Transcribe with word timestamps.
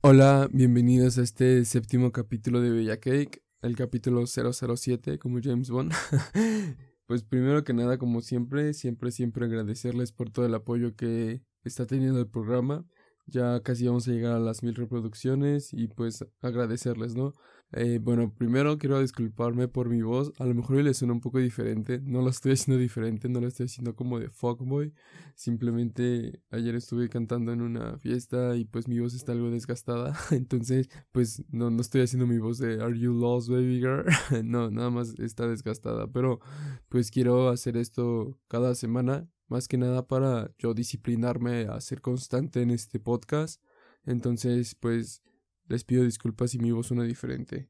Hola, 0.00 0.48
bienvenidos 0.52 1.18
a 1.18 1.22
este 1.22 1.64
séptimo 1.64 2.12
capítulo 2.12 2.60
de 2.60 2.70
Bella 2.70 2.98
Cake, 2.98 3.42
el 3.62 3.76
capítulo 3.76 4.24
007 4.26 5.18
como 5.18 5.40
James 5.42 5.68
Bond. 5.70 5.92
pues 7.06 7.24
primero 7.24 7.64
que 7.64 7.74
nada, 7.74 7.98
como 7.98 8.22
siempre, 8.22 8.72
siempre, 8.72 9.10
siempre 9.10 9.44
agradecerles 9.44 10.12
por 10.12 10.30
todo 10.30 10.46
el 10.46 10.54
apoyo 10.54 10.96
que 10.96 11.42
está 11.64 11.84
teniendo 11.84 12.20
el 12.20 12.28
programa. 12.28 12.86
Ya 13.26 13.60
casi 13.60 13.86
vamos 13.86 14.08
a 14.08 14.12
llegar 14.12 14.32
a 14.32 14.38
las 14.38 14.62
mil 14.62 14.74
reproducciones 14.74 15.74
y 15.74 15.88
pues 15.88 16.24
agradecerles, 16.40 17.14
¿no? 17.14 17.34
Eh, 17.72 17.98
bueno, 18.00 18.32
primero 18.34 18.78
quiero 18.78 18.98
disculparme 19.00 19.68
por 19.68 19.90
mi 19.90 20.00
voz. 20.00 20.32
A 20.38 20.46
lo 20.46 20.54
mejor 20.54 20.76
hoy 20.76 20.82
le 20.82 20.94
suena 20.94 21.12
un 21.12 21.20
poco 21.20 21.38
diferente. 21.38 22.00
No 22.02 22.22
lo 22.22 22.30
estoy 22.30 22.52
haciendo 22.52 22.80
diferente, 22.80 23.28
no 23.28 23.40
lo 23.40 23.48
estoy 23.48 23.66
haciendo 23.66 23.94
como 23.94 24.18
de 24.18 24.30
fuckboy. 24.30 24.94
Simplemente 25.34 26.40
ayer 26.50 26.74
estuve 26.74 27.10
cantando 27.10 27.52
en 27.52 27.60
una 27.60 27.98
fiesta 27.98 28.56
y 28.56 28.64
pues 28.64 28.88
mi 28.88 28.98
voz 28.98 29.14
está 29.14 29.32
algo 29.32 29.50
desgastada. 29.50 30.16
Entonces, 30.30 30.88
pues 31.12 31.44
no, 31.50 31.70
no 31.70 31.82
estoy 31.82 32.00
haciendo 32.00 32.26
mi 32.26 32.38
voz 32.38 32.58
de 32.58 32.82
Are 32.82 32.98
You 32.98 33.12
Lost, 33.12 33.50
Baby 33.50 33.80
Girl? 33.80 34.06
no, 34.44 34.70
nada 34.70 34.90
más 34.90 35.14
está 35.18 35.46
desgastada. 35.46 36.06
Pero 36.10 36.40
pues 36.88 37.10
quiero 37.10 37.50
hacer 37.50 37.76
esto 37.76 38.38
cada 38.48 38.74
semana. 38.74 39.28
Más 39.48 39.68
que 39.68 39.78
nada 39.78 40.06
para 40.06 40.50
yo 40.58 40.74
disciplinarme 40.74 41.62
a 41.68 41.80
ser 41.80 42.00
constante 42.00 42.62
en 42.62 42.70
este 42.70 42.98
podcast. 43.00 43.62
Entonces, 44.04 44.74
pues 44.74 45.22
les 45.68 45.84
pido 45.84 46.04
disculpas 46.04 46.50
si 46.50 46.58
mi 46.58 46.72
voz 46.72 46.88
suena 46.88 47.04
diferente. 47.04 47.68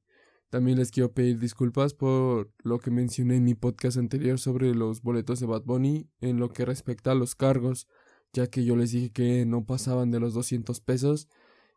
También 0.50 0.78
les 0.78 0.90
quiero 0.90 1.12
pedir 1.12 1.38
disculpas 1.38 1.92
por 1.92 2.50
lo 2.62 2.78
que 2.78 2.90
mencioné 2.90 3.36
en 3.36 3.44
mi 3.44 3.54
podcast 3.54 3.98
anterior 3.98 4.38
sobre 4.38 4.74
los 4.74 5.02
boletos 5.02 5.40
de 5.40 5.46
Bad 5.46 5.64
Bunny 5.64 6.08
en 6.20 6.38
lo 6.38 6.48
que 6.50 6.64
respecta 6.64 7.12
a 7.12 7.14
los 7.14 7.34
cargos, 7.34 7.86
ya 8.32 8.46
que 8.46 8.64
yo 8.64 8.74
les 8.74 8.92
dije 8.92 9.10
que 9.10 9.44
no 9.44 9.66
pasaban 9.66 10.10
de 10.10 10.20
los 10.20 10.32
200 10.32 10.80
pesos 10.80 11.28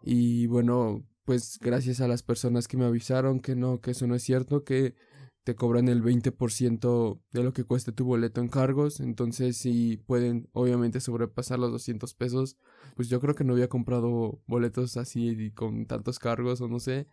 y 0.03 0.47
bueno, 0.47 1.05
pues 1.25 1.59
gracias 1.59 2.01
a 2.01 2.07
las 2.07 2.23
personas 2.23 2.67
que 2.67 2.77
me 2.77 2.85
avisaron 2.85 3.39
que 3.39 3.55
no, 3.55 3.81
que 3.81 3.91
eso 3.91 4.07
no 4.07 4.15
es 4.15 4.23
cierto, 4.23 4.63
que 4.63 4.95
te 5.43 5.55
cobran 5.55 5.87
el 5.87 6.03
20% 6.03 7.21
de 7.31 7.43
lo 7.43 7.53
que 7.53 7.63
cueste 7.63 7.91
tu 7.91 8.05
boleto 8.05 8.41
en 8.41 8.47
cargos. 8.47 8.99
Entonces, 8.99 9.57
si 9.57 9.97
pueden, 9.97 10.49
obviamente, 10.53 10.99
sobrepasar 10.99 11.59
los 11.59 11.71
200 11.71 12.13
pesos, 12.13 12.57
pues 12.95 13.09
yo 13.09 13.19
creo 13.19 13.33
que 13.35 13.43
no 13.43 13.53
había 13.53 13.69
comprado 13.69 14.41
boletos 14.45 14.97
así 14.97 15.51
con 15.51 15.85
tantos 15.85 16.19
cargos 16.19 16.61
o 16.61 16.67
no 16.67 16.79
sé. 16.79 17.07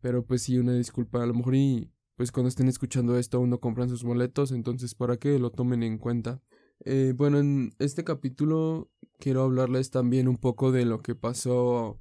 Pero 0.00 0.24
pues 0.24 0.42
sí, 0.42 0.58
una 0.58 0.74
disculpa. 0.74 1.22
A 1.22 1.26
lo 1.26 1.34
mejor 1.34 1.54
y 1.56 1.90
pues 2.16 2.30
cuando 2.30 2.48
estén 2.48 2.68
escuchando 2.68 3.18
esto 3.18 3.38
aún 3.38 3.50
no 3.50 3.58
compran 3.60 3.88
sus 3.88 4.04
boletos. 4.04 4.52
Entonces, 4.52 4.94
para 4.94 5.16
que 5.16 5.38
lo 5.38 5.50
tomen 5.50 5.82
en 5.82 5.98
cuenta. 5.98 6.42
Eh, 6.84 7.14
bueno, 7.16 7.38
en 7.38 7.74
este 7.78 8.04
capítulo 8.04 8.90
quiero 9.18 9.42
hablarles 9.42 9.90
también 9.90 10.28
un 10.28 10.36
poco 10.36 10.70
de 10.72 10.84
lo 10.84 11.00
que 11.00 11.14
pasó 11.14 11.98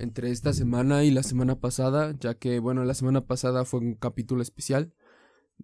entre 0.00 0.30
esta 0.30 0.52
semana 0.52 1.04
y 1.04 1.10
la 1.10 1.22
semana 1.22 1.60
pasada, 1.60 2.14
ya 2.18 2.34
que 2.34 2.58
bueno, 2.58 2.84
la 2.84 2.94
semana 2.94 3.26
pasada 3.26 3.64
fue 3.64 3.80
un 3.80 3.94
capítulo 3.94 4.42
especial. 4.42 4.94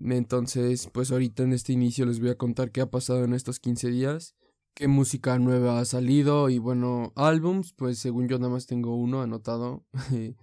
Entonces, 0.01 0.89
pues 0.93 1.11
ahorita 1.11 1.43
en 1.43 1.53
este 1.53 1.73
inicio 1.73 2.06
les 2.06 2.20
voy 2.20 2.31
a 2.31 2.37
contar 2.37 2.70
qué 2.70 2.83
ha 2.83 2.91
pasado 2.91 3.25
en 3.25 3.33
estos 3.33 3.61
15 3.61 3.89
días, 3.89 4.37
qué 4.75 4.89
música 4.89 5.39
nueva 5.39 5.81
ha 5.81 5.84
salido 5.87 6.51
y 6.51 6.59
bueno, 6.59 7.12
álbums, 7.17 7.73
pues 7.73 7.98
según 7.98 8.28
yo 8.28 8.39
nada 8.39 8.53
más 8.53 8.67
tengo 8.67 8.95
uno 8.97 9.23
anotado. 9.23 9.84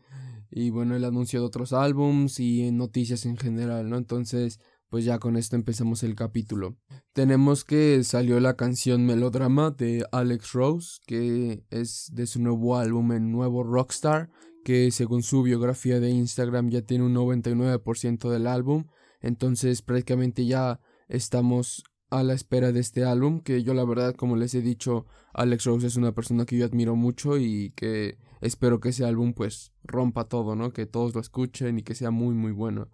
y 0.51 0.69
bueno, 0.71 0.95
el 0.95 1.05
anuncio 1.05 1.39
de 1.39 1.45
otros 1.45 1.73
álbums 1.73 2.39
y 2.39 2.71
noticias 2.71 3.25
en 3.25 3.37
general, 3.37 3.89
¿no? 3.89 3.97
Entonces, 3.97 4.59
pues 4.93 5.05
ya 5.05 5.17
con 5.17 5.37
esto 5.37 5.55
empezamos 5.55 6.03
el 6.03 6.13
capítulo. 6.13 6.77
Tenemos 7.13 7.63
que 7.65 8.03
salió 8.03 8.39
la 8.39 8.55
canción 8.55 9.07
Melodrama 9.07 9.71
de 9.71 10.05
Alex 10.11 10.53
Rose, 10.53 10.99
que 11.07 11.63
es 11.71 12.11
de 12.13 12.27
su 12.27 12.39
nuevo 12.39 12.77
álbum 12.77 13.11
en 13.13 13.31
Nuevo 13.31 13.63
Rockstar, 13.63 14.29
que 14.63 14.91
según 14.91 15.23
su 15.23 15.41
biografía 15.41 15.99
de 15.99 16.11
Instagram 16.11 16.69
ya 16.69 16.83
tiene 16.83 17.05
un 17.05 17.15
99% 17.15 18.29
del 18.29 18.45
álbum. 18.45 18.85
Entonces 19.19 19.81
prácticamente 19.81 20.45
ya 20.45 20.79
estamos 21.07 21.83
a 22.11 22.21
la 22.21 22.35
espera 22.35 22.71
de 22.71 22.79
este 22.79 23.03
álbum, 23.03 23.41
que 23.41 23.63
yo 23.63 23.73
la 23.73 23.85
verdad, 23.85 24.13
como 24.13 24.35
les 24.35 24.53
he 24.53 24.61
dicho, 24.61 25.07
Alex 25.33 25.63
Rose 25.65 25.87
es 25.87 25.95
una 25.95 26.13
persona 26.13 26.45
que 26.45 26.55
yo 26.55 26.65
admiro 26.65 26.95
mucho 26.95 27.39
y 27.39 27.71
que 27.71 28.19
espero 28.41 28.79
que 28.79 28.89
ese 28.89 29.05
álbum 29.05 29.33
pues 29.33 29.73
rompa 29.81 30.25
todo, 30.25 30.55
¿no? 30.55 30.71
Que 30.71 30.85
todos 30.85 31.15
lo 31.15 31.19
escuchen 31.21 31.79
y 31.79 31.81
que 31.81 31.95
sea 31.95 32.11
muy 32.11 32.35
muy 32.35 32.51
bueno. 32.51 32.91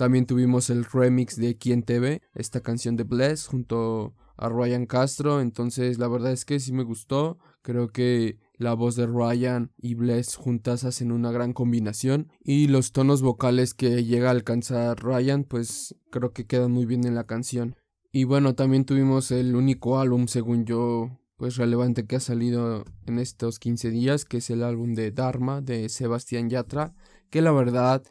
También 0.00 0.24
tuvimos 0.24 0.70
el 0.70 0.86
remix 0.86 1.36
de 1.36 1.58
Quien 1.58 1.82
TV, 1.82 2.22
esta 2.34 2.62
canción 2.62 2.96
de 2.96 3.04
Bless 3.04 3.46
junto 3.46 4.14
a 4.38 4.48
Ryan 4.48 4.86
Castro. 4.86 5.42
Entonces, 5.42 5.98
la 5.98 6.08
verdad 6.08 6.32
es 6.32 6.46
que 6.46 6.58
sí 6.58 6.72
me 6.72 6.84
gustó. 6.84 7.36
Creo 7.60 7.88
que 7.88 8.38
la 8.56 8.72
voz 8.72 8.96
de 8.96 9.06
Ryan 9.06 9.72
y 9.76 9.96
Bless 9.96 10.36
juntas 10.36 10.84
hacen 10.84 11.12
una 11.12 11.32
gran 11.32 11.52
combinación. 11.52 12.32
Y 12.42 12.68
los 12.68 12.92
tonos 12.92 13.20
vocales 13.20 13.74
que 13.74 14.02
llega 14.02 14.28
a 14.28 14.30
alcanzar 14.30 15.04
Ryan, 15.04 15.44
pues 15.44 15.94
creo 16.08 16.32
que 16.32 16.46
quedan 16.46 16.72
muy 16.72 16.86
bien 16.86 17.06
en 17.06 17.14
la 17.14 17.24
canción. 17.24 17.76
Y 18.10 18.24
bueno, 18.24 18.54
también 18.54 18.86
tuvimos 18.86 19.30
el 19.30 19.54
único 19.54 19.98
álbum, 19.98 20.28
según 20.28 20.64
yo, 20.64 21.10
pues 21.36 21.58
relevante 21.58 22.06
que 22.06 22.16
ha 22.16 22.20
salido 22.20 22.86
en 23.04 23.18
estos 23.18 23.58
15 23.58 23.90
días, 23.90 24.24
que 24.24 24.38
es 24.38 24.48
el 24.48 24.62
álbum 24.62 24.94
de 24.94 25.10
Dharma 25.10 25.60
de 25.60 25.90
Sebastián 25.90 26.48
Yatra, 26.48 26.94
que 27.28 27.42
la 27.42 27.52
verdad 27.52 28.02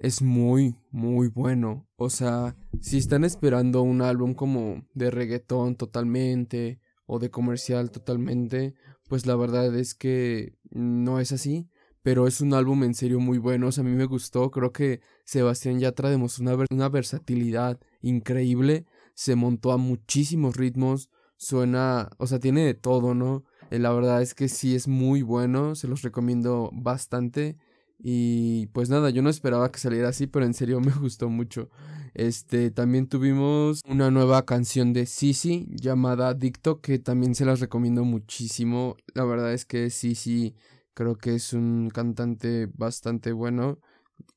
es 0.00 0.22
muy, 0.22 0.76
muy 0.90 1.28
bueno. 1.28 1.86
O 1.96 2.08
sea, 2.08 2.56
si 2.80 2.96
están 2.96 3.22
esperando 3.22 3.82
un 3.82 4.00
álbum 4.00 4.32
como 4.34 4.82
de 4.94 5.10
reggaetón 5.10 5.76
totalmente 5.76 6.80
o 7.04 7.18
de 7.18 7.30
comercial 7.30 7.90
totalmente, 7.90 8.74
pues 9.08 9.26
la 9.26 9.36
verdad 9.36 9.74
es 9.76 9.94
que 9.94 10.56
no 10.70 11.20
es 11.20 11.32
así. 11.32 11.68
Pero 12.02 12.26
es 12.26 12.40
un 12.40 12.54
álbum 12.54 12.82
en 12.84 12.94
serio 12.94 13.20
muy 13.20 13.36
bueno. 13.36 13.66
O 13.66 13.72
sea, 13.72 13.84
a 13.84 13.86
mí 13.86 13.94
me 13.94 14.06
gustó. 14.06 14.50
Creo 14.50 14.72
que 14.72 15.02
Sebastián 15.26 15.78
Yatra 15.80 16.08
demostró 16.08 16.44
una, 16.44 16.64
una 16.70 16.88
versatilidad 16.88 17.78
increíble. 18.00 18.86
Se 19.14 19.36
montó 19.36 19.70
a 19.70 19.76
muchísimos 19.76 20.56
ritmos. 20.56 21.10
Suena, 21.36 22.08
o 22.16 22.26
sea, 22.26 22.38
tiene 22.38 22.64
de 22.64 22.72
todo, 22.72 23.14
¿no? 23.14 23.44
Eh, 23.70 23.78
la 23.78 23.92
verdad 23.92 24.22
es 24.22 24.34
que 24.34 24.48
sí 24.48 24.74
es 24.74 24.88
muy 24.88 25.20
bueno. 25.20 25.74
Se 25.74 25.88
los 25.88 26.00
recomiendo 26.00 26.70
bastante. 26.72 27.58
Y 28.02 28.66
pues 28.68 28.88
nada, 28.88 29.10
yo 29.10 29.22
no 29.22 29.30
esperaba 29.30 29.70
que 29.70 29.78
saliera 29.78 30.08
así, 30.08 30.26
pero 30.26 30.46
en 30.46 30.54
serio 30.54 30.80
me 30.80 30.92
gustó 30.92 31.28
mucho. 31.28 31.68
Este, 32.14 32.70
también 32.70 33.06
tuvimos 33.06 33.82
una 33.86 34.10
nueva 34.10 34.44
canción 34.44 34.92
de 34.92 35.06
Sisi 35.06 35.68
llamada 35.70 36.34
Dicto, 36.34 36.80
que 36.80 36.98
también 36.98 37.34
se 37.34 37.44
las 37.44 37.60
recomiendo 37.60 38.04
muchísimo. 38.04 38.96
La 39.14 39.24
verdad 39.24 39.52
es 39.52 39.64
que 39.64 39.90
Sisi 39.90 40.56
creo 40.94 41.16
que 41.16 41.34
es 41.34 41.52
un 41.52 41.90
cantante 41.92 42.68
bastante 42.74 43.32
bueno. 43.32 43.78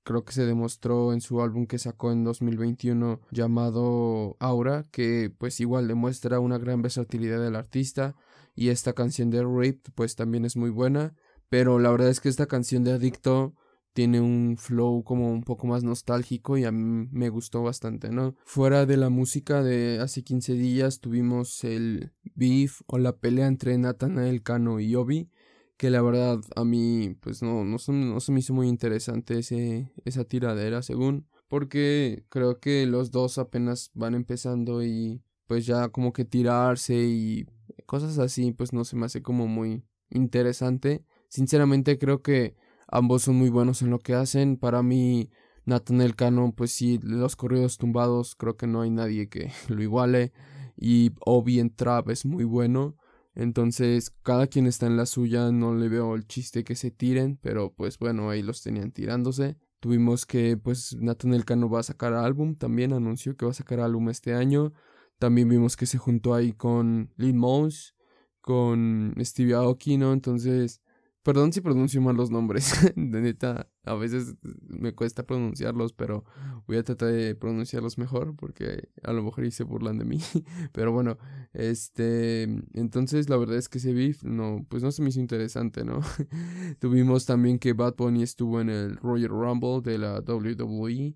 Creo 0.03 0.23
que 0.23 0.33
se 0.33 0.45
demostró 0.45 1.13
en 1.13 1.21
su 1.21 1.41
álbum 1.41 1.65
que 1.65 1.79
sacó 1.79 2.11
en 2.11 2.23
2021 2.23 3.21
llamado 3.31 4.37
Aura, 4.39 4.85
que 4.91 5.31
pues 5.37 5.59
igual 5.59 5.87
demuestra 5.87 6.39
una 6.39 6.57
gran 6.57 6.81
versatilidad 6.81 7.41
del 7.41 7.55
artista. 7.55 8.15
Y 8.55 8.69
esta 8.69 8.93
canción 8.93 9.29
de 9.29 9.41
Rape 9.43 9.81
pues 9.95 10.15
también 10.15 10.45
es 10.45 10.55
muy 10.57 10.69
buena. 10.69 11.15
Pero 11.53 11.77
la 11.77 11.91
verdad 11.91 12.09
es 12.09 12.19
que 12.19 12.29
esta 12.29 12.47
canción 12.47 12.83
de 12.83 12.93
Adicto 12.93 13.53
tiene 13.93 14.19
un 14.19 14.57
flow 14.57 15.03
como 15.03 15.31
un 15.31 15.43
poco 15.43 15.67
más 15.67 15.83
nostálgico 15.83 16.57
y 16.57 16.63
a 16.63 16.71
mí 16.71 17.07
me 17.11 17.29
gustó 17.29 17.61
bastante, 17.61 18.09
¿no? 18.09 18.35
Fuera 18.43 18.87
de 18.87 18.97
la 18.97 19.09
música 19.09 19.61
de 19.61 19.99
hace 19.99 20.23
15 20.23 20.53
días 20.53 20.99
tuvimos 20.99 21.63
el 21.63 22.11
beef 22.33 22.81
o 22.87 22.97
la 22.97 23.17
pelea 23.17 23.45
entre 23.45 23.77
Nathanael 23.77 24.41
Cano 24.41 24.79
y 24.79 24.95
Obi, 24.95 25.29
que 25.77 25.91
la 25.91 26.01
verdad 26.01 26.41
a 26.55 26.65
mí 26.65 27.15
pues 27.21 27.43
no, 27.43 27.63
no, 27.63 27.77
se, 27.77 27.91
no 27.91 28.19
se 28.19 28.31
me 28.31 28.39
hizo 28.39 28.55
muy 28.55 28.67
interesante 28.67 29.37
ese, 29.37 29.93
esa 30.05 30.23
tiradera 30.23 30.81
según, 30.81 31.27
porque 31.49 32.25
creo 32.29 32.59
que 32.59 32.87
los 32.87 33.11
dos 33.11 33.37
apenas 33.37 33.91
van 33.93 34.15
empezando 34.15 34.83
y 34.83 35.21
pues 35.45 35.67
ya 35.67 35.89
como 35.89 36.13
que 36.13 36.25
tirarse 36.25 36.95
y 36.95 37.45
cosas 37.85 38.17
así 38.17 38.53
pues 38.53 38.73
no 38.73 38.85
se 38.85 38.95
me 38.95 39.05
hace 39.05 39.21
como 39.21 39.45
muy 39.45 39.83
interesante 40.09 41.05
Sinceramente 41.33 41.97
creo 41.97 42.21
que 42.21 42.55
ambos 42.87 43.23
son 43.23 43.37
muy 43.37 43.49
buenos 43.49 43.81
en 43.81 43.89
lo 43.89 43.97
que 43.97 44.13
hacen. 44.13 44.55
Para 44.55 44.83
mí, 44.83 45.31
Nathan 45.65 46.11
Cano, 46.11 46.53
pues 46.55 46.71
sí, 46.73 46.99
los 47.01 47.35
corridos 47.35 47.79
tumbados 47.79 48.35
creo 48.35 48.55
que 48.55 48.67
no 48.67 48.81
hay 48.81 48.91
nadie 48.91 49.29
que 49.29 49.51
lo 49.67 49.81
iguale. 49.81 50.31
Y 50.77 51.09
Obi 51.25 51.59
en 51.59 51.73
Trap 51.73 52.11
es 52.11 52.27
muy 52.27 52.43
bueno. 52.43 52.97
Entonces, 53.33 54.11
cada 54.21 54.45
quien 54.45 54.67
está 54.67 54.85
en 54.85 54.95
la 54.95 55.07
suya, 55.07 55.51
no 55.51 55.73
le 55.73 55.89
veo 55.89 56.13
el 56.13 56.27
chiste 56.27 56.63
que 56.63 56.75
se 56.75 56.91
tiren, 56.91 57.39
pero 57.41 57.73
pues 57.73 57.97
bueno, 57.97 58.29
ahí 58.29 58.43
los 58.43 58.61
tenían 58.61 58.91
tirándose. 58.91 59.57
Tuvimos 59.79 60.27
que, 60.27 60.55
pues, 60.55 60.95
Nathan 60.99 61.41
Cano 61.41 61.67
va 61.67 61.79
a 61.79 61.83
sacar 61.83 62.13
álbum, 62.13 62.53
también 62.53 62.93
anunció 62.93 63.35
que 63.35 63.45
va 63.45 63.51
a 63.53 63.55
sacar 63.55 63.79
álbum 63.79 64.07
este 64.09 64.35
año. 64.35 64.71
También 65.17 65.49
vimos 65.49 65.77
que 65.77 65.87
se 65.87 65.97
juntó 65.97 66.35
ahí 66.35 66.53
con 66.53 67.11
Lil 67.17 67.33
Mons, 67.33 67.95
con 68.39 69.15
Stevie 69.19 69.55
Aoki, 69.55 69.97
¿no? 69.97 70.13
Entonces, 70.13 70.82
Perdón 71.23 71.53
si 71.53 71.61
pronuncio 71.61 72.01
mal 72.01 72.17
los 72.17 72.31
nombres. 72.31 72.73
de 72.97 73.21
neta, 73.21 73.69
a 73.85 73.93
veces 73.95 74.35
me 74.67 74.93
cuesta 74.93 75.25
pronunciarlos, 75.25 75.93
pero 75.93 76.25
voy 76.67 76.75
a 76.75 76.83
tratar 76.83 77.13
de 77.13 77.33
pronunciarlos 77.33 77.97
mejor 77.97 78.35
porque 78.35 78.89
a 79.03 79.13
lo 79.13 79.23
mejor 79.23 79.49
se 79.51 79.63
burlan 79.63 79.97
de 79.97 80.03
mí. 80.03 80.19
pero 80.73 80.91
bueno, 80.91 81.17
este, 81.53 82.43
entonces 82.73 83.29
la 83.29 83.37
verdad 83.37 83.55
es 83.55 83.69
que 83.69 83.77
ese 83.77 83.93
beef 83.93 84.23
no, 84.23 84.65
pues 84.67 84.83
no 84.83 84.91
se 84.91 85.01
me 85.01 85.09
hizo 85.09 85.21
interesante, 85.21 85.85
¿no? 85.85 86.01
Tuvimos 86.79 87.25
también 87.25 87.57
que 87.57 87.71
Bad 87.71 87.95
Bunny 87.95 88.21
estuvo 88.21 88.59
en 88.59 88.69
el 88.69 88.97
Royal 88.97 89.29
Rumble 89.29 89.81
de 89.81 89.97
la 89.97 90.19
WWE. 90.19 91.15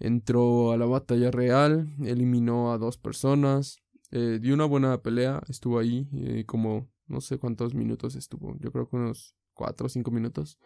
Entró 0.00 0.72
a 0.72 0.76
la 0.76 0.86
batalla 0.86 1.30
real, 1.30 1.94
eliminó 2.02 2.72
a 2.72 2.78
dos 2.78 2.98
personas, 2.98 3.78
eh, 4.10 4.40
dio 4.42 4.52
una 4.54 4.64
buena 4.64 5.00
pelea, 5.00 5.40
estuvo 5.48 5.78
ahí 5.78 6.08
eh, 6.12 6.44
como 6.44 6.88
no 7.06 7.20
sé 7.20 7.38
cuántos 7.38 7.74
minutos 7.74 8.16
estuvo, 8.16 8.56
yo 8.58 8.72
creo 8.72 8.88
que 8.88 8.96
unos 8.96 9.36
4 9.54 9.86
o 9.86 9.88
5 9.88 10.10
minutos. 10.10 10.58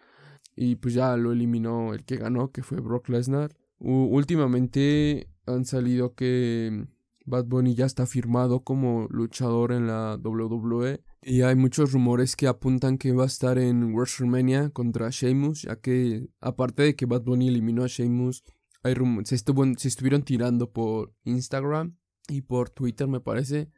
Y 0.56 0.76
pues 0.76 0.94
ya 0.94 1.16
lo 1.16 1.32
eliminó 1.32 1.94
el 1.94 2.04
que 2.04 2.16
ganó, 2.16 2.50
que 2.50 2.62
fue 2.62 2.80
Brock 2.80 3.08
Lesnar. 3.08 3.56
últimamente 3.78 5.28
han 5.46 5.64
salido 5.64 6.14
que 6.14 6.86
Bad 7.28 7.44
Bunny 7.44 7.74
ya 7.74 7.86
está 7.86 8.06
firmado 8.06 8.60
como 8.60 9.06
luchador 9.10 9.72
en 9.72 9.86
la 9.86 10.18
WWE. 10.22 11.02
Y 11.22 11.42
hay 11.42 11.54
muchos 11.54 11.92
rumores 11.92 12.36
que 12.36 12.48
apuntan 12.48 12.96
que 12.96 13.12
va 13.12 13.24
a 13.24 13.26
estar 13.26 13.58
en 13.58 13.94
WrestleMania 13.94 14.70
contra 14.70 15.10
Sheamus, 15.10 15.62
ya 15.62 15.76
que 15.76 16.28
aparte 16.40 16.82
de 16.82 16.96
que 16.96 17.06
Bad 17.06 17.22
Bunny 17.22 17.48
eliminó 17.48 17.84
a 17.84 17.88
Sheamus, 17.88 18.44
hay 18.82 18.94
se, 19.24 19.36
se 19.36 19.88
estuvieron 19.88 20.22
tirando 20.22 20.72
por 20.72 21.12
Instagram 21.24 21.96
y 22.28 22.42
por 22.42 22.70
Twitter 22.70 23.08
me 23.08 23.20
parece. 23.20 23.70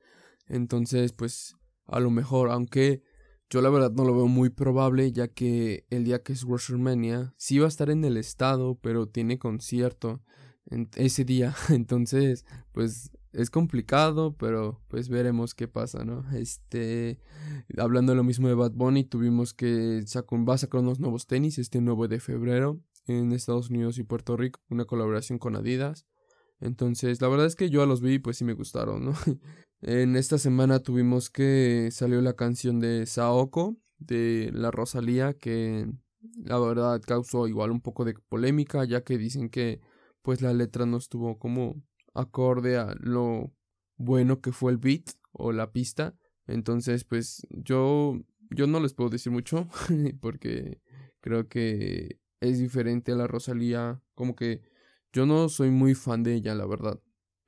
Entonces 0.46 1.12
pues 1.12 1.56
a 1.86 1.98
lo 1.98 2.10
mejor, 2.10 2.50
aunque 2.50 3.02
yo 3.50 3.60
la 3.60 3.68
verdad 3.68 3.90
no 3.90 4.04
lo 4.04 4.14
veo 4.14 4.28
muy 4.28 4.48
probable, 4.48 5.10
ya 5.10 5.26
que 5.26 5.84
el 5.90 6.04
día 6.04 6.22
que 6.22 6.32
es 6.32 6.44
WrestleMania 6.44 7.34
sí 7.36 7.58
va 7.58 7.66
a 7.66 7.68
estar 7.68 7.90
en 7.90 8.04
el 8.04 8.16
estado, 8.16 8.78
pero 8.80 9.08
tiene 9.08 9.38
concierto 9.38 10.22
ese 10.96 11.24
día. 11.24 11.54
Entonces, 11.68 12.46
pues 12.72 13.10
es 13.32 13.50
complicado, 13.50 14.36
pero 14.36 14.80
pues 14.86 15.08
veremos 15.08 15.54
qué 15.54 15.66
pasa, 15.66 16.04
¿no? 16.04 16.24
Este, 16.32 17.18
hablando 17.76 18.12
de 18.12 18.16
lo 18.16 18.24
mismo 18.24 18.46
de 18.46 18.54
Bad 18.54 18.72
Bunny, 18.72 19.04
tuvimos 19.04 19.52
que 19.52 20.02
sacó, 20.06 20.42
va 20.44 20.54
a 20.54 20.58
sacar 20.58 20.80
unos 20.80 21.00
nuevos 21.00 21.26
tenis 21.26 21.58
este 21.58 21.80
9 21.80 22.06
de 22.06 22.20
febrero 22.20 22.80
en 23.06 23.32
Estados 23.32 23.70
Unidos 23.70 23.98
y 23.98 24.04
Puerto 24.04 24.36
Rico, 24.36 24.60
una 24.68 24.84
colaboración 24.84 25.40
con 25.40 25.56
Adidas. 25.56 26.06
Entonces, 26.60 27.20
la 27.20 27.28
verdad 27.28 27.46
es 27.46 27.56
que 27.56 27.70
yo 27.70 27.82
a 27.82 27.86
los 27.86 28.00
vi, 28.00 28.18
pues 28.20 28.36
sí 28.36 28.44
me 28.44 28.54
gustaron, 28.54 29.04
¿no? 29.04 29.14
En 29.82 30.14
esta 30.16 30.36
semana 30.36 30.80
tuvimos 30.80 31.30
que 31.30 31.88
salió 31.90 32.20
la 32.20 32.34
canción 32.34 32.80
de 32.80 33.06
Saoko 33.06 33.78
de 33.98 34.50
la 34.52 34.70
Rosalía 34.70 35.32
que 35.32 35.90
la 36.36 36.58
verdad 36.58 37.00
causó 37.00 37.48
igual 37.48 37.70
un 37.70 37.80
poco 37.80 38.04
de 38.04 38.12
polémica 38.14 38.84
ya 38.84 39.02
que 39.02 39.16
dicen 39.16 39.48
que 39.48 39.80
pues 40.20 40.42
la 40.42 40.52
letra 40.52 40.84
no 40.84 40.98
estuvo 40.98 41.38
como 41.38 41.82
acorde 42.12 42.76
a 42.76 42.94
lo 43.00 43.54
bueno 43.96 44.42
que 44.42 44.52
fue 44.52 44.72
el 44.72 44.78
beat 44.78 45.12
o 45.32 45.52
la 45.52 45.72
pista. 45.72 46.14
Entonces 46.46 47.04
pues 47.04 47.46
yo 47.50 48.20
yo 48.50 48.66
no 48.66 48.80
les 48.80 48.92
puedo 48.92 49.08
decir 49.08 49.32
mucho 49.32 49.66
porque 50.20 50.82
creo 51.20 51.48
que 51.48 52.20
es 52.40 52.58
diferente 52.58 53.12
a 53.12 53.16
la 53.16 53.26
Rosalía 53.26 54.02
como 54.14 54.36
que 54.36 54.60
yo 55.10 55.24
no 55.24 55.48
soy 55.48 55.70
muy 55.70 55.94
fan 55.94 56.22
de 56.22 56.34
ella 56.34 56.54
la 56.54 56.66
verdad 56.66 57.00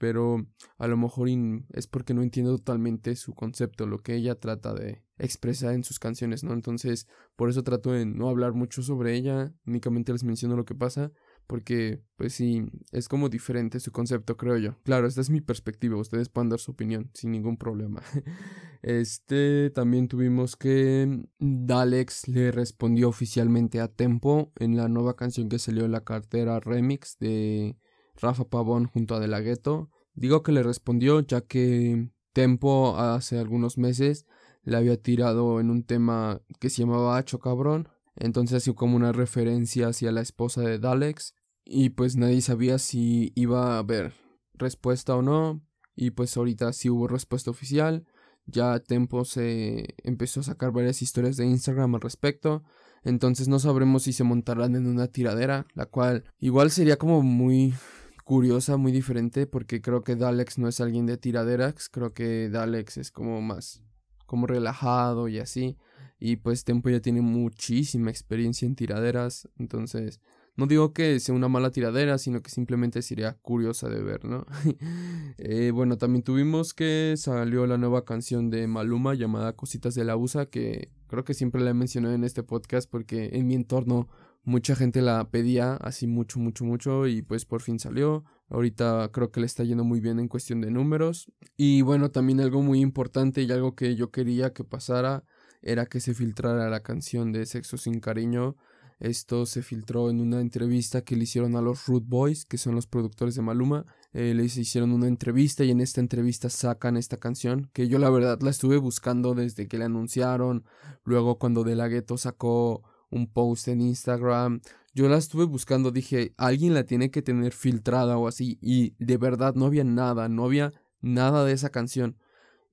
pero 0.02 0.44
a 0.78 0.88
lo 0.88 0.96
mejor 0.96 1.28
es 1.75 1.87
porque 1.87 2.12
no 2.12 2.25
entiendo 2.25 2.58
totalmente 2.58 3.14
su 3.14 3.34
concepto, 3.34 3.87
lo 3.87 4.02
que 4.02 4.16
ella 4.16 4.34
trata 4.34 4.75
de 4.75 5.04
expresar 5.16 5.75
en 5.75 5.84
sus 5.84 6.00
canciones, 6.00 6.43
¿no? 6.43 6.54
Entonces, 6.54 7.06
por 7.37 7.49
eso 7.49 7.62
trato 7.62 7.93
de 7.93 8.04
no 8.04 8.28
hablar 8.28 8.52
mucho 8.52 8.82
sobre 8.82 9.14
ella, 9.14 9.54
únicamente 9.64 10.10
les 10.10 10.25
menciono 10.25 10.56
lo 10.56 10.64
que 10.64 10.75
pasa, 10.75 11.12
porque, 11.46 12.02
pues 12.16 12.32
sí, 12.32 12.64
es 12.90 13.06
como 13.06 13.28
diferente 13.28 13.78
su 13.78 13.93
concepto, 13.93 14.37
creo 14.37 14.58
yo. 14.58 14.76
Claro, 14.82 15.06
esta 15.06 15.20
es 15.20 15.31
mi 15.31 15.40
perspectiva, 15.40 15.96
ustedes 15.96 16.28
pueden 16.28 16.49
dar 16.49 16.58
su 16.58 16.72
opinión 16.72 17.08
sin 17.14 17.31
ningún 17.31 17.56
problema. 17.56 18.02
Este, 18.84 19.70
también 19.70 20.08
tuvimos 20.08 20.56
que 20.56 21.22
Dalex 21.38 22.26
le 22.26 22.50
respondió 22.50 23.08
oficialmente 23.08 23.78
a 23.78 23.87
Tempo 23.87 24.52
en 24.56 24.76
la 24.76 24.88
nueva 24.88 25.14
canción 25.14 25.49
que 25.49 25.60
salió 25.60 25.84
en 25.84 25.93
la 25.93 26.02
cartera 26.02 26.58
remix 26.58 27.16
de 27.20 27.76
Rafa 28.20 28.44
Pavón 28.44 28.87
junto 28.87 29.14
a 29.14 29.20
De 29.20 29.29
La 29.29 29.41
Ghetto. 29.41 29.91
Digo 30.14 30.43
que 30.43 30.53
le 30.53 30.62
respondió 30.62 31.20
ya 31.20 31.41
que 31.41 32.11
Tempo 32.32 32.97
hace 32.97 33.38
algunos 33.38 33.76
meses 33.76 34.26
le 34.62 34.76
había 34.76 34.97
tirado 34.97 35.61
en 35.61 35.70
un 35.70 35.85
tema 35.85 36.41
que 36.61 36.70
se 36.70 36.82
llamaba 36.82 37.17
Hacho 37.17 37.38
Cabrón. 37.38 37.88
Entonces 38.17 38.59
así 38.59 38.75
como 38.75 38.97
una 38.97 39.12
referencia 39.12 39.88
hacia 39.88 40.12
la 40.12 40.20
esposa 40.20 40.62
de 40.62 40.79
Dalex. 40.79 41.35
Y 41.64 41.91
pues 41.91 42.17
nadie 42.17 42.41
sabía 42.41 42.79
si 42.79 43.32
iba 43.35 43.75
a 43.75 43.79
haber 43.79 44.14
respuesta 44.55 45.17
o 45.17 45.23
no. 45.23 45.62
Y 45.94 46.11
pues 46.11 46.37
ahorita 46.37 46.73
sí 46.73 46.91
hubo 46.91 47.09
respuesta 47.09 47.50
oficial. 47.50 48.06
Ya 48.47 48.79
Tempo 48.81 49.25
se 49.25 49.94
empezó 50.03 50.41
a 50.41 50.44
sacar 50.44 50.73
varias 50.73 51.03
historias 51.03 51.37
de 51.37 51.47
Instagram 51.47 51.94
al 51.94 52.00
respecto. 52.00 52.62
Entonces 53.05 53.49
no 53.49 53.59
sabremos 53.59 54.05
si 54.05 54.12
se 54.12 54.25
montarán 54.25 54.76
en 54.76 54.87
una 54.87 55.09
tiradera. 55.09 55.67
La 55.75 55.87
cual 55.87 56.25
igual 56.38 56.70
sería 56.70 56.97
como 56.97 57.23
muy 57.23 57.75
curiosa, 58.24 58.76
muy 58.76 58.92
diferente, 58.92 59.46
porque 59.46 59.80
creo 59.80 60.02
que 60.02 60.16
Dalex 60.16 60.58
no 60.58 60.69
es 60.69 60.80
alguien 60.80 61.06
de 61.06 61.16
tiraderas, 61.16 61.88
creo 61.88 62.12
que 62.14 62.48
Dalex 62.48 62.96
es 62.96 63.10
como 63.10 63.40
más, 63.40 63.82
como 64.26 64.46
relajado 64.46 65.28
y 65.28 65.38
así, 65.38 65.76
y 66.19 66.36
pues 66.36 66.64
Tempo 66.64 66.90
ya 66.90 67.00
tiene 67.00 67.20
muchísima 67.20 68.10
experiencia 68.10 68.66
en 68.66 68.76
tiraderas, 68.76 69.48
entonces 69.58 70.20
no 70.54 70.66
digo 70.66 70.92
que 70.92 71.19
sea 71.19 71.34
una 71.34 71.48
mala 71.48 71.70
tiradera, 71.70 72.19
sino 72.19 72.42
que 72.42 72.50
simplemente 72.50 73.00
sería 73.00 73.34
curiosa 73.40 73.88
de 73.88 74.02
ver, 74.02 74.25
¿no? 74.25 74.44
Eh, 75.38 75.70
bueno, 75.72 75.96
también 75.96 76.22
tuvimos 76.22 76.75
que 76.75 77.14
salió 77.16 77.66
la 77.66 77.78
nueva 77.78 78.04
canción 78.04 78.50
de 78.50 78.66
Maluma 78.66 79.14
llamada 79.14 79.54
Cositas 79.54 79.94
de 79.94 80.04
la 80.04 80.16
USA, 80.16 80.46
que 80.46 80.90
creo 81.08 81.25
que 81.25 81.34
siempre 81.34 81.62
la 81.62 81.70
he 81.70 81.75
mencionado 81.75 82.14
en 82.14 82.22
este 82.22 82.42
podcast 82.42 82.88
porque 82.88 83.30
en 83.32 83.46
mi 83.46 83.54
entorno 83.54 84.08
mucha 84.44 84.74
gente 84.76 85.02
la 85.02 85.30
pedía 85.30 85.74
así 85.74 86.06
mucho, 86.06 86.40
mucho, 86.40 86.64
mucho 86.64 87.06
y 87.06 87.22
pues 87.22 87.44
por 87.44 87.62
fin 87.62 87.78
salió. 87.78 88.24
Ahorita 88.48 89.10
creo 89.12 89.30
que 89.30 89.40
le 89.40 89.46
está 89.46 89.64
yendo 89.64 89.84
muy 89.84 90.00
bien 90.00 90.18
en 90.18 90.28
cuestión 90.28 90.60
de 90.60 90.70
números. 90.70 91.30
Y 91.56 91.82
bueno, 91.82 92.10
también 92.10 92.40
algo 92.40 92.62
muy 92.62 92.80
importante 92.80 93.42
y 93.42 93.50
algo 93.50 93.74
que 93.74 93.96
yo 93.96 94.10
quería 94.10 94.52
que 94.52 94.64
pasara 94.64 95.24
era 95.62 95.86
que 95.86 96.00
se 96.00 96.12
filtrara 96.12 96.68
la 96.68 96.82
canción 96.82 97.32
de 97.32 97.46
Sexo 97.46 97.76
sin 97.78 98.00
cariño. 98.00 98.56
Esto 98.98 99.46
se 99.46 99.62
filtró 99.62 100.10
en 100.10 100.20
una 100.20 100.40
entrevista 100.40 101.02
que 101.02 101.16
le 101.16 101.24
hicieron 101.24 101.56
a 101.56 101.60
los 101.60 101.86
Root 101.86 102.04
Boys, 102.06 102.44
que 102.44 102.56
son 102.56 102.76
los 102.76 102.86
productores 102.86 103.34
de 103.34 103.42
Maluma. 103.42 103.84
Eh, 104.12 104.32
les 104.34 104.56
hicieron 104.56 104.92
una 104.92 105.08
entrevista 105.08 105.64
y 105.64 105.70
en 105.70 105.80
esta 105.80 106.00
entrevista 106.00 106.50
sacan 106.50 106.96
esta 106.96 107.16
canción, 107.16 107.68
que 107.72 107.88
yo 107.88 107.99
la 107.99 108.11
verdad 108.11 108.38
la 108.42 108.50
estuve 108.50 108.76
buscando 108.76 109.34
desde 109.34 109.66
que 109.66 109.78
la 109.78 109.87
anunciaron. 109.87 110.64
Luego 111.04 111.38
cuando 111.38 111.64
De 111.64 111.75
La 111.75 111.88
Ghetto 111.88 112.16
sacó 112.16 112.84
un 113.12 113.26
post 113.28 113.69
en 113.69 113.81
Instagram. 113.81 114.61
Yo 114.95 115.09
la 115.09 115.19
estuve 115.19 115.45
buscando, 115.45 115.90
dije, 115.90 116.35
alguien 116.37 116.75
la 116.75 116.85
tiene 116.85 117.11
que 117.11 117.23
tener 117.23 117.52
filtrada 117.52 118.19
o 118.19 118.26
así. 118.26 118.59
Y 118.61 118.95
de 118.99 119.16
verdad 119.16 119.54
no 119.54 119.66
había 119.66 119.85
nada, 119.85 120.28
no 120.28 120.45
había 120.45 120.73
nada 121.00 121.45
de 121.45 121.52
esa 121.52 121.71
canción. 121.71 122.16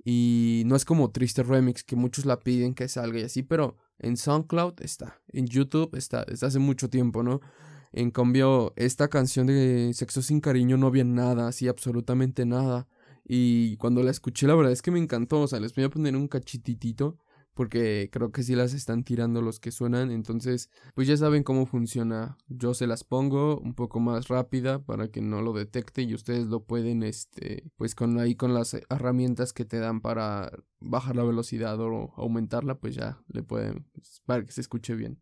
Y 0.03 0.63
no 0.65 0.75
es 0.75 0.85
como 0.85 1.11
Triste 1.11 1.43
Remix, 1.43 1.83
que 1.83 1.95
muchos 1.95 2.25
la 2.25 2.39
piden 2.39 2.73
que 2.73 2.87
salga 2.87 3.19
y 3.19 3.23
así, 3.23 3.43
pero 3.43 3.77
en 3.99 4.17
SoundCloud 4.17 4.81
está, 4.81 5.21
en 5.27 5.45
YouTube 5.47 5.93
está, 5.95 6.23
desde 6.25 6.47
hace 6.47 6.59
mucho 6.59 6.89
tiempo, 6.89 7.21
¿no? 7.21 7.41
En 7.91 8.11
cambio, 8.11 8.73
esta 8.75 9.09
canción 9.09 9.47
de 9.47 9.91
Sexo 9.93 10.21
sin 10.21 10.41
cariño 10.41 10.77
no 10.77 10.87
había 10.87 11.03
nada, 11.03 11.47
así 11.47 11.67
absolutamente 11.67 12.45
nada. 12.45 12.87
Y 13.25 13.77
cuando 13.77 14.03
la 14.03 14.11
escuché, 14.11 14.47
la 14.47 14.55
verdad 14.55 14.71
es 14.71 14.81
que 14.81 14.91
me 14.91 14.99
encantó. 14.99 15.41
O 15.41 15.47
sea, 15.47 15.59
les 15.59 15.75
voy 15.75 15.83
a 15.83 15.89
poner 15.89 16.15
un 16.15 16.27
cachititito 16.27 17.17
porque 17.59 18.07
creo 18.09 18.31
que 18.31 18.41
sí 18.41 18.55
las 18.55 18.73
están 18.73 19.03
tirando 19.03 19.41
los 19.41 19.59
que 19.59 19.71
suenan, 19.71 20.11
entonces 20.11 20.69
pues 20.95 21.09
ya 21.09 21.17
saben 21.17 21.43
cómo 21.43 21.65
funciona. 21.65 22.37
Yo 22.47 22.73
se 22.73 22.87
las 22.87 23.03
pongo 23.03 23.59
un 23.59 23.73
poco 23.73 23.99
más 23.99 24.29
rápida 24.29 24.79
para 24.81 25.09
que 25.09 25.19
no 25.19 25.41
lo 25.41 25.51
detecte 25.51 26.03
y 26.03 26.13
ustedes 26.13 26.45
lo 26.45 26.63
pueden 26.63 27.03
este 27.03 27.69
pues 27.75 27.95
con 27.95 28.17
ahí 28.17 28.35
con 28.35 28.53
las 28.53 28.77
herramientas 28.89 29.51
que 29.51 29.65
te 29.65 29.79
dan 29.79 29.99
para 29.99 30.53
bajar 30.79 31.17
la 31.17 31.25
velocidad 31.25 31.77
o 31.81 32.13
aumentarla, 32.15 32.75
pues 32.75 32.95
ya 32.95 33.21
le 33.27 33.43
pueden 33.43 33.83
pues, 33.91 34.21
para 34.25 34.45
que 34.45 34.53
se 34.53 34.61
escuche 34.61 34.95
bien. 34.95 35.21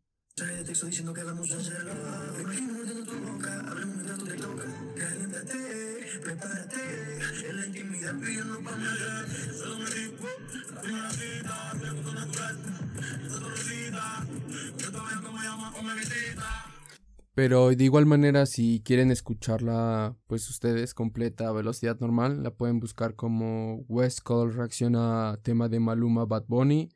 Pero 17.38 17.70
de 17.70 17.84
igual 17.84 18.08
manera, 18.08 18.48
si 18.48 18.82
quieren 18.84 19.12
escucharla, 19.12 20.18
pues 20.26 20.50
ustedes 20.50 20.96
completa 20.96 21.48
a 21.48 21.52
velocidad 21.52 22.00
normal, 22.00 22.42
la 22.42 22.50
pueden 22.50 22.80
buscar 22.80 23.14
como 23.14 23.86
West 23.88 24.22
Coast 24.22 24.58
reacciona 24.58 25.30
a 25.30 25.38
tema 25.38 25.70
de 25.70 25.80
Maluma 25.80 26.26
Bad 26.26 26.46
Bunny 26.48 26.90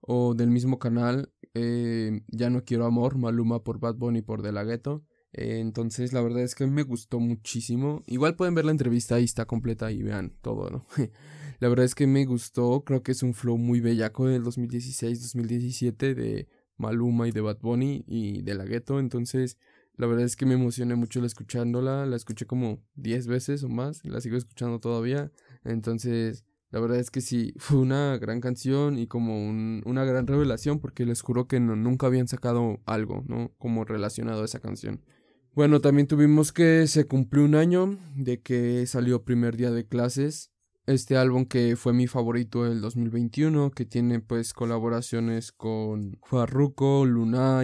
o 0.00 0.34
del 0.34 0.50
mismo 0.50 0.78
canal 0.78 1.32
eh, 1.52 2.20
Ya 2.28 2.48
no 2.48 2.62
quiero 2.64 2.86
amor, 2.86 3.18
Maluma 3.18 3.64
por 3.64 3.80
Bad 3.80 3.96
Bunny 3.96 4.22
por 4.22 4.42
De 4.42 4.52
La 4.52 4.62
Ghetto. 4.62 5.04
Eh, 5.32 5.58
entonces, 5.58 6.12
la 6.12 6.22
verdad 6.22 6.42
es 6.42 6.54
que 6.54 6.68
me 6.68 6.84
gustó 6.84 7.18
muchísimo. 7.18 8.04
Igual 8.06 8.36
pueden 8.36 8.54
ver 8.54 8.66
la 8.66 8.70
entrevista, 8.70 9.16
ahí 9.16 9.24
está 9.24 9.46
completa 9.46 9.90
y 9.90 10.04
vean 10.04 10.32
todo, 10.42 10.70
¿no? 10.70 10.86
la 11.58 11.68
verdad 11.68 11.84
es 11.84 11.96
que 11.96 12.06
me 12.06 12.24
gustó, 12.24 12.84
creo 12.84 13.02
que 13.02 13.10
es 13.10 13.24
un 13.24 13.34
flow 13.34 13.58
muy 13.58 13.80
bellaco 13.80 14.28
del 14.28 14.44
2016-2017 14.44 16.14
de 16.14 16.46
Maluma 16.76 17.26
y 17.26 17.32
de 17.32 17.40
Bad 17.40 17.58
Bunny 17.60 18.04
y 18.06 18.42
de 18.42 18.54
La 18.54 18.64
Ghetto. 18.64 19.00
Entonces, 19.00 19.58
la 19.98 20.06
verdad 20.06 20.24
es 20.24 20.36
que 20.36 20.46
me 20.46 20.54
emocioné 20.54 20.94
mucho 20.94 21.24
escuchándola. 21.24 22.06
La 22.06 22.14
escuché 22.14 22.46
como 22.46 22.80
10 22.94 23.26
veces 23.26 23.64
o 23.64 23.68
más. 23.68 24.04
La 24.04 24.20
sigo 24.20 24.36
escuchando 24.36 24.78
todavía. 24.78 25.32
Entonces, 25.64 26.44
la 26.70 26.78
verdad 26.78 26.98
es 27.00 27.10
que 27.10 27.20
sí, 27.20 27.52
fue 27.56 27.78
una 27.78 28.16
gran 28.16 28.40
canción 28.40 28.96
y 28.96 29.08
como 29.08 29.48
una 29.48 30.04
gran 30.04 30.28
revelación. 30.28 30.78
Porque 30.78 31.04
les 31.04 31.20
juro 31.20 31.48
que 31.48 31.58
nunca 31.58 32.06
habían 32.06 32.28
sacado 32.28 32.80
algo, 32.86 33.24
¿no? 33.26 33.52
Como 33.58 33.84
relacionado 33.84 34.42
a 34.42 34.44
esa 34.44 34.60
canción. 34.60 35.04
Bueno, 35.52 35.80
también 35.80 36.06
tuvimos 36.06 36.52
que 36.52 36.86
se 36.86 37.06
cumplió 37.08 37.44
un 37.44 37.56
año 37.56 37.98
de 38.14 38.40
que 38.40 38.86
salió 38.86 39.24
primer 39.24 39.56
día 39.56 39.72
de 39.72 39.84
clases. 39.84 40.52
Este 40.86 41.16
álbum 41.16 41.44
que 41.44 41.74
fue 41.74 41.92
mi 41.92 42.06
favorito 42.06 42.62
del 42.62 42.80
2021, 42.80 43.72
que 43.72 43.84
tiene 43.84 44.20
pues 44.20 44.52
colaboraciones 44.52 45.50
con 45.50 46.20
Farruko, 46.22 47.04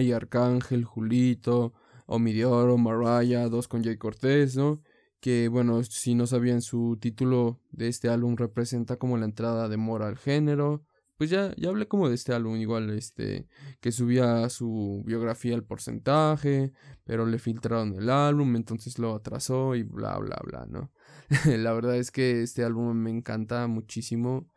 y 0.01 0.11
Arcángel, 0.11 0.83
Julito, 0.83 1.73
Omidioro, 2.05 2.77
Mariah, 2.77 3.49
dos 3.49 3.67
con 3.67 3.83
Jay 3.83 3.97
Cortés, 3.97 4.55
¿no? 4.55 4.81
Que 5.19 5.47
bueno, 5.47 5.83
si 5.83 6.15
no 6.15 6.27
sabían 6.27 6.61
su 6.61 6.97
título 6.99 7.59
de 7.71 7.87
este 7.87 8.09
álbum 8.09 8.35
representa 8.35 8.97
como 8.97 9.17
la 9.17 9.25
entrada 9.25 9.69
de 9.69 9.77
Mora 9.77 10.07
al 10.07 10.17
género. 10.17 10.85
Pues 11.17 11.29
ya, 11.29 11.53
ya 11.55 11.69
hablé 11.69 11.87
como 11.87 12.09
de 12.09 12.15
este 12.15 12.33
álbum, 12.33 12.57
igual, 12.57 12.89
este, 12.89 13.47
que 13.79 13.93
subía 13.93 14.49
su 14.49 15.01
biografía 15.05 15.55
al 15.55 15.63
porcentaje, 15.63 16.73
pero 17.05 17.25
le 17.25 17.39
filtraron 17.39 17.95
el 17.95 18.09
álbum, 18.09 18.55
entonces 18.57 18.99
lo 18.99 19.15
atrasó 19.15 19.75
y 19.75 19.83
bla, 19.83 20.17
bla, 20.17 20.37
bla, 20.43 20.65
¿no? 20.67 20.91
la 21.45 21.71
verdad 21.71 21.95
es 21.95 22.11
que 22.11 22.43
este 22.43 22.65
álbum 22.65 22.93
me 22.97 23.11
encanta 23.11 23.65
muchísimo. 23.67 24.49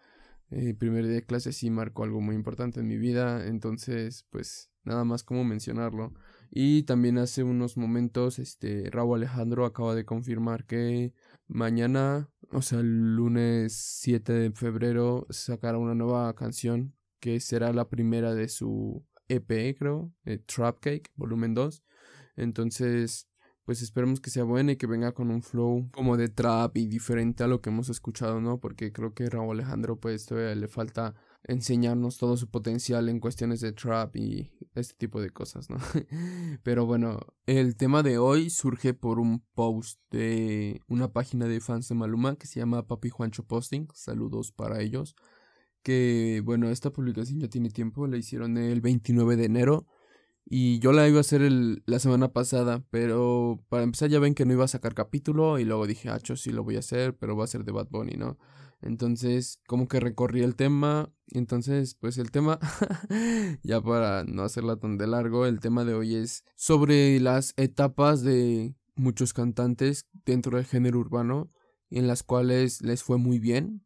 El 0.50 0.76
primer 0.76 1.04
día 1.04 1.14
de 1.14 1.26
clase 1.26 1.52
sí 1.52 1.70
marcó 1.70 2.04
algo 2.04 2.20
muy 2.20 2.34
importante 2.34 2.80
en 2.80 2.88
mi 2.88 2.96
vida, 2.96 3.46
entonces, 3.46 4.26
pues, 4.30 4.70
nada 4.82 5.04
más 5.04 5.22
como 5.22 5.44
mencionarlo. 5.44 6.12
Y 6.50 6.84
también 6.84 7.18
hace 7.18 7.42
unos 7.42 7.76
momentos, 7.76 8.38
este, 8.38 8.88
Raúl 8.90 9.18
Alejandro 9.18 9.66
acaba 9.66 9.94
de 9.94 10.04
confirmar 10.04 10.64
que 10.64 11.12
mañana, 11.46 12.30
o 12.50 12.62
sea, 12.62 12.80
el 12.80 13.16
lunes 13.16 13.74
7 13.74 14.32
de 14.32 14.50
febrero, 14.52 15.26
sacará 15.30 15.78
una 15.78 15.94
nueva 15.94 16.34
canción 16.34 16.94
que 17.20 17.40
será 17.40 17.72
la 17.72 17.88
primera 17.88 18.34
de 18.34 18.48
su 18.48 19.04
EP, 19.28 19.76
creo, 19.78 20.12
eh, 20.24 20.38
Trap 20.38 20.80
Cake, 20.80 21.10
volumen 21.16 21.54
2. 21.54 21.82
Entonces, 22.36 23.28
pues 23.64 23.82
esperemos 23.82 24.20
que 24.20 24.30
sea 24.30 24.44
buena 24.44 24.72
y 24.72 24.76
que 24.76 24.86
venga 24.86 25.12
con 25.12 25.30
un 25.30 25.42
flow 25.42 25.90
como 25.92 26.16
de 26.16 26.28
trap 26.28 26.74
y 26.78 26.86
diferente 26.86 27.44
a 27.44 27.48
lo 27.48 27.60
que 27.60 27.68
hemos 27.68 27.90
escuchado, 27.90 28.40
¿no? 28.40 28.60
Porque 28.60 28.92
creo 28.92 29.12
que 29.12 29.28
Raúl 29.28 29.60
Alejandro, 29.60 30.00
pues 30.00 30.24
todavía 30.24 30.54
le 30.54 30.68
falta 30.68 31.14
enseñarnos 31.44 32.18
todo 32.18 32.36
su 32.36 32.48
potencial 32.48 33.08
en 33.08 33.20
cuestiones 33.20 33.60
de 33.60 33.72
trap 33.72 34.16
y 34.16 34.50
este 34.74 34.94
tipo 34.96 35.20
de 35.20 35.30
cosas, 35.30 35.70
¿no? 35.70 35.78
Pero 36.62 36.86
bueno, 36.86 37.20
el 37.46 37.76
tema 37.76 38.02
de 38.02 38.18
hoy 38.18 38.50
surge 38.50 38.94
por 38.94 39.18
un 39.18 39.44
post 39.54 40.00
de 40.10 40.80
una 40.88 41.12
página 41.12 41.46
de 41.46 41.60
fans 41.60 41.88
de 41.88 41.94
Maluma 41.94 42.36
que 42.36 42.46
se 42.46 42.60
llama 42.60 42.86
Papi 42.86 43.10
Juancho 43.10 43.44
Posting. 43.44 43.88
Saludos 43.94 44.52
para 44.52 44.80
ellos. 44.80 45.14
Que 45.82 46.42
bueno, 46.44 46.70
esta 46.70 46.90
publicación 46.90 47.40
ya 47.40 47.48
tiene 47.48 47.70
tiempo, 47.70 48.06
la 48.06 48.16
hicieron 48.16 48.58
el 48.58 48.80
29 48.80 49.36
de 49.36 49.44
enero. 49.44 49.86
Y 50.50 50.78
yo 50.78 50.92
la 50.92 51.06
iba 51.06 51.18
a 51.18 51.20
hacer 51.20 51.42
el, 51.42 51.82
la 51.84 51.98
semana 51.98 52.32
pasada, 52.32 52.82
pero 52.90 53.62
para 53.68 53.82
empezar 53.82 54.08
ya 54.08 54.18
ven 54.18 54.34
que 54.34 54.46
no 54.46 54.54
iba 54.54 54.64
a 54.64 54.68
sacar 54.68 54.94
capítulo 54.94 55.58
y 55.58 55.64
luego 55.64 55.86
dije, 55.86 56.08
ah, 56.08 56.18
sí 56.20 56.50
lo 56.52 56.64
voy 56.64 56.76
a 56.76 56.78
hacer, 56.78 57.14
pero 57.16 57.36
va 57.36 57.44
a 57.44 57.48
ser 57.48 57.64
de 57.64 57.72
Bad 57.72 57.88
Bunny, 57.90 58.16
¿no? 58.16 58.38
Entonces, 58.80 59.60
como 59.66 59.88
que 59.88 60.00
recorrí 60.00 60.42
el 60.42 60.56
tema. 60.56 61.12
Entonces, 61.28 61.94
pues 61.94 62.18
el 62.18 62.30
tema, 62.30 62.58
ya 63.62 63.80
para 63.80 64.24
no 64.24 64.42
hacerla 64.42 64.76
tan 64.76 64.98
de 64.98 65.06
largo, 65.06 65.46
el 65.46 65.60
tema 65.60 65.84
de 65.84 65.94
hoy 65.94 66.14
es 66.14 66.44
sobre 66.54 67.18
las 67.20 67.54
etapas 67.56 68.22
de 68.22 68.74
muchos 68.94 69.32
cantantes 69.32 70.06
dentro 70.24 70.56
del 70.56 70.66
género 70.66 70.98
urbano, 70.98 71.50
en 71.90 72.06
las 72.06 72.22
cuales 72.22 72.82
les 72.82 73.02
fue 73.02 73.18
muy 73.18 73.38
bien. 73.38 73.84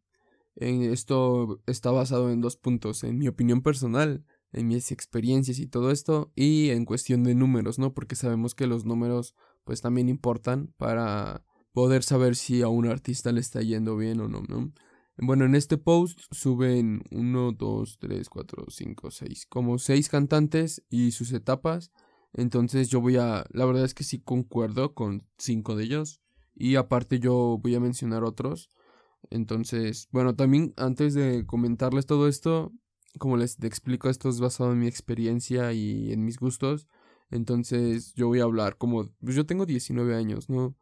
En 0.55 0.83
esto 0.83 1.63
está 1.67 1.91
basado 1.91 2.31
en 2.31 2.41
dos 2.41 2.57
puntos, 2.57 3.05
en 3.05 3.19
mi 3.19 3.29
opinión 3.29 3.63
personal, 3.63 4.25
en 4.53 4.69
mis 4.69 4.93
experiencias 4.93 5.59
y 5.59 5.67
todo 5.67 5.91
esto, 5.91 6.31
y 6.35 6.71
en 6.71 6.85
cuestión 6.85 7.25
de 7.25 7.35
números, 7.35 7.79
¿no? 7.79 7.95
Porque 7.95 8.17
sabemos 8.17 8.55
que 8.55 8.67
los 8.67 8.85
números 8.85 9.35
pues 9.65 9.81
también 9.81 10.09
importan 10.09 10.75
para 10.77 11.45
poder 11.73 12.03
saber 12.03 12.37
si 12.37 12.63
a 12.63 12.69
un 12.69 12.87
artista 12.87 13.33
le 13.33 13.41
está 13.41 13.63
yendo 13.63 13.97
bien 13.97 14.21
o 14.21 14.29
no, 14.29 14.43
¿no? 14.49 14.73
Bueno, 15.19 15.45
en 15.45 15.55
este 15.55 15.77
post 15.77 16.21
suben 16.31 17.03
1, 17.11 17.53
2, 17.53 17.99
3, 17.99 18.29
4, 18.29 18.65
5, 18.69 19.11
6, 19.11 19.47
como 19.47 19.79
6 19.79 20.09
cantantes 20.09 20.83
y 20.89 21.13
sus 21.13 21.33
etapas. 21.33 21.93
Entonces 22.33 22.89
yo 22.89 23.01
voy 23.01 23.17
a, 23.17 23.45
la 23.51 23.67
verdad 23.67 23.85
es 23.85 23.95
que 23.95 24.05
sí 24.05 24.21
concuerdo 24.21 24.95
con 24.95 25.27
5 25.39 25.77
de 25.77 25.85
ellos. 25.85 26.23
Y 26.55 26.77
aparte 26.77 27.19
yo 27.19 27.59
voy 27.63 27.75
a 27.75 27.81
mencionar 27.81 28.25
otros. 28.25 28.71
Entonces, 29.31 30.09
bueno, 30.13 30.35
también 30.35 30.75
antes 30.77 31.15
de 31.15 31.47
comentarles 31.47 32.07
todo 32.07 32.27
esto, 32.27 32.73
como 33.19 33.37
les 33.37 33.63
explico, 33.63 34.09
esto 34.09 34.29
es 34.29 34.41
basado 34.41 34.73
en 34.73 34.79
mi 34.79 34.87
experiencia 34.87 35.73
y 35.73 36.13
en 36.13 36.25
mis 36.25 36.39
gustos. 36.39 36.89
Entonces 37.31 38.15
yo 38.15 38.29
voy 38.29 38.41
a 38.41 38.45
hablar 38.45 38.77
como, 38.79 39.11
pues 39.21 39.37
yo 39.37 39.47
tengo 39.47 39.67
19 39.67 40.15
años, 40.17 40.49
¿no? 40.49 40.75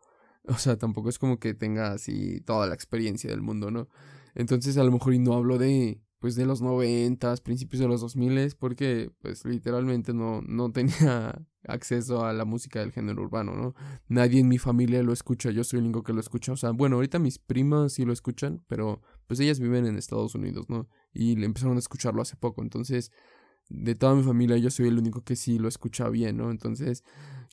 O 0.44 0.58
sea, 0.58 0.76
tampoco 0.76 1.08
es 1.08 1.18
como 1.18 1.38
que 1.38 1.54
tenga 1.54 1.92
así 1.92 2.40
toda 2.40 2.66
la 2.66 2.74
experiencia 2.74 3.30
del 3.30 3.42
mundo, 3.42 3.70
¿no? 3.70 3.88
Entonces 4.34 4.76
a 4.78 4.84
lo 4.84 4.92
mejor 4.92 5.14
y 5.14 5.18
no 5.18 5.34
hablo 5.34 5.58
de 5.58 6.00
pues 6.20 6.34
de 6.34 6.44
los 6.44 6.60
noventas, 6.60 7.40
principios 7.40 7.80
de 7.80 7.88
los 7.88 8.02
dos 8.02 8.14
miles, 8.14 8.54
porque 8.54 9.10
pues 9.22 9.44
literalmente 9.46 10.12
no, 10.12 10.42
no 10.42 10.70
tenía 10.72 11.46
acceso 11.66 12.24
a 12.24 12.32
la 12.32 12.44
música 12.44 12.80
del 12.80 12.92
género 12.92 13.22
urbano, 13.22 13.54
¿no? 13.54 13.74
Nadie 14.08 14.40
en 14.40 14.48
mi 14.48 14.58
familia 14.58 15.02
lo 15.02 15.12
escucha, 15.12 15.50
yo 15.50 15.64
soy 15.64 15.78
el 15.78 15.86
único 15.86 16.02
que 16.02 16.12
lo 16.12 16.20
escucha, 16.20 16.52
o 16.52 16.56
sea, 16.56 16.70
bueno, 16.70 16.96
ahorita 16.96 17.18
mis 17.18 17.38
primas 17.38 17.94
sí 17.94 18.04
lo 18.04 18.12
escuchan, 18.12 18.62
pero 18.68 19.00
pues 19.26 19.40
ellas 19.40 19.60
viven 19.60 19.86
en 19.86 19.96
Estados 19.96 20.34
Unidos, 20.34 20.68
¿no? 20.68 20.88
Y 21.12 21.42
empezaron 21.42 21.76
a 21.76 21.80
escucharlo 21.80 22.20
hace 22.22 22.36
poco, 22.36 22.62
entonces 22.62 23.10
de 23.70 23.94
toda 23.94 24.14
mi 24.14 24.22
familia 24.22 24.56
yo 24.58 24.70
soy 24.70 24.88
el 24.88 24.98
único 24.98 25.22
que 25.22 25.36
sí 25.36 25.58
lo 25.58 25.68
escucha 25.68 26.08
bien, 26.10 26.36
¿no? 26.36 26.50
Entonces 26.50 27.02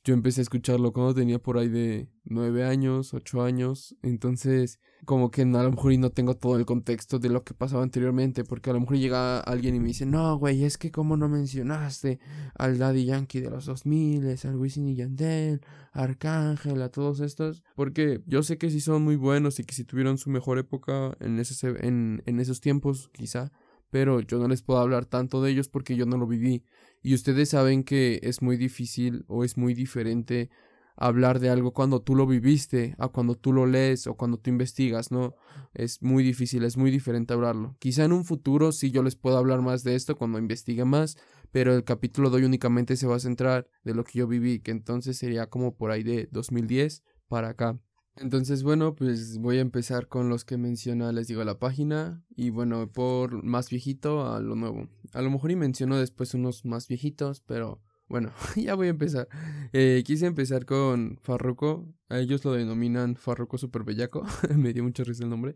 yo 0.08 0.14
empecé 0.14 0.40
a 0.40 0.44
escucharlo 0.44 0.94
cuando 0.94 1.14
tenía 1.14 1.38
por 1.38 1.58
ahí 1.58 1.68
de 1.68 2.08
nueve 2.24 2.64
años, 2.64 3.14
ocho 3.14 3.44
años. 3.44 3.94
Entonces, 4.02 4.80
como 5.04 5.32
que 5.32 5.42
a 5.42 5.46
lo 5.46 5.72
mejor 5.72 5.92
y 5.92 5.98
no 5.98 6.12
tengo 6.12 6.38
todo 6.38 6.56
el 6.56 6.66
contexto 6.66 7.20
de 7.20 7.28
lo 7.28 7.44
que 7.44 7.54
pasaba 7.54 7.84
anteriormente. 7.84 8.46
Porque 8.46 8.70
a 8.70 8.74
lo 8.74 8.80
mejor 8.80 8.96
llega 8.96 9.42
alguien 9.42 9.76
y 9.76 9.82
me 9.82 9.88
dice, 9.88 10.06
no, 10.06 10.38
güey, 10.38 10.64
es 10.64 10.78
que 10.78 10.92
como 10.92 11.18
no 11.18 11.28
mencionaste 11.28 12.20
al 12.56 12.78
Daddy 12.78 13.04
Yankee 13.04 13.42
de 13.42 13.50
los 13.50 13.66
2000, 13.66 14.38
al 14.46 14.56
Wisin 14.56 14.88
y 14.88 14.96
Yandel, 14.96 15.60
Arcángel, 15.92 16.82
a 16.84 16.90
todos 16.90 17.20
estos. 17.20 17.66
Porque 17.76 18.22
yo 18.28 18.44
sé 18.44 18.58
que 18.58 18.72
sí 18.72 18.80
son 18.80 19.04
muy 19.04 19.18
buenos 19.18 19.60
y 19.60 19.66
que 19.66 19.76
sí 19.76 19.84
tuvieron 19.84 20.18
su 20.18 20.30
mejor 20.30 20.58
época 20.58 21.18
en, 21.20 21.38
ese, 21.38 21.68
en, 21.86 22.24
en 22.26 22.40
esos 22.40 22.62
tiempos, 22.62 23.10
quizá 23.12 23.52
pero 23.90 24.20
yo 24.20 24.38
no 24.38 24.48
les 24.48 24.62
puedo 24.62 24.80
hablar 24.80 25.06
tanto 25.06 25.42
de 25.42 25.52
ellos 25.52 25.70
porque 25.70 25.96
yo 25.96 26.06
no 26.06 26.18
lo 26.18 26.28
viví. 26.28 26.64
Y 27.02 27.14
ustedes 27.14 27.50
saben 27.50 27.84
que 27.84 28.20
es 28.24 28.42
muy 28.42 28.58
difícil 28.58 29.24
o 29.28 29.44
es 29.44 29.58
muy 29.58 29.74
diferente 29.74 30.50
hablar 30.98 31.40
de 31.40 31.50
algo 31.50 31.74
cuando 31.74 32.02
tú 32.02 32.16
lo 32.16 32.26
viviste 32.26 32.96
a 32.98 33.08
cuando 33.08 33.36
tú 33.36 33.54
lo 33.54 33.68
lees 33.68 34.08
o 34.08 34.16
cuando 34.16 34.38
tú 34.40 34.50
investigas, 34.50 35.12
¿no? 35.12 35.36
Es 35.74 36.02
muy 36.02 36.24
difícil, 36.24 36.64
es 36.64 36.76
muy 36.76 36.90
diferente 36.90 37.34
hablarlo. 37.34 37.76
Quizá 37.80 38.04
en 38.04 38.14
un 38.14 38.26
futuro 38.26 38.72
sí 38.72 38.90
yo 38.90 39.04
les 39.04 39.16
puedo 39.16 39.38
hablar 39.38 39.62
más 39.62 39.84
de 39.84 39.96
esto 39.96 40.16
cuando 40.18 40.40
investigue 40.40 40.86
más, 40.86 41.18
pero 41.52 41.74
el 41.76 41.84
capítulo 41.84 42.30
de 42.30 42.38
hoy 42.38 42.44
únicamente 42.46 42.98
se 42.98 43.08
va 43.08 43.16
a 43.16 43.20
centrar 43.20 43.68
de 43.84 43.94
lo 43.94 44.04
que 44.04 44.20
yo 44.20 44.28
viví, 44.28 44.60
que 44.60 44.72
entonces 44.72 45.18
sería 45.18 45.48
como 45.48 45.76
por 45.76 45.92
ahí 45.92 46.02
de 46.02 46.28
2010 46.32 47.04
para 47.28 47.50
acá. 47.50 47.80
Entonces, 48.20 48.64
bueno, 48.64 48.96
pues 48.96 49.38
voy 49.38 49.58
a 49.58 49.62
empezar 49.62 50.08
con 50.08 50.30
los 50.30 50.44
que 50.44 50.58
menciona, 50.58 51.12
les 51.12 51.28
digo, 51.28 51.44
la 51.44 51.60
página. 51.60 52.24
Y 52.36 52.50
bueno, 52.50 52.92
por 52.92 53.44
más 53.44 53.70
viejito 53.70 54.34
a 54.34 54.40
lo 54.40 54.56
nuevo. 54.56 54.90
A 55.14 55.22
lo 55.22 55.30
mejor 55.30 55.52
y 55.52 55.56
menciono 55.56 55.98
después 55.98 56.34
unos 56.34 56.66
más 56.66 56.88
viejitos, 56.88 57.42
pero 57.42 57.82
bueno, 58.08 58.32
ya 58.56 58.76
voy 58.76 58.88
a 58.88 58.92
empezar. 58.92 59.28
Eh, 59.72 60.04
quise 60.06 60.26
empezar 60.26 60.66
con 60.66 61.20
Farruko. 61.22 61.94
A 62.10 62.20
ellos 62.20 62.44
lo 62.44 62.54
denominan 62.54 63.16
Farruko 63.16 63.58
Super 63.58 63.84
Bellaco. 63.84 64.26
Me 64.56 64.74
dio 64.74 64.84
mucho 64.84 65.04
risa 65.04 65.24
el 65.24 65.30
nombre. 65.30 65.56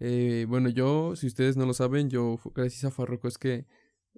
Eh, 0.00 0.46
bueno, 0.48 0.68
yo, 0.68 1.14
si 1.14 1.26
ustedes 1.26 1.56
no 1.56 1.66
lo 1.66 1.74
saben, 1.74 2.10
yo 2.10 2.40
gracias 2.54 2.84
a 2.84 2.90
Farruko 2.90 3.28
es 3.28 3.38
que 3.38 3.66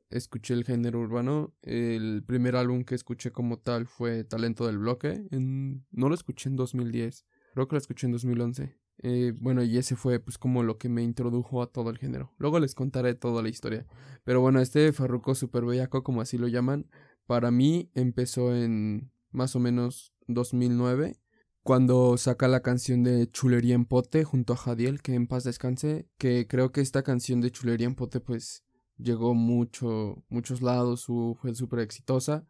escuché 0.08 0.54
el 0.54 0.64
género 0.64 1.00
urbano. 1.00 1.52
El 1.62 2.22
primer 2.25 2.56
álbum 2.56 2.84
que 2.84 2.94
escuché 2.94 3.32
como 3.32 3.58
tal 3.58 3.87
fue 3.87 4.25
Talento 4.25 4.66
del 4.66 4.78
Bloque. 4.78 5.26
no 5.30 6.08
lo 6.08 6.14
escuché 6.14 6.49
en 6.49 6.56
2010 6.56 7.26
Creo 7.52 7.68
que 7.68 7.75
la 7.75 7.78
escuché 7.78 8.06
en 8.06 8.12
2011. 8.12 8.76
Eh, 8.99 9.32
bueno, 9.40 9.62
y 9.62 9.78
ese 9.78 9.97
fue 9.97 10.21
pues 10.21 10.38
como 10.38 10.62
lo 10.62 10.78
que 10.78 10.88
me 10.88 11.02
introdujo 11.02 11.62
a 11.62 11.66
todo 11.66 11.90
el 11.90 11.99
género. 11.99 12.32
Luego 12.38 12.61
les 12.61 12.75
contaré 12.75 13.14
toda 13.14 13.42
la 13.42 13.49
historia. 13.49 13.87
Pero 14.25 14.40
bueno, 14.40 14.61
este 14.61 14.92
Farruko 14.92 15.35
Super 15.35 15.64
Bellaco, 15.64 16.02
como 16.02 16.21
así 16.21 16.38
lo 16.38 16.49
llaman, 16.49 16.88
para 17.26 17.50
mí 17.50 17.90
empezó 17.94 18.54
en 18.54 19.11
más 19.30 19.56
o 19.56 19.61
menos 19.61 20.12
2009, 20.28 21.18
cuando 21.62 22.16
saca 22.16 22.49
la 22.49 22.61
canción 22.61 23.02
de 23.02 23.30
Chulería 23.30 23.75
en 23.75 23.85
Pote 23.85 24.25
junto 24.25 24.52
a 24.52 24.56
Jadiel, 24.56 25.00
que 25.00 25.14
en 25.14 25.26
paz 25.26 25.44
descanse, 25.44 26.09
que 26.18 26.47
creo 26.47 26.73
que 26.73 26.80
esta 26.80 27.02
canción 27.02 27.40
de 27.40 27.50
Chulería 27.50 27.87
en 27.87 27.94
Pote 27.94 28.21
pues 28.21 28.64
llegó 28.99 29.35
mucho, 29.35 30.25
muchos 30.28 30.62
lados, 30.62 31.06
fue 31.06 31.54
súper 31.54 31.80
exitosa, 31.80 32.47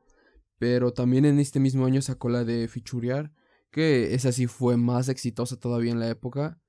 pero 0.59 0.93
también 0.93 1.25
en 1.25 1.39
este 1.39 1.61
mismo 1.61 1.87
año 1.87 2.03
sacó 2.03 2.29
la 2.29 2.45
de 2.45 2.69
Fichurear, 2.69 3.33
que 3.73 4.15
esa 4.15 4.31
sí 4.31 4.47
fue 4.47 4.77
más 4.77 5.09
exitosa 5.09 5.57
todavía 5.59 5.91
en 5.91 5.99
la 5.99 6.09
época 6.09 6.61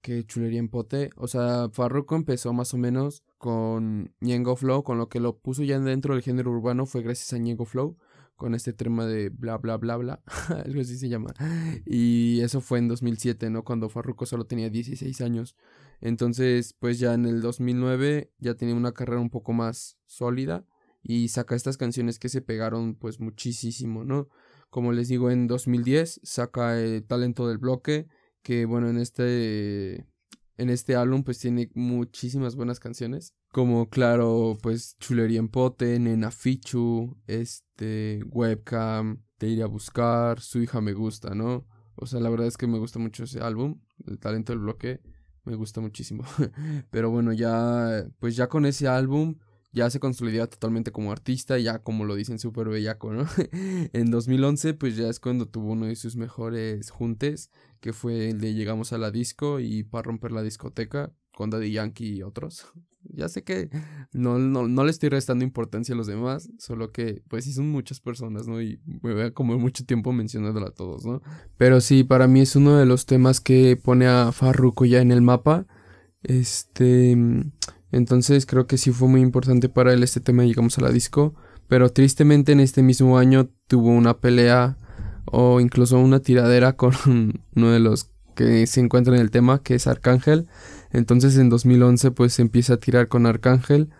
que 0.00 0.24
Chulería 0.24 0.60
en 0.60 0.68
Pote. 0.68 1.10
O 1.16 1.28
sea, 1.28 1.68
Farruko 1.72 2.16
empezó 2.16 2.52
más 2.52 2.74
o 2.74 2.78
menos 2.78 3.22
con 3.38 4.14
Ñengo 4.20 4.56
Flow, 4.56 4.82
con 4.82 4.98
lo 4.98 5.08
que 5.08 5.20
lo 5.20 5.38
puso 5.38 5.62
ya 5.62 5.78
dentro 5.78 6.14
del 6.14 6.22
género 6.22 6.50
urbano 6.50 6.86
fue 6.86 7.02
gracias 7.02 7.32
a 7.32 7.38
Ñengo 7.38 7.64
Flow, 7.64 7.96
con 8.36 8.54
este 8.54 8.72
tema 8.72 9.06
de 9.06 9.30
bla 9.30 9.58
bla 9.58 9.76
bla 9.76 9.96
bla, 9.96 10.22
algo 10.64 10.80
así 10.80 10.98
se 10.98 11.08
llama. 11.08 11.32
Y 11.86 12.40
eso 12.40 12.60
fue 12.60 12.78
en 12.78 12.88
2007, 12.88 13.50
¿no? 13.50 13.64
Cuando 13.64 13.88
Farruko 13.88 14.26
solo 14.26 14.44
tenía 14.44 14.70
16 14.70 15.20
años. 15.20 15.56
Entonces, 16.00 16.74
pues 16.78 16.98
ya 16.98 17.14
en 17.14 17.26
el 17.26 17.40
2009 17.40 18.32
ya 18.38 18.54
tenía 18.54 18.74
una 18.74 18.92
carrera 18.92 19.20
un 19.20 19.30
poco 19.30 19.52
más 19.52 19.98
sólida 20.06 20.66
y 21.02 21.28
saca 21.28 21.54
estas 21.54 21.76
canciones 21.76 22.18
que 22.18 22.28
se 22.28 22.42
pegaron 22.42 22.94
pues 22.94 23.20
muchísimo, 23.20 24.04
¿no? 24.04 24.28
Como 24.72 24.92
les 24.92 25.08
digo, 25.08 25.30
en 25.30 25.48
2010 25.48 26.22
saca 26.22 26.80
el 26.80 27.04
Talento 27.04 27.46
del 27.46 27.58
Bloque, 27.58 28.08
que 28.42 28.64
bueno, 28.64 28.88
en 28.88 28.96
este 28.96 30.06
en 30.56 30.70
este 30.70 30.96
álbum 30.96 31.24
pues 31.24 31.38
tiene 31.38 31.70
muchísimas 31.74 32.56
buenas 32.56 32.80
canciones, 32.80 33.34
como 33.52 33.90
claro, 33.90 34.56
pues 34.62 34.96
Chulería 34.98 35.40
en 35.40 35.48
Pote, 35.48 35.98
Nena 35.98 36.30
Fichu, 36.30 37.18
este, 37.26 38.22
Webcam, 38.30 39.22
Te 39.36 39.48
iré 39.48 39.62
a 39.62 39.66
buscar, 39.66 40.40
Su 40.40 40.62
hija 40.62 40.80
me 40.80 40.94
gusta, 40.94 41.34
¿no? 41.34 41.66
O 41.94 42.06
sea, 42.06 42.20
la 42.20 42.30
verdad 42.30 42.46
es 42.46 42.56
que 42.56 42.66
me 42.66 42.78
gusta 42.78 42.98
mucho 42.98 43.24
ese 43.24 43.40
álbum, 43.40 43.78
El 44.06 44.18
talento 44.18 44.54
del 44.54 44.60
bloque, 44.60 45.02
me 45.44 45.54
gusta 45.54 45.82
muchísimo. 45.82 46.24
Pero 46.90 47.10
bueno, 47.10 47.34
ya, 47.34 48.06
pues 48.20 48.36
ya 48.36 48.48
con 48.48 48.64
ese 48.64 48.88
álbum 48.88 49.36
ya 49.72 49.88
se 49.90 50.00
consolidaba 50.00 50.46
totalmente 50.48 50.92
como 50.92 51.12
artista, 51.12 51.58
ya 51.58 51.78
como 51.80 52.04
lo 52.04 52.14
dicen 52.14 52.38
súper 52.38 52.68
bellaco, 52.68 53.12
¿no? 53.12 53.26
en 53.92 54.10
2011 54.10 54.74
pues 54.74 54.96
ya 54.96 55.08
es 55.08 55.18
cuando 55.18 55.46
tuvo 55.46 55.72
uno 55.72 55.86
de 55.86 55.96
sus 55.96 56.16
mejores 56.16 56.90
juntes, 56.90 57.50
que 57.80 57.92
fue 57.92 58.30
el 58.30 58.40
de 58.40 58.54
Llegamos 58.54 58.92
a 58.92 58.98
la 58.98 59.10
disco 59.10 59.60
y 59.60 59.82
para 59.82 60.02
romper 60.02 60.32
la 60.32 60.42
discoteca 60.42 61.12
con 61.34 61.50
Daddy 61.50 61.72
Yankee 61.72 62.16
y 62.16 62.22
otros. 62.22 62.66
ya 63.14 63.28
sé 63.28 63.42
que 63.42 63.70
no, 64.12 64.38
no, 64.38 64.68
no, 64.68 64.84
le 64.84 64.90
estoy 64.90 65.08
restando 65.08 65.44
importancia 65.44 65.94
a 65.94 65.98
los 65.98 66.06
demás, 66.06 66.50
solo 66.58 66.92
que 66.92 67.22
pues 67.28 67.44
sí 67.44 67.52
son 67.52 67.70
muchas 67.70 68.00
personas, 68.00 68.46
¿no? 68.46 68.60
Y 68.60 68.78
me 68.84 69.14
voy 69.14 69.22
a 69.22 69.30
comer 69.32 69.56
mucho 69.56 69.84
tiempo 69.84 70.12
mencionándolo 70.12 70.66
a 70.66 70.74
todos, 70.74 71.04
¿no? 71.06 71.22
Pero 71.56 71.80
sí, 71.80 72.04
para 72.04 72.28
mí 72.28 72.42
es 72.42 72.56
uno 72.56 72.76
de 72.76 72.86
los 72.86 73.06
temas 73.06 73.40
que 73.40 73.76
pone 73.76 74.06
a 74.06 74.32
Farruko 74.32 74.84
ya 74.84 75.00
en 75.00 75.12
el 75.12 75.22
mapa. 75.22 75.66
Este 76.22 77.16
entonces 77.92 78.46
creo 78.46 78.66
que 78.66 78.78
sí 78.78 78.90
fue 78.90 79.06
muy 79.06 79.20
importante 79.20 79.68
para 79.68 79.92
él 79.92 80.02
este 80.02 80.20
tema 80.20 80.44
Llegamos 80.44 80.78
a 80.78 80.82
la 80.82 80.90
disco. 80.90 81.34
Pero 81.68 81.90
tristemente 81.90 82.52
en 82.52 82.60
este 82.60 82.82
mismo 82.82 83.18
año 83.18 83.48
tuvo 83.66 83.90
una 83.90 84.18
pelea 84.18 84.76
o 85.24 85.60
incluso 85.60 85.98
una 85.98 86.20
tiradera 86.20 86.72
con 86.76 86.92
uno 87.54 87.70
de 87.70 87.78
los 87.78 88.10
que 88.34 88.66
se 88.66 88.80
encuentran 88.80 89.16
en 89.16 89.22
el 89.22 89.30
tema, 89.30 89.62
que 89.62 89.74
es 89.74 89.86
Arcángel. 89.86 90.48
Entonces 90.90 91.36
en 91.36 91.48
2011 91.48 92.10
pues 92.10 92.38
empieza 92.38 92.74
a 92.74 92.76
tirar 92.78 93.08
con 93.08 93.26
Arcángel. 93.26 93.90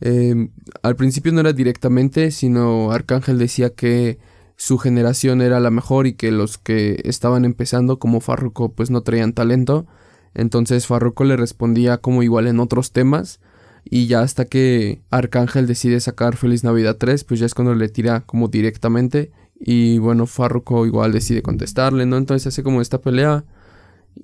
Em, 0.00 0.50
al 0.82 0.96
principio 0.96 1.32
no 1.32 1.40
era 1.40 1.52
directamente, 1.52 2.30
sino 2.30 2.90
Arcángel 2.90 3.38
decía 3.38 3.70
que 3.70 4.18
su 4.56 4.78
generación 4.78 5.42
era 5.42 5.60
la 5.60 5.70
mejor 5.70 6.06
y 6.06 6.14
que 6.14 6.30
los 6.30 6.58
que 6.58 7.00
estaban 7.04 7.44
empezando 7.44 7.98
como 7.98 8.20
Farruko 8.20 8.72
pues 8.72 8.90
no 8.90 9.02
traían 9.02 9.32
talento. 9.32 9.86
Entonces 10.34 10.86
Farruko 10.86 11.24
le 11.24 11.36
respondía 11.36 11.98
como 11.98 12.22
igual 12.22 12.46
en 12.46 12.60
otros 12.60 12.92
temas. 12.92 13.40
Y 13.84 14.06
ya 14.06 14.20
hasta 14.20 14.44
que 14.44 15.02
Arcángel 15.10 15.66
decide 15.66 16.00
sacar 16.00 16.36
Feliz 16.36 16.64
Navidad 16.64 16.96
3, 16.98 17.24
pues 17.24 17.40
ya 17.40 17.46
es 17.46 17.54
cuando 17.54 17.74
le 17.74 17.88
tira 17.88 18.20
como 18.20 18.48
directamente. 18.48 19.32
Y 19.58 19.98
bueno, 19.98 20.26
Farruko 20.26 20.86
igual 20.86 21.12
decide 21.12 21.42
contestarle, 21.42 22.06
¿no? 22.06 22.16
Entonces 22.16 22.46
hace 22.48 22.62
como 22.62 22.80
esta 22.80 23.00
pelea. 23.00 23.44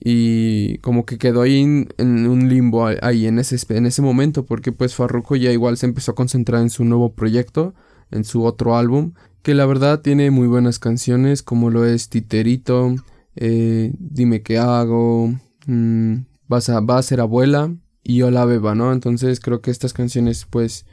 Y 0.00 0.78
como 0.78 1.06
que 1.06 1.18
quedó 1.18 1.42
ahí 1.42 1.61
en, 1.61 2.28
un 2.28 2.48
limbo 2.48 2.87
ahí 2.87 3.26
en 3.26 3.38
ese, 3.38 3.56
en 3.74 3.87
ese 3.87 4.02
momento. 4.02 4.46
Porque 4.46 4.72
pues 4.72 4.94
Farruko 4.94 5.37
ya 5.37 5.52
igual 5.52 5.76
se 5.76 5.87
empezó 5.87 6.12
a 6.12 6.14
concentrar 6.14 6.62
en 6.62 6.70
su 6.70 6.85
nuevo 6.85 7.12
proyecto. 7.12 7.74
En 8.11 8.24
su 8.24 8.44
otro 8.44 8.76
álbum. 8.76 9.12
Que 9.42 9.54
la 9.54 9.66
verdad 9.66 10.00
tiene 10.00 10.30
muy 10.30 10.46
buenas 10.46 10.78
canciones. 10.78 11.42
Como 11.42 11.70
lo 11.70 11.85
es 11.85 12.09
Titerito. 12.09 12.94
Eh, 13.37 13.92
Dime 13.98 14.42
qué 14.42 14.59
hago. 14.59 15.35
Mm, 15.68 16.24
a, 16.48 16.81
va 16.81 16.98
a 16.98 17.02
ser 17.02 17.20
abuela 17.20 17.74
y 18.02 18.22
Hola 18.22 18.46
Beba, 18.46 18.74
¿no? 18.74 18.90
Entonces 18.92 19.38
creo 19.38 19.61
que 19.61 19.70
estas 19.70 19.92
canciones 19.92 20.46
pues 20.48 20.87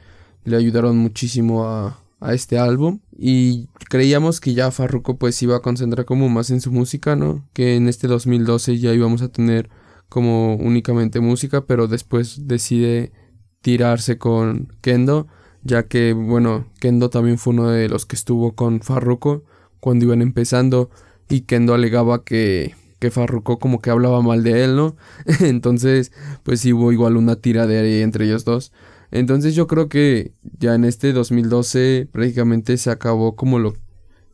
le 0.44 0.56
ayudaron 0.56 0.98
muchísimo 0.98 1.64
a, 1.64 1.98
a 2.20 2.34
este 2.34 2.58
álbum 2.58 3.00
y 3.10 3.68
creíamos 3.88 4.38
que 4.38 4.52
ya 4.52 4.70
Farruko 4.70 5.16
pues 5.16 5.42
iba 5.42 5.56
a 5.56 5.62
concentrar 5.62 6.04
como 6.04 6.28
más 6.28 6.50
en 6.50 6.60
su 6.60 6.72
música, 6.72 7.16
¿no? 7.16 7.48
Que 7.54 7.76
en 7.76 7.88
este 7.88 8.06
2012 8.06 8.78
ya 8.78 8.92
íbamos 8.92 9.22
a 9.22 9.28
tener 9.28 9.70
como 10.10 10.56
únicamente 10.56 11.20
música, 11.20 11.64
pero 11.64 11.88
después 11.88 12.46
decide 12.46 13.12
tirarse 13.62 14.18
con 14.18 14.68
Kendo, 14.82 15.26
ya 15.62 15.84
que 15.84 16.12
bueno, 16.12 16.66
Kendo 16.80 17.08
también 17.08 17.38
fue 17.38 17.54
uno 17.54 17.70
de 17.70 17.88
los 17.88 18.04
que 18.04 18.16
estuvo 18.16 18.54
con 18.54 18.82
Farruko 18.82 19.42
cuando 19.80 20.04
iban 20.04 20.20
empezando 20.20 20.90
y 21.30 21.40
Kendo 21.42 21.72
alegaba 21.72 22.24
que 22.24 22.74
que 22.98 23.10
Farruko 23.10 23.58
como 23.58 23.80
que 23.80 23.90
hablaba 23.90 24.22
mal 24.22 24.42
de 24.42 24.64
él, 24.64 24.76
¿no? 24.76 24.96
Entonces, 25.40 26.12
pues 26.42 26.60
sí 26.60 26.72
hubo 26.72 26.92
igual 26.92 27.16
una 27.16 27.36
tiradera 27.36 27.88
entre 27.88 28.26
ellos 28.26 28.44
dos. 28.44 28.72
Entonces 29.10 29.54
yo 29.54 29.66
creo 29.66 29.88
que 29.88 30.32
ya 30.58 30.74
en 30.74 30.84
este 30.84 31.12
2012 31.12 32.08
prácticamente 32.10 32.76
se 32.76 32.90
acabó 32.90 33.36
como 33.36 33.58
lo 33.58 33.74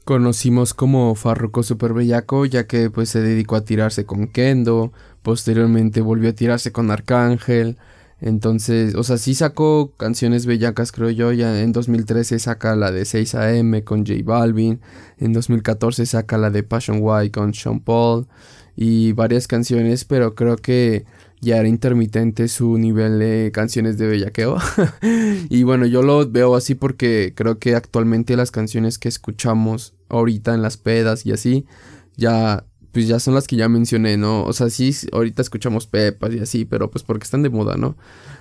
conocimos 0.05 0.75
como 0.75 1.15
Farruko 1.15 1.63
Super 1.63 1.93
Bellaco, 1.93 2.47
ya 2.47 2.67
que 2.67 2.91
pues 2.91 3.09
se 3.09 3.21
dedicó 3.21 3.57
a 3.57 3.65
tirarse 3.65 4.05
con 4.05 4.27
Kendo, 4.29 4.93
posteriormente 5.23 6.01
volvió 6.01 6.31
a 6.31 6.35
tirarse 6.35 6.73
con 6.73 6.91
Arcángel, 6.91 7.79
entonces, 8.25 8.95
o 8.95 9.03
sea, 9.03 9.19
sí 9.19 9.35
sacó 9.35 9.95
canciones 9.97 10.47
bellacas, 10.47 10.93
creo 10.93 11.11
yo. 11.11 11.33
Ya 11.33 11.61
en 11.61 11.73
2013 11.73 12.39
saca 12.39 12.77
la 12.77 12.93
de 12.93 13.05
6 13.05 13.35
AM 13.35 13.81
con 13.83 14.07
J 14.07 14.21
Balvin. 14.25 14.81
En 15.19 15.33
2014 15.33 16.07
saca 16.07 16.39
la 16.39 16.51
de 16.51 16.63
Passion 16.63 16.99
White 17.01 17.33
con 17.33 17.53
Sean 17.53 17.81
Paul. 17.81 18.29
Y 18.77 19.13
varias 19.13 19.49
canciones, 19.49 20.05
pero 20.05 20.37
creo 20.37 20.57
que 20.57 21.05
ya 21.41 21.57
era 21.59 21.67
intermitente 21.67 22.47
su 22.47 22.79
nivel 22.79 23.19
de 23.19 23.51
canciones 23.53 23.99
de 23.99 24.07
bellaqueo. 24.07 24.57
y 25.51 25.65
bueno, 25.65 25.87
yo 25.87 26.03
lo 26.03 26.31
veo 26.31 26.55
así 26.55 26.77
porque 26.77 27.33
creo 27.35 27.59
que 27.59 27.75
actualmente 27.75 28.37
las 28.37 28.53
canciones 28.53 29.01
que 29.01 29.09
escuchamos 29.09 29.95
ahorita 30.09 30.55
en 30.55 30.63
las 30.63 30.77
pedas 30.77 31.27
y 31.27 31.33
así, 31.33 31.67
ya 32.17 32.67
pues 32.93 33.09
ya 33.09 33.19
son 33.19 33.35
las 33.35 33.47
que 33.47 33.57
ya 33.57 33.69
mencioné, 33.69 34.17
¿no? 34.17 34.45
O 34.45 34.53
sea, 34.53 34.71
sí, 34.71 34.95
ahorita 35.13 35.43
escuchamos 35.43 35.87
Pepas 35.87 36.33
y 36.35 36.39
así, 36.39 36.65
pero 36.65 36.91
pues 36.91 37.03
porque 37.03 37.25
están 37.25 37.43
de 37.43 37.51
moda, 37.51 37.77
¿no? 37.77 37.97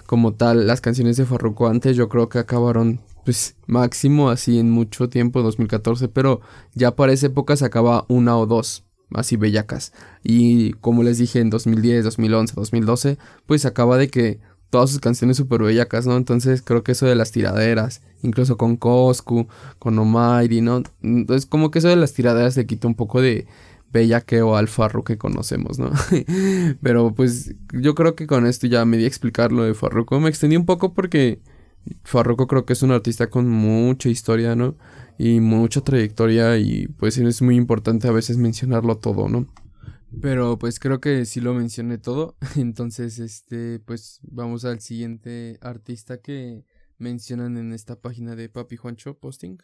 Como 0.05 0.33
tal, 0.33 0.67
las 0.67 0.81
canciones 0.81 1.17
de 1.17 1.25
Farruko 1.25 1.67
antes 1.67 1.95
yo 1.95 2.09
creo 2.09 2.27
que 2.27 2.39
acabaron, 2.39 2.99
pues 3.23 3.55
máximo 3.67 4.29
así 4.29 4.59
en 4.59 4.69
mucho 4.69 5.09
tiempo, 5.09 5.41
2014, 5.41 6.09
pero 6.09 6.41
ya 6.75 6.95
para 6.95 7.13
esa 7.13 7.27
época 7.27 7.55
se 7.55 7.65
acaba 7.65 8.05
una 8.09 8.37
o 8.37 8.45
dos, 8.45 8.83
así 9.13 9.37
bellacas. 9.37 9.93
Y 10.21 10.73
como 10.73 11.03
les 11.03 11.17
dije, 11.17 11.39
en 11.39 11.49
2010, 11.49 12.03
2011, 12.03 12.53
2012, 12.55 13.17
pues 13.45 13.65
acaba 13.65 13.97
de 13.97 14.09
que 14.09 14.39
todas 14.69 14.89
sus 14.89 14.99
canciones 14.99 15.37
súper 15.37 15.61
bellacas, 15.61 16.07
¿no? 16.07 16.17
Entonces 16.17 16.61
creo 16.61 16.83
que 16.83 16.93
eso 16.93 17.05
de 17.05 17.15
las 17.15 17.31
tiraderas, 17.31 18.01
incluso 18.23 18.57
con 18.57 18.77
Coscu, 18.77 19.47
con 19.79 19.99
Omairi, 19.99 20.61
¿no? 20.61 20.83
Entonces 21.03 21.45
como 21.45 21.71
que 21.71 21.79
eso 21.79 21.89
de 21.89 21.97
las 21.97 22.13
tiraderas 22.13 22.57
le 22.57 22.65
quita 22.65 22.87
un 22.87 22.95
poco 22.95 23.21
de 23.21 23.45
bellaqueo 23.91 24.55
al 24.55 24.67
Farruko 24.67 25.03
que 25.05 25.17
conocemos, 25.17 25.79
¿no? 25.79 25.91
Pero 26.81 27.13
pues 27.13 27.55
yo 27.73 27.95
creo 27.95 28.15
que 28.15 28.27
con 28.27 28.45
esto 28.45 28.67
ya 28.67 28.85
me 28.85 28.97
di 28.97 29.03
a 29.03 29.07
explicar 29.07 29.51
lo 29.51 29.63
de 29.63 29.73
Farruko. 29.73 30.19
Me 30.19 30.29
extendí 30.29 30.55
un 30.55 30.65
poco 30.65 30.93
porque 30.93 31.41
Farruko 32.03 32.47
creo 32.47 32.65
que 32.65 32.73
es 32.73 32.83
un 32.83 32.91
artista 32.91 33.29
con 33.29 33.49
mucha 33.49 34.09
historia, 34.09 34.55
¿no? 34.55 34.75
Y 35.17 35.39
mucha 35.39 35.81
trayectoria 35.81 36.57
y 36.57 36.87
pues 36.87 37.17
es 37.17 37.41
muy 37.41 37.55
importante 37.55 38.07
a 38.07 38.11
veces 38.11 38.37
mencionarlo 38.37 38.97
todo, 38.97 39.27
¿no? 39.27 39.47
Pero 40.21 40.57
pues 40.57 40.79
creo 40.79 40.99
que 40.99 41.25
sí 41.25 41.39
lo 41.39 41.53
mencioné 41.53 41.97
todo. 41.97 42.35
Entonces, 42.55 43.19
este, 43.19 43.79
pues 43.79 44.19
vamos 44.23 44.65
al 44.65 44.81
siguiente 44.81 45.57
artista 45.61 46.17
que 46.17 46.65
mencionan 46.97 47.57
en 47.57 47.73
esta 47.73 47.99
página 47.99 48.35
de 48.35 48.49
Papi 48.49 48.75
Juancho 48.75 49.17
Posting 49.17 49.57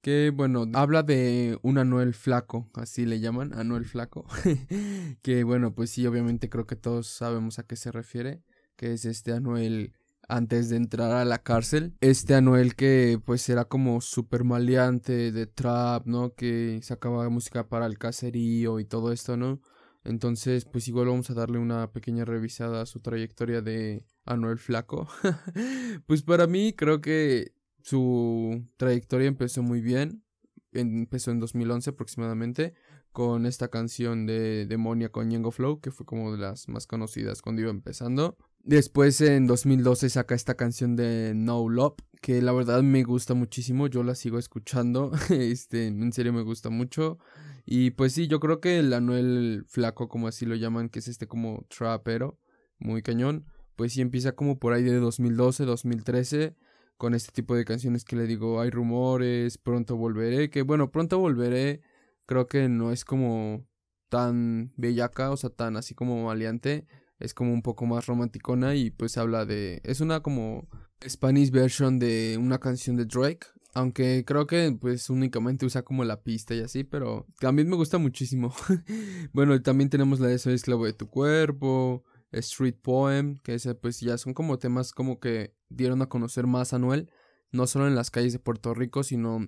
que 0.00 0.30
bueno, 0.34 0.66
habla 0.74 1.02
de 1.02 1.58
un 1.62 1.78
Anuel 1.78 2.14
flaco, 2.14 2.68
así 2.74 3.06
le 3.06 3.20
llaman, 3.20 3.52
Anuel 3.54 3.84
flaco, 3.84 4.26
que 5.22 5.44
bueno, 5.44 5.74
pues 5.74 5.90
sí, 5.90 6.06
obviamente 6.06 6.48
creo 6.48 6.66
que 6.66 6.76
todos 6.76 7.08
sabemos 7.08 7.58
a 7.58 7.64
qué 7.64 7.76
se 7.76 7.92
refiere, 7.92 8.42
que 8.76 8.92
es 8.92 9.04
este 9.04 9.32
Anuel 9.32 9.92
antes 10.28 10.68
de 10.68 10.76
entrar 10.76 11.12
a 11.12 11.24
la 11.24 11.42
cárcel. 11.42 11.96
Este 12.00 12.34
Anuel 12.34 12.74
que 12.74 13.20
pues 13.24 13.48
era 13.48 13.64
como 13.64 14.00
súper 14.00 14.44
maleante 14.44 15.32
de 15.32 15.46
trap, 15.46 16.06
¿no? 16.06 16.34
Que 16.34 16.80
sacaba 16.82 17.28
música 17.28 17.68
para 17.68 17.86
el 17.86 17.98
caserío 17.98 18.80
y 18.80 18.84
todo 18.84 19.12
esto, 19.12 19.36
¿no? 19.36 19.60
Entonces 20.04 20.64
pues 20.64 20.86
igual 20.88 21.08
vamos 21.08 21.30
a 21.30 21.34
darle 21.34 21.58
una 21.58 21.92
pequeña 21.92 22.24
revisada 22.24 22.82
a 22.82 22.86
su 22.86 23.00
trayectoria 23.00 23.60
de 23.60 24.04
Anuel 24.24 24.58
Flaco. 24.58 25.08
pues 26.06 26.22
para 26.22 26.46
mí 26.46 26.72
creo 26.72 27.00
que 27.00 27.52
su 27.86 28.66
trayectoria 28.78 29.28
empezó 29.28 29.62
muy 29.62 29.80
bien. 29.80 30.24
Empezó 30.72 31.30
en 31.30 31.38
2011 31.38 31.90
aproximadamente 31.90 32.74
con 33.12 33.46
esta 33.46 33.68
canción 33.68 34.26
de 34.26 34.66
Demonia 34.66 35.12
con 35.12 35.30
Yengo 35.30 35.52
Flow, 35.52 35.80
que 35.80 35.92
fue 35.92 36.04
como 36.04 36.32
de 36.32 36.38
las 36.38 36.68
más 36.68 36.88
conocidas 36.88 37.42
cuando 37.42 37.62
iba 37.62 37.70
empezando. 37.70 38.36
Después 38.64 39.20
en 39.20 39.46
2012 39.46 40.10
saca 40.10 40.34
esta 40.34 40.56
canción 40.56 40.96
de 40.96 41.32
No 41.36 41.68
Love, 41.68 41.94
que 42.20 42.42
la 42.42 42.50
verdad 42.50 42.82
me 42.82 43.04
gusta 43.04 43.34
muchísimo, 43.34 43.86
yo 43.86 44.02
la 44.02 44.16
sigo 44.16 44.40
escuchando, 44.40 45.12
este, 45.30 45.86
en 45.86 46.12
serio 46.12 46.32
me 46.32 46.42
gusta 46.42 46.70
mucho. 46.70 47.18
Y 47.64 47.92
pues 47.92 48.14
sí, 48.14 48.26
yo 48.26 48.40
creo 48.40 48.60
que 48.60 48.80
el 48.80 48.92
Anuel 48.94 49.64
Flaco, 49.68 50.08
como 50.08 50.26
así 50.26 50.44
lo 50.44 50.56
llaman, 50.56 50.88
que 50.88 50.98
es 50.98 51.06
este 51.06 51.28
como 51.28 51.64
trapero, 51.68 52.40
muy 52.80 53.02
cañón, 53.02 53.46
pues 53.76 53.92
sí 53.92 54.00
empieza 54.00 54.32
como 54.32 54.58
por 54.58 54.72
ahí 54.72 54.82
de 54.82 54.98
2012, 54.98 55.64
2013, 55.64 56.56
con 56.96 57.14
este 57.14 57.32
tipo 57.32 57.54
de 57.54 57.64
canciones 57.64 58.04
que 58.04 58.16
le 58.16 58.26
digo, 58.26 58.60
hay 58.60 58.70
rumores, 58.70 59.58
pronto 59.58 59.96
volveré, 59.96 60.50
que 60.50 60.62
bueno, 60.62 60.90
pronto 60.90 61.18
volveré, 61.18 61.82
creo 62.26 62.46
que 62.46 62.68
no 62.68 62.92
es 62.92 63.04
como 63.04 63.66
tan 64.08 64.72
bellaca, 64.76 65.30
o 65.30 65.36
sea, 65.36 65.50
tan 65.50 65.76
así 65.76 65.94
como 65.94 66.24
maleante 66.24 66.86
es 67.18 67.34
como 67.34 67.52
un 67.52 67.62
poco 67.62 67.86
más 67.86 68.06
romanticona 68.06 68.74
y 68.74 68.90
pues 68.90 69.16
habla 69.16 69.46
de 69.46 69.80
es 69.84 70.00
una 70.00 70.20
como 70.20 70.68
Spanish 71.06 71.50
version 71.50 71.98
de 71.98 72.36
una 72.38 72.58
canción 72.58 72.96
de 72.96 73.06
Drake 73.06 73.46
aunque 73.74 74.24
creo 74.26 74.46
que 74.46 74.76
pues 74.80 75.10
únicamente 75.10 75.66
usa 75.66 75.82
como 75.82 76.04
la 76.04 76.22
pista 76.22 76.54
y 76.54 76.60
así 76.60 76.84
pero 76.84 77.26
también 77.40 77.68
me 77.68 77.76
gusta 77.76 77.98
muchísimo. 77.98 78.54
Bueno 79.32 79.60
también 79.62 79.90
tenemos 79.90 80.20
la 80.20 80.28
de 80.28 80.38
Soy 80.38 80.54
esclavo 80.54 80.86
de 80.86 80.92
tu 80.92 81.08
cuerpo 81.08 82.04
Street 82.32 82.76
Poem 82.82 83.36
que 83.42 83.54
ese 83.54 83.74
pues 83.74 84.00
ya 84.00 84.18
son 84.18 84.34
como 84.34 84.58
temas 84.58 84.92
como 84.92 85.20
que 85.20 85.54
dieron 85.68 86.02
a 86.02 86.08
conocer 86.08 86.46
más 86.46 86.72
a 86.72 86.78
Noel 86.78 87.10
no 87.52 87.66
solo 87.66 87.86
en 87.86 87.94
las 87.94 88.10
calles 88.10 88.32
de 88.32 88.38
Puerto 88.38 88.74
Rico 88.74 89.02
sino 89.02 89.46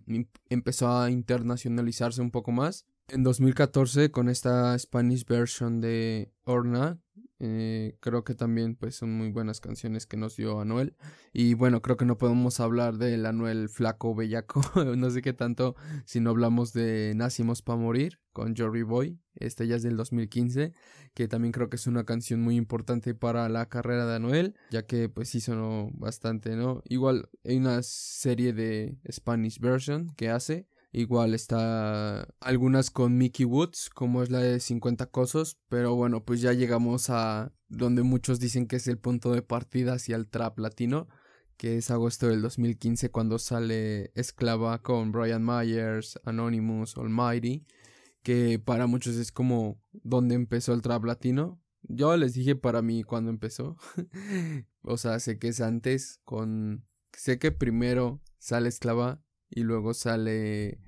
empezó 0.49 0.91
a 0.91 1.11
internacionalizarse 1.11 2.21
un 2.21 2.31
poco 2.31 2.53
más 2.53 2.87
en 3.09 3.23
2014 3.23 4.11
con 4.11 4.29
esta 4.29 4.79
Spanish 4.79 5.25
version 5.25 5.81
de 5.81 6.33
Orna 6.45 6.99
eh, 7.41 7.97
creo 8.01 8.25
que 8.25 8.35
también 8.35 8.75
pues 8.75 8.97
son 8.97 9.13
muy 9.13 9.31
buenas 9.31 9.61
canciones 9.61 10.07
que 10.07 10.17
nos 10.17 10.37
dio 10.37 10.61
Anuel. 10.61 10.97
Y 11.33 11.55
bueno, 11.55 11.83
creo 11.83 11.97
que 11.97 12.05
no 12.05 12.19
podemos 12.19 12.59
hablar 12.59 12.99
del 12.99 13.27
Anuel 13.27 13.69
flaco 13.69 14.15
bellaco. 14.15 14.61
no 14.97 15.11
sé 15.11 15.23
qué 15.23 15.33
tanto 15.33 15.77
si 16.05 16.21
no 16.21 16.31
hablamos 16.31 16.73
de 16.73 17.13
Nacimos 17.15 17.63
para 17.63 17.79
morir 17.79 18.21
con 18.33 18.57
Jory 18.57 18.83
Boy. 18.83 19.21
Este 19.37 19.67
ya 19.69 19.77
es 19.77 19.83
del 19.83 19.97
2015. 19.97 20.73
Que 21.15 21.29
también 21.29 21.53
creo 21.53 21.69
que 21.69 21.77
es 21.77 21.87
una 21.87 22.05
canción 22.05 22.41
muy 22.41 22.57
importante 22.57 23.15
para 23.15 23.49
la 23.49 23.69
carrera 23.69 24.07
de 24.07 24.17
Anuel. 24.17 24.57
Ya 24.71 24.85
que 24.87 25.09
pues 25.09 25.29
sí 25.29 25.41
sonó 25.41 25.91
bastante, 25.95 26.57
¿no? 26.57 26.83
Igual 26.87 27.29
hay 27.45 27.57
una 27.57 27.83
serie 27.83 28.53
de 28.53 28.99
Spanish 29.11 29.61
version 29.61 30.13
que 30.17 30.29
hace 30.29 30.67
Igual 30.91 31.35
está 31.35 32.29
algunas 32.41 32.91
con 32.91 33.19
Mickey 33.19 33.45
Woods, 33.45 33.91
como 33.91 34.23
es 34.23 34.31
la 34.31 34.39
de 34.41 34.59
50 34.59 35.07
cosos, 35.11 35.59
pero 35.69 35.95
bueno, 35.95 36.25
pues 36.25 36.41
ya 36.41 36.55
llegamos 36.55 37.11
a 37.11 37.53
donde 37.69 38.03
muchos 38.03 38.41
dicen 38.41 38.67
que 38.67 38.77
es 38.77 38.89
el 38.89 38.99
punto 38.99 39.33
de 39.33 39.43
partida 39.43 39.95
hacia 39.95 40.17
el 40.17 40.29
trap 40.29 40.59
latino, 40.59 41.07
que 41.59 41.77
es 41.77 41.91
agosto 41.91 42.29
del 42.29 42.41
2015 42.41 43.11
cuando 43.11 43.39
sale 43.39 44.13
Esclava 44.15 44.83
con 44.83 45.13
Brian 45.13 45.45
Myers, 45.45 46.19
Anonymous, 46.25 46.97
Almighty, 46.97 47.67
que 48.23 48.59
para 48.59 48.87
muchos 48.87 49.17
es 49.17 49.31
como 49.31 49.83
donde 49.93 50.37
empezó 50.37 50.73
el 50.73 50.83
trap 50.83 51.05
latino. 51.05 51.61
Yo 51.83 52.17
les 52.17 52.33
dije 52.33 52.57
para 52.57 52.81
mí 52.81 53.03
cuando 53.03 53.31
empezó. 53.31 53.77
o 54.83 54.97
sea, 54.97 55.21
sé 55.21 55.39
que 55.39 55.49
es 55.49 55.61
antes 55.61 56.21
con 56.25 56.87
sé 57.13 57.39
que 57.39 57.53
primero 57.53 58.23
sale 58.39 58.69
Esclava 58.69 59.23
y 59.51 59.63
luego 59.63 59.95
sale 59.95 60.81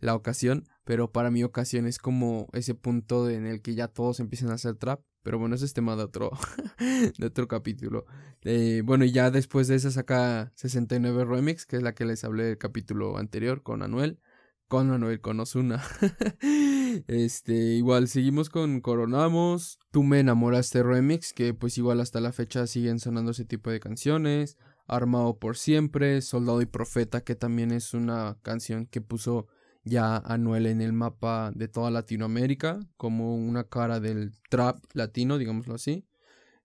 la 0.00 0.14
ocasión, 0.14 0.66
pero 0.84 1.12
para 1.12 1.30
mi 1.30 1.44
ocasión 1.44 1.86
es 1.86 1.98
como 1.98 2.48
ese 2.52 2.74
punto 2.74 3.28
en 3.28 3.46
el 3.46 3.62
que 3.62 3.74
ya 3.74 3.88
todos 3.88 4.20
empiezan 4.20 4.50
a 4.50 4.54
hacer 4.54 4.76
trap. 4.76 5.02
Pero 5.22 5.38
bueno, 5.38 5.54
ese 5.54 5.66
es 5.66 5.74
tema 5.74 5.96
de 5.96 6.04
otro, 6.04 6.30
de 7.18 7.26
otro 7.26 7.46
capítulo. 7.46 8.06
Eh, 8.42 8.82
bueno, 8.84 9.04
y 9.04 9.12
ya 9.12 9.30
después 9.30 9.68
de 9.68 9.74
esa 9.74 9.90
saca 9.90 10.50
69 10.54 11.26
Remix, 11.26 11.66
que 11.66 11.76
es 11.76 11.82
la 11.82 11.94
que 11.94 12.06
les 12.06 12.24
hablé 12.24 12.44
del 12.44 12.58
capítulo 12.58 13.18
anterior 13.18 13.62
con 13.62 13.82
Anuel. 13.82 14.18
Con 14.66 14.90
Anuel, 14.92 15.20
con 15.20 15.38
Osuna. 15.40 15.82
este, 17.06 17.52
igual 17.52 18.08
seguimos 18.08 18.48
con 18.48 18.80
Coronamos. 18.80 19.78
Tú 19.90 20.04
me 20.04 20.20
enamoraste 20.20 20.82
Remix, 20.82 21.34
que 21.34 21.52
pues 21.52 21.76
igual 21.76 22.00
hasta 22.00 22.20
la 22.20 22.32
fecha 22.32 22.66
siguen 22.66 22.98
sonando 22.98 23.32
ese 23.32 23.44
tipo 23.44 23.70
de 23.70 23.80
canciones. 23.80 24.56
Armado 24.90 25.38
por 25.38 25.56
siempre, 25.56 26.20
Soldado 26.20 26.60
y 26.62 26.66
Profeta, 26.66 27.22
que 27.22 27.34
también 27.34 27.70
es 27.70 27.94
una 27.94 28.38
canción 28.42 28.86
que 28.86 29.00
puso 29.00 29.46
ya 29.84 30.16
Anuel 30.16 30.66
en 30.66 30.80
el 30.80 30.92
mapa 30.92 31.52
de 31.54 31.68
toda 31.68 31.90
Latinoamérica, 31.90 32.80
como 32.96 33.36
una 33.36 33.64
cara 33.64 34.00
del 34.00 34.32
trap 34.50 34.84
latino, 34.92 35.38
digámoslo 35.38 35.74
así. 35.74 36.06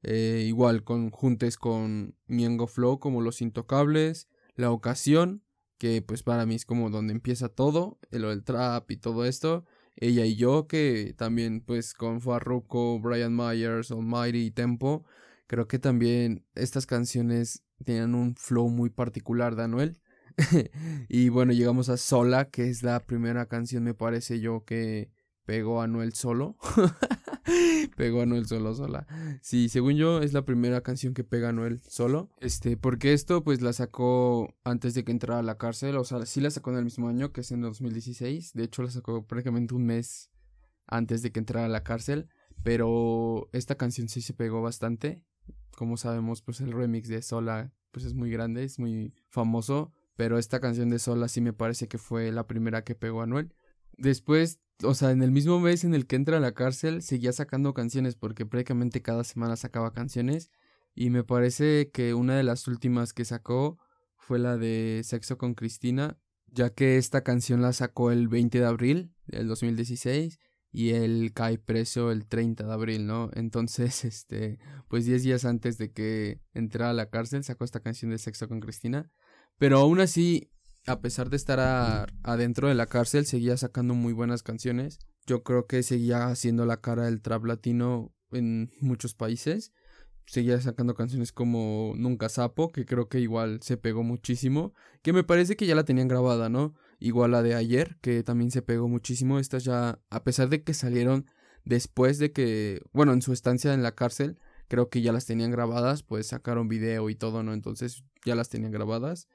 Eh, 0.03 0.43
igual 0.47 0.83
con 0.83 1.09
juntes 1.09 1.57
con 1.57 2.15
Miengo 2.27 2.67
Flow 2.67 2.99
como 2.99 3.21
Los 3.21 3.41
Intocables, 3.41 4.27
La 4.55 4.71
Ocasión, 4.71 5.43
que 5.77 6.01
pues 6.01 6.23
para 6.23 6.45
mí 6.45 6.55
es 6.55 6.65
como 6.65 6.89
donde 6.89 7.13
empieza 7.13 7.49
todo, 7.49 7.99
lo 8.11 8.29
del 8.29 8.43
trap 8.43 8.89
y 8.91 8.97
todo 8.97 9.25
esto. 9.25 9.65
Ella 9.95 10.25
y 10.25 10.35
yo, 10.35 10.67
que 10.67 11.15
también 11.17 11.61
pues 11.61 11.93
con 11.93 12.21
Farruko, 12.21 12.99
Brian 12.99 13.35
Myers, 13.35 13.91
Almighty 13.91 14.45
y 14.45 14.51
Tempo, 14.51 15.05
creo 15.47 15.67
que 15.67 15.79
también 15.79 16.45
estas 16.53 16.85
canciones 16.85 17.64
tenían 17.85 18.15
un 18.15 18.35
flow 18.35 18.69
muy 18.69 18.89
particular 18.89 19.55
de 19.55 19.63
Anuel. 19.63 20.01
y 21.07 21.29
bueno, 21.29 21.53
llegamos 21.53 21.89
a 21.89 21.97
Sola, 21.97 22.49
que 22.49 22.69
es 22.69 22.83
la 22.83 22.99
primera 23.05 23.45
canción, 23.45 23.83
me 23.83 23.93
parece 23.93 24.39
yo, 24.39 24.65
que 24.65 25.09
pegó 25.45 25.81
a 25.81 25.85
Anuel 25.85 26.13
solo. 26.13 26.57
pegó 27.97 28.19
a 28.19 28.23
Anuel 28.23 28.45
solo, 28.47 28.73
sola. 28.75 29.07
Sí, 29.41 29.69
según 29.69 29.95
yo, 29.95 30.21
es 30.21 30.33
la 30.33 30.43
primera 30.43 30.81
canción 30.81 31.13
que 31.13 31.23
pega 31.23 31.47
a 31.47 31.49
Anuel 31.51 31.79
solo. 31.87 32.29
Este, 32.41 32.75
porque 32.75 33.13
esto, 33.13 33.43
pues 33.43 33.61
la 33.61 33.71
sacó 33.73 34.53
antes 34.63 34.93
de 34.93 35.03
que 35.03 35.11
entrara 35.11 35.39
a 35.39 35.43
la 35.43 35.57
cárcel. 35.57 35.95
O 35.95 36.03
sea, 36.03 36.25
sí 36.25 36.41
la 36.41 36.51
sacó 36.51 36.71
en 36.71 36.77
el 36.77 36.83
mismo 36.85 37.07
año, 37.07 37.31
que 37.31 37.41
es 37.41 37.51
en 37.51 37.61
2016. 37.61 38.53
De 38.53 38.63
hecho, 38.63 38.83
la 38.83 38.91
sacó 38.91 39.25
prácticamente 39.25 39.75
un 39.75 39.85
mes 39.85 40.31
antes 40.87 41.21
de 41.21 41.31
que 41.31 41.39
entrara 41.39 41.67
a 41.67 41.69
la 41.69 41.83
cárcel. 41.83 42.27
Pero 42.63 43.49
esta 43.53 43.75
canción 43.75 44.09
sí 44.09 44.21
se 44.21 44.33
pegó 44.33 44.61
bastante 44.61 45.23
como 45.75 45.97
sabemos, 45.97 46.41
pues 46.41 46.61
el 46.61 46.71
remix 46.71 47.07
de 47.07 47.21
Sola 47.21 47.71
pues 47.91 48.05
es 48.05 48.13
muy 48.13 48.29
grande, 48.29 48.63
es 48.63 48.79
muy 48.79 49.13
famoso, 49.29 49.93
pero 50.15 50.38
esta 50.38 50.59
canción 50.59 50.89
de 50.89 50.99
Sola 50.99 51.27
sí 51.27 51.39
me 51.39 51.53
parece 51.53 51.88
que 51.88 51.97
fue 51.97 52.31
la 52.31 52.47
primera 52.47 52.83
que 52.83 52.95
pegó 52.95 53.21
a 53.21 53.25
Noel. 53.25 53.53
Después, 53.97 54.59
o 54.83 54.93
sea, 54.93 55.11
en 55.11 55.23
el 55.23 55.31
mismo 55.31 55.59
mes 55.59 55.83
en 55.85 55.93
el 55.93 56.05
que 56.05 56.17
entra 56.17 56.38
a 56.38 56.41
la 56.41 56.53
cárcel, 56.53 57.01
seguía 57.01 57.31
sacando 57.31 57.73
canciones 57.73 58.15
porque 58.15 58.45
prácticamente 58.45 59.01
cada 59.01 59.23
semana 59.23 59.55
sacaba 59.55 59.93
canciones 59.93 60.51
y 60.93 61.09
me 61.09 61.23
parece 61.23 61.89
que 61.91 62.13
una 62.13 62.35
de 62.35 62.43
las 62.43 62.67
últimas 62.67 63.13
que 63.13 63.25
sacó 63.25 63.77
fue 64.17 64.39
la 64.39 64.57
de 64.57 65.01
Sexo 65.03 65.38
con 65.38 65.53
Cristina, 65.53 66.17
ya 66.47 66.71
que 66.71 66.97
esta 66.97 67.23
canción 67.23 67.61
la 67.61 67.73
sacó 67.73 68.11
el 68.11 68.27
20 68.27 68.59
de 68.59 68.65
abril 68.65 69.13
del 69.27 69.47
2016 69.47 70.39
y 70.75 70.89
él 70.89 71.31
cae 71.33 71.57
preso 71.57 72.11
el 72.11 72.27
30 72.27 72.65
de 72.65 72.73
abril, 72.73 73.07
¿no? 73.07 73.29
Entonces, 73.33 74.03
este, 74.03 74.59
pues 74.89 75.05
10 75.05 75.23
días 75.23 75.45
antes 75.45 75.77
de 75.77 75.93
que 75.93 76.41
entrara 76.53 76.89
a 76.89 76.93
la 76.93 77.09
cárcel 77.09 77.45
sacó 77.45 77.63
esta 77.63 77.79
canción 77.79 78.11
de 78.11 78.17
Sexo 78.17 78.49
con 78.49 78.59
Cristina, 78.59 79.09
pero 79.57 79.79
aún 79.79 80.01
así, 80.01 80.51
a 80.85 80.99
pesar 80.99 81.29
de 81.29 81.38
estar 81.38 82.09
adentro 82.23 82.67
de 82.67 82.75
la 82.75 82.88
cárcel, 82.88 83.25
seguía 83.25 83.55
sacando 83.55 83.93
muy 83.93 84.11
buenas 84.11 84.43
canciones. 84.43 84.99
Yo 85.25 85.43
creo 85.43 85.65
que 85.65 85.81
seguía 85.81 86.27
haciendo 86.27 86.65
la 86.65 86.81
cara 86.81 87.05
del 87.05 87.21
trap 87.21 87.45
latino 87.45 88.13
en 88.31 88.69
muchos 88.81 89.15
países. 89.15 89.71
Seguía 90.27 90.59
sacando 90.59 90.93
canciones 90.93 91.31
como 91.31 91.93
Nunca 91.95 92.27
Sapo, 92.27 92.69
que 92.73 92.85
creo 92.85 93.07
que 93.07 93.21
igual 93.21 93.61
se 93.61 93.77
pegó 93.77 94.03
muchísimo, 94.03 94.73
que 95.01 95.13
me 95.13 95.23
parece 95.23 95.55
que 95.55 95.67
ya 95.67 95.75
la 95.75 95.85
tenían 95.85 96.09
grabada, 96.09 96.49
¿no? 96.49 96.75
Igual 97.05 97.29
la 97.29 97.43
de 97.43 97.53
ayer, 97.53 97.97
que 98.01 98.23
también 98.23 98.49
se 98.49 98.63
pegó 98.63 98.87
muchísimo. 98.87 99.37
Estas 99.37 99.63
ya, 99.63 99.99
a 100.09 100.23
pesar 100.23 100.49
de 100.49 100.63
que 100.63 100.73
salieron 100.73 101.27
después 101.63 102.17
de 102.17 102.31
que, 102.31 102.81
bueno, 102.93 103.13
en 103.13 103.21
su 103.21 103.31
estancia 103.31 103.75
en 103.75 103.83
la 103.83 103.93
cárcel, 103.93 104.39
creo 104.67 104.89
que 104.89 105.03
ya 105.03 105.13
las 105.13 105.27
tenían 105.27 105.51
grabadas, 105.51 106.01
pues 106.01 106.25
sacaron 106.25 106.67
video 106.67 107.11
y 107.11 107.15
todo, 107.15 107.43
¿no? 107.43 107.53
Entonces 107.53 108.03
ya 108.25 108.33
las 108.33 108.49
tenían 108.49 108.71
grabadas. 108.71 109.27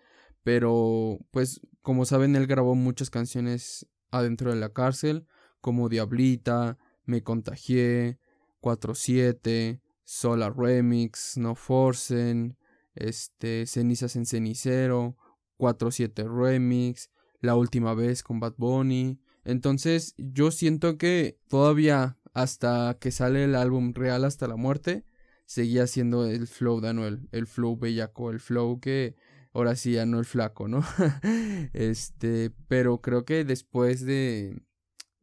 Pero, 0.43 1.21
pues, 1.31 1.61
como 1.81 2.07
saben, 2.07 2.35
él 2.35 2.49
grabó 2.49 2.75
muchas 2.75 3.09
canciones 3.09 3.87
adentro 4.11 4.51
de 4.51 4.59
la 4.59 4.73
cárcel, 4.73 5.29
como 5.61 5.89
Diablita, 5.89 6.77
Me 7.05 7.23
Contagié, 7.23 8.19
47, 8.59 9.81
Sola 10.03 10.51
Remix, 10.51 11.37
No 11.37 11.55
Forcen, 11.55 12.59
este, 12.97 13.65
Cenizas 13.67 14.17
en 14.17 14.27
Cenicero, 14.27 15.17
47 15.57 16.25
Remix, 16.29 17.11
La 17.41 17.57
Última 17.57 17.95
Vez 17.95 18.23
con 18.23 18.41
Bad 18.41 18.55
Bunny. 18.57 19.21
Entonces, 19.45 20.15
yo 20.19 20.51
siento 20.51 20.99
que 20.99 21.39
todavía 21.49 22.19
hasta 22.33 22.97
que 23.01 23.11
sale 23.11 23.45
el 23.45 23.55
álbum 23.55 23.93
Real 23.95 24.25
hasta 24.25 24.47
la 24.47 24.57
muerte, 24.57 25.05
seguía 25.47 25.87
siendo 25.87 26.27
el 26.27 26.47
flow 26.47 26.81
de 26.81 27.19
el 27.33 27.47
flow 27.47 27.77
bellaco, 27.77 28.31
el 28.31 28.41
flow 28.41 28.81
que 28.81 29.17
ahora 29.53 29.75
sí 29.77 29.99
Anuel 29.99 30.25
flaco, 30.25 30.69
¿no? 30.69 30.85
este, 31.73 32.51
pero 32.69 33.01
creo 33.01 33.25
que 33.25 33.45
después 33.45 34.05
de 34.05 34.63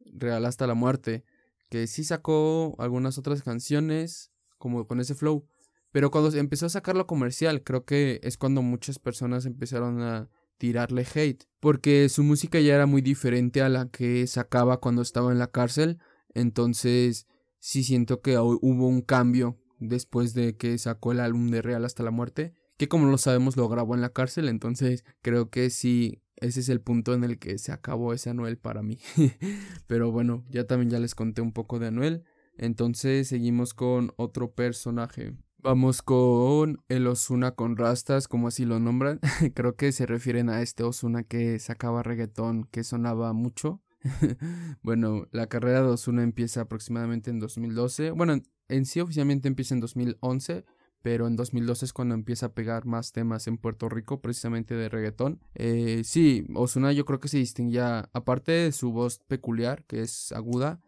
Real 0.00 0.44
hasta 0.44 0.66
la 0.66 0.74
muerte, 0.74 1.24
que 1.70 1.86
sí 1.86 2.04
sacó 2.04 2.74
algunas 2.78 3.18
otras 3.18 3.42
canciones 3.42 4.32
como 4.58 4.86
con 4.86 5.00
ese 5.00 5.14
flow, 5.14 5.46
pero 5.92 6.10
cuando 6.10 6.36
empezó 6.36 6.66
a 6.66 6.70
sacarlo 6.70 7.06
comercial, 7.06 7.62
creo 7.62 7.84
que 7.84 8.20
es 8.22 8.36
cuando 8.36 8.62
muchas 8.62 8.98
personas 8.98 9.46
empezaron 9.46 10.02
a 10.02 10.28
tirarle 10.58 11.06
hate, 11.14 11.44
porque 11.60 12.08
su 12.08 12.22
música 12.22 12.60
ya 12.60 12.74
era 12.74 12.86
muy 12.86 13.00
diferente 13.00 13.62
a 13.62 13.68
la 13.68 13.88
que 13.88 14.26
sacaba 14.26 14.80
cuando 14.80 15.02
estaba 15.02 15.32
en 15.32 15.38
la 15.38 15.50
cárcel, 15.50 15.98
entonces 16.34 17.26
sí 17.58 17.82
siento 17.82 18.20
que 18.20 18.38
hubo 18.38 18.86
un 18.86 19.02
cambio 19.02 19.58
después 19.78 20.34
de 20.34 20.56
que 20.56 20.76
sacó 20.78 21.12
el 21.12 21.20
álbum 21.20 21.50
de 21.50 21.62
Real 21.62 21.84
hasta 21.84 22.02
la 22.02 22.10
muerte, 22.10 22.54
que 22.76 22.88
como 22.88 23.10
lo 23.10 23.18
sabemos 23.18 23.56
lo 23.56 23.68
grabó 23.68 23.94
en 23.94 24.00
la 24.00 24.12
cárcel, 24.12 24.48
entonces 24.48 25.04
creo 25.22 25.50
que 25.50 25.70
sí, 25.70 26.22
ese 26.36 26.60
es 26.60 26.68
el 26.68 26.80
punto 26.80 27.14
en 27.14 27.24
el 27.24 27.38
que 27.38 27.58
se 27.58 27.72
acabó 27.72 28.12
ese 28.12 28.30
Anuel 28.30 28.58
para 28.58 28.82
mí. 28.82 28.98
Pero 29.86 30.12
bueno, 30.12 30.44
ya 30.50 30.64
también 30.64 30.90
ya 30.90 31.00
les 31.00 31.14
conté 31.14 31.42
un 31.42 31.52
poco 31.52 31.78
de 31.78 31.88
Anuel, 31.88 32.24
entonces 32.56 33.28
seguimos 33.28 33.74
con 33.74 34.12
otro 34.16 34.52
personaje. 34.52 35.34
Vamos 35.60 36.02
con 36.02 36.84
el 36.88 37.08
Osuna 37.08 37.50
con 37.50 37.76
rastas, 37.76 38.28
como 38.28 38.46
así 38.46 38.64
lo 38.64 38.78
nombran. 38.78 39.18
Creo 39.54 39.74
que 39.74 39.90
se 39.90 40.06
refieren 40.06 40.50
a 40.50 40.62
este 40.62 40.84
Osuna 40.84 41.24
que 41.24 41.58
sacaba 41.58 42.04
reggaetón, 42.04 42.68
que 42.70 42.84
sonaba 42.84 43.32
mucho. 43.32 43.82
bueno, 44.82 45.26
la 45.32 45.48
carrera 45.48 45.82
de 45.82 45.88
Osuna 45.88 46.22
empieza 46.22 46.60
aproximadamente 46.60 47.30
en 47.30 47.40
2012. 47.40 48.12
Bueno, 48.12 48.40
en 48.68 48.86
sí 48.86 49.00
oficialmente 49.00 49.48
empieza 49.48 49.74
en 49.74 49.80
2011, 49.80 50.64
pero 51.02 51.26
en 51.26 51.34
2012 51.34 51.86
es 51.86 51.92
cuando 51.92 52.14
empieza 52.14 52.46
a 52.46 52.54
pegar 52.54 52.86
más 52.86 53.10
temas 53.10 53.48
en 53.48 53.58
Puerto 53.58 53.88
Rico, 53.88 54.20
precisamente 54.20 54.76
de 54.76 54.88
reggaetón. 54.88 55.40
Eh, 55.56 56.02
sí, 56.04 56.46
Osuna 56.54 56.92
yo 56.92 57.04
creo 57.04 57.18
que 57.18 57.26
se 57.26 57.38
distinguía, 57.38 58.08
aparte 58.12 58.52
de 58.52 58.70
su 58.70 58.92
voz 58.92 59.18
peculiar, 59.26 59.84
que 59.86 60.02
es 60.02 60.30
aguda, 60.30 60.80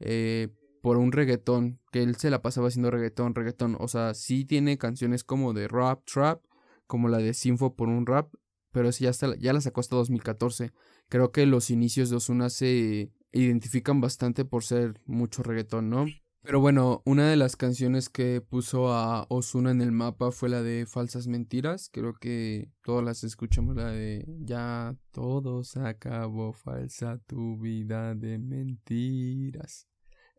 eh, 0.00 0.48
por 0.88 0.96
un 0.96 1.12
reggaetón, 1.12 1.78
que 1.92 2.02
él 2.02 2.16
se 2.16 2.30
la 2.30 2.40
pasaba 2.40 2.68
haciendo 2.68 2.90
reggaetón, 2.90 3.34
reggaetón, 3.34 3.76
o 3.78 3.88
sea, 3.88 4.14
sí 4.14 4.46
tiene 4.46 4.78
canciones 4.78 5.22
como 5.22 5.52
de 5.52 5.68
rap, 5.68 6.02
trap, 6.10 6.42
como 6.86 7.10
la 7.10 7.18
de 7.18 7.34
Sinfo 7.34 7.76
por 7.76 7.88
un 7.88 8.06
rap, 8.06 8.32
pero 8.72 8.90
sí 8.90 9.04
ya, 9.04 9.10
ya 9.38 9.52
la 9.52 9.60
sacó 9.60 9.82
hasta 9.82 9.96
2014. 9.96 10.72
Creo 11.10 11.30
que 11.30 11.44
los 11.44 11.68
inicios 11.68 12.08
de 12.08 12.16
Osuna 12.16 12.48
se 12.48 13.12
identifican 13.32 14.00
bastante 14.00 14.46
por 14.46 14.64
ser 14.64 14.98
mucho 15.04 15.42
reggaetón, 15.42 15.90
¿no? 15.90 16.06
Pero 16.40 16.58
bueno, 16.60 17.02
una 17.04 17.28
de 17.28 17.36
las 17.36 17.56
canciones 17.56 18.08
que 18.08 18.40
puso 18.40 18.90
a 18.90 19.26
Osuna 19.28 19.72
en 19.72 19.82
el 19.82 19.92
mapa 19.92 20.30
fue 20.30 20.48
la 20.48 20.62
de 20.62 20.86
Falsas 20.86 21.26
Mentiras. 21.26 21.90
Creo 21.92 22.14
que 22.14 22.70
todas 22.82 23.04
las 23.04 23.24
escuchamos, 23.24 23.76
la 23.76 23.90
de 23.90 24.24
Ya 24.40 24.96
todo 25.10 25.64
se 25.64 25.80
acabó, 25.80 26.54
falsa 26.54 27.18
tu 27.26 27.58
vida 27.58 28.14
de 28.14 28.38
mentiras. 28.38 29.86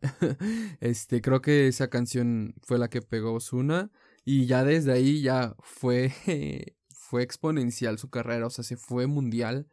este, 0.80 1.20
creo 1.20 1.42
que 1.42 1.68
esa 1.68 1.88
canción 1.88 2.54
fue 2.62 2.78
la 2.78 2.88
que 2.88 3.02
pegó 3.02 3.34
Osuna 3.34 3.90
y 4.24 4.46
ya 4.46 4.64
desde 4.64 4.92
ahí 4.92 5.22
ya 5.22 5.54
fue 5.60 6.12
fue 7.10 7.22
exponencial 7.22 7.98
su 7.98 8.08
carrera, 8.08 8.46
o 8.46 8.50
sea, 8.50 8.62
se 8.64 8.76
fue 8.76 9.06
mundial 9.06 9.66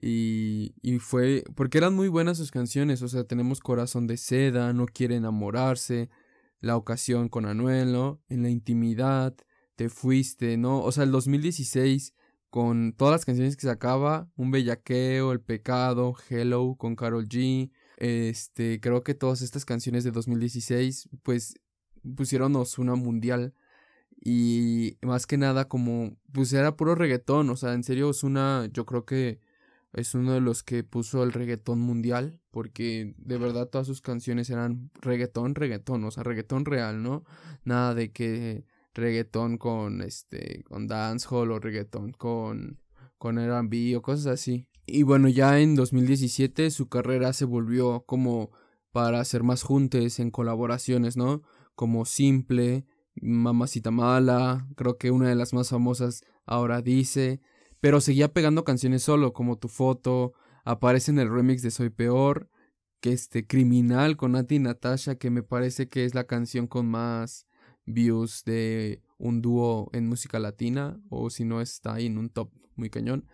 y, 0.00 0.74
y 0.82 0.98
fue 0.98 1.44
porque 1.56 1.78
eran 1.78 1.94
muy 1.94 2.08
buenas 2.08 2.38
sus 2.38 2.50
canciones, 2.50 3.02
o 3.02 3.08
sea, 3.08 3.24
tenemos 3.24 3.60
Corazón 3.60 4.06
de 4.06 4.16
Seda, 4.16 4.72
No 4.72 4.86
quiere 4.86 5.16
enamorarse, 5.16 6.10
La 6.60 6.76
ocasión 6.76 7.28
con 7.28 7.46
Anuel, 7.46 7.92
¿no? 7.92 8.20
En 8.28 8.42
la 8.42 8.50
intimidad, 8.50 9.34
Te 9.76 9.88
fuiste, 9.88 10.56
¿no? 10.56 10.80
O 10.82 10.92
sea, 10.92 11.04
el 11.04 11.10
2016 11.10 12.14
con 12.50 12.92
todas 12.94 13.12
las 13.12 13.24
canciones 13.24 13.56
que 13.56 13.66
sacaba, 13.66 14.30
Un 14.36 14.50
bellaqueo, 14.50 15.32
El 15.32 15.40
pecado, 15.40 16.14
Hello 16.28 16.76
con 16.78 16.96
Carol 16.96 17.28
G, 17.28 17.70
este, 18.00 18.80
creo 18.80 19.04
que 19.04 19.14
todas 19.14 19.42
estas 19.42 19.64
canciones 19.64 20.04
de 20.04 20.10
2016, 20.10 21.08
pues, 21.22 21.54
pusieron 22.16 22.56
una 22.78 22.94
mundial. 22.96 23.54
Y 24.22 24.98
más 25.02 25.26
que 25.26 25.36
nada, 25.38 25.68
como, 25.68 26.16
pues 26.32 26.52
era 26.52 26.76
puro 26.76 26.94
reggaetón. 26.94 27.50
O 27.50 27.56
sea, 27.56 27.74
en 27.74 27.84
serio, 27.84 28.08
Osuna, 28.08 28.68
yo 28.72 28.84
creo 28.86 29.04
que 29.04 29.40
es 29.92 30.14
uno 30.14 30.32
de 30.32 30.40
los 30.40 30.62
que 30.62 30.84
puso 30.84 31.22
el 31.22 31.32
reggaetón 31.32 31.80
mundial. 31.80 32.40
Porque 32.50 33.14
de 33.18 33.38
verdad 33.38 33.68
todas 33.68 33.86
sus 33.86 34.00
canciones 34.00 34.50
eran 34.50 34.90
reggaetón, 35.00 35.54
reggaetón. 35.54 36.04
O 36.04 36.10
sea, 36.10 36.22
reggaetón 36.22 36.64
real, 36.64 37.02
¿no? 37.02 37.24
Nada 37.64 37.94
de 37.94 38.12
que 38.12 38.64
reggaetón 38.94 39.58
con 39.58 40.02
este, 40.02 40.64
con 40.64 40.86
dancehall 40.86 41.52
o 41.52 41.60
reggaetón 41.60 42.12
con, 42.12 42.80
con 43.18 43.38
R&B 43.38 43.96
o 43.96 44.02
cosas 44.02 44.26
así. 44.26 44.66
Y 44.86 45.02
bueno, 45.02 45.28
ya 45.28 45.60
en 45.60 45.74
2017 45.76 46.70
su 46.70 46.88
carrera 46.88 47.32
se 47.32 47.44
volvió 47.44 48.04
como 48.06 48.50
para 48.92 49.20
hacer 49.20 49.42
más 49.42 49.62
juntes 49.62 50.18
en 50.18 50.30
colaboraciones, 50.30 51.16
¿no? 51.16 51.42
Como 51.74 52.04
Simple, 52.04 52.86
Mamacita 53.14 53.90
Mala, 53.90 54.68
creo 54.76 54.96
que 54.98 55.10
una 55.10 55.28
de 55.28 55.34
las 55.34 55.52
más 55.52 55.70
famosas 55.70 56.22
ahora 56.44 56.82
dice, 56.82 57.40
pero 57.80 58.00
seguía 58.00 58.32
pegando 58.32 58.64
canciones 58.64 59.02
solo, 59.02 59.32
como 59.32 59.58
Tu 59.58 59.68
Foto, 59.68 60.32
aparece 60.64 61.10
en 61.10 61.18
el 61.18 61.30
remix 61.30 61.62
de 61.62 61.70
Soy 61.70 61.90
Peor, 61.90 62.50
que 63.00 63.12
este 63.12 63.46
Criminal 63.46 64.16
con 64.16 64.32
Nati 64.32 64.56
y 64.56 64.58
Natasha, 64.58 65.14
que 65.14 65.30
me 65.30 65.42
parece 65.42 65.88
que 65.88 66.04
es 66.04 66.14
la 66.14 66.24
canción 66.24 66.66
con 66.66 66.86
más 66.86 67.46
views 67.86 68.44
de 68.44 69.02
un 69.18 69.40
dúo 69.40 69.90
en 69.92 70.06
música 70.06 70.38
latina, 70.38 71.00
o 71.08 71.30
si 71.30 71.44
no 71.44 71.60
está 71.60 71.94
ahí 71.94 72.06
en 72.06 72.18
un 72.18 72.30
top 72.30 72.50
muy 72.80 72.90
cañón. 72.90 73.26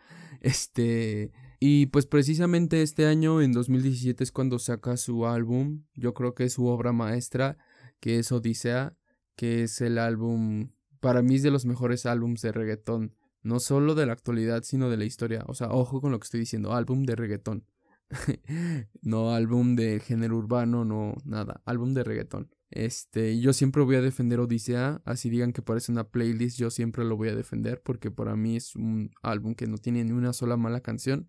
Este, 0.43 1.33
y 1.59 1.87
pues 1.87 2.05
precisamente 2.05 2.83
este 2.83 3.07
año, 3.07 3.41
en 3.41 3.53
2017, 3.53 4.23
es 4.23 4.33
cuando 4.33 4.59
saca 4.59 4.99
su 4.99 5.27
álbum, 5.27 5.85
yo 5.95 6.13
creo 6.13 6.35
que 6.35 6.45
es 6.45 6.53
su 6.53 6.67
obra 6.67 6.93
maestra, 6.93 7.57
que 8.01 8.19
es 8.19 8.31
Odisea, 8.31 8.97
que 9.37 9.63
es 9.63 9.81
el 9.81 9.99
álbum, 9.99 10.73
para 11.01 11.23
mí 11.23 11.37
es 11.37 11.43
de 11.43 11.51
los 11.51 11.65
mejores 11.65 12.05
álbums 12.05 12.43
de 12.43 12.53
reggaetón, 12.53 13.15
no 13.43 13.61
solo 13.61 13.95
de 13.95 14.07
la 14.07 14.13
actualidad, 14.13 14.63
sino 14.65 14.91
de 14.91 14.99
la 14.99 15.05
historia. 15.05 15.45
O 15.47 15.55
sea, 15.55 15.71
ojo 15.71 16.01
con 16.01 16.11
lo 16.13 16.19
que 16.19 16.25
estoy 16.25 16.41
diciendo, 16.41 16.75
álbum 16.75 17.05
de 17.05 17.17
reggaetón. 17.17 17.65
no 19.03 19.33
álbum 19.33 19.75
de 19.77 20.01
género 20.01 20.37
urbano, 20.37 20.85
no 20.85 21.15
nada, 21.25 21.63
álbum 21.65 21.95
de 21.95 22.05
reggaetón. 22.05 22.51
Este, 22.77 23.41
yo 23.41 23.55
siempre 23.55 23.83
voy 23.83 23.97
a 23.97 24.03
defender 24.03 24.39
Odisea, 24.39 25.01
así 25.07 25.31
digan 25.31 25.53
que 25.53 25.62
parece 25.62 25.91
una 25.93 26.05
playlist, 26.05 26.59
yo 26.59 26.71
siempre 26.71 27.05
lo 27.05 27.17
voy 27.17 27.29
a 27.31 27.35
defender 27.35 27.81
porque 27.83 28.11
para 28.11 28.37
mí 28.37 28.57
es 28.57 28.77
un 28.77 29.11
álbum 29.23 29.55
que 29.55 29.67
no 29.67 29.79
tiene 29.79 30.05
ni 30.05 30.12
una 30.12 30.35
sola 30.35 30.59
mala 30.59 30.81
canción 30.81 31.29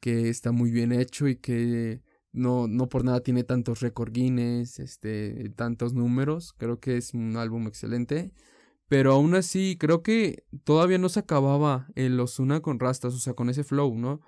que 0.00 0.28
está 0.28 0.50
muy 0.50 0.72
bien 0.72 0.90
hecho 0.90 1.28
y 1.28 1.36
que 1.36 2.02
no, 2.32 2.66
no 2.66 2.88
por 2.88 3.04
nada 3.04 3.20
tiene 3.22 3.44
tantos 3.44 3.80
récord 3.80 4.12
Guinness, 4.12 4.80
este, 4.80 5.50
tantos 5.50 5.94
números. 5.94 6.54
Creo 6.58 6.80
que 6.80 6.96
es 6.96 7.14
un 7.14 7.36
álbum 7.36 7.68
excelente. 7.68 8.32
Pero 8.88 9.12
aún 9.12 9.34
así, 9.36 9.76
creo 9.78 10.02
que 10.02 10.44
todavía 10.64 10.98
no 10.98 11.08
se 11.08 11.20
acababa 11.20 11.88
el 11.94 12.18
Osuna 12.20 12.60
con 12.60 12.80
rastas, 12.80 13.14
o 13.14 13.18
sea, 13.18 13.34
con 13.34 13.48
ese 13.48 13.64
flow, 13.64 13.96
¿no? 13.96 14.20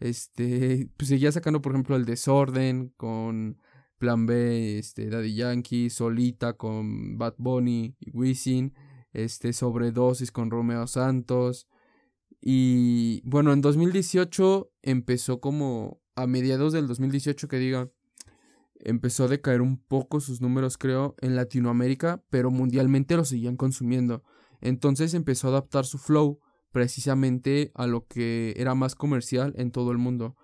Este, 0.00 0.88
pues 0.96 1.08
seguía 1.08 1.30
sacando, 1.32 1.62
por 1.62 1.72
ejemplo, 1.72 1.96
el 1.96 2.04
Desorden 2.06 2.92
con 2.96 3.58
Plan 4.00 4.26
B, 4.26 4.78
este, 4.78 5.08
Daddy 5.08 5.36
Yankee, 5.36 5.90
Solita 5.90 6.54
con 6.54 7.18
Bad 7.18 7.34
Bunny 7.38 7.94
y 8.00 8.10
Wisin, 8.10 8.74
este, 9.12 9.52
Sobredosis 9.52 10.32
con 10.32 10.50
Romeo 10.50 10.88
Santos, 10.88 11.68
y 12.40 13.20
bueno, 13.24 13.52
en 13.52 13.60
2018 13.60 14.72
empezó 14.82 15.40
como 15.40 16.00
a 16.14 16.26
mediados 16.26 16.72
del 16.72 16.86
2018 16.86 17.48
que 17.48 17.58
diga, 17.58 17.90
empezó 18.76 19.24
a 19.24 19.28
decaer 19.28 19.60
un 19.60 19.76
poco 19.76 20.20
sus 20.20 20.40
números 20.40 20.78
creo 20.78 21.14
en 21.20 21.36
Latinoamérica, 21.36 22.22
pero 22.30 22.50
mundialmente 22.50 23.16
lo 23.16 23.24
seguían 23.24 23.56
consumiendo. 23.56 24.24
Entonces 24.62 25.12
empezó 25.12 25.48
a 25.48 25.50
adaptar 25.50 25.84
su 25.84 25.98
flow 25.98 26.40
precisamente 26.72 27.72
a 27.74 27.86
lo 27.86 28.06
que 28.06 28.54
era 28.56 28.74
más 28.74 28.94
comercial 28.94 29.52
en 29.56 29.70
todo 29.70 29.92
el 29.92 29.98
mundo. 29.98 30.36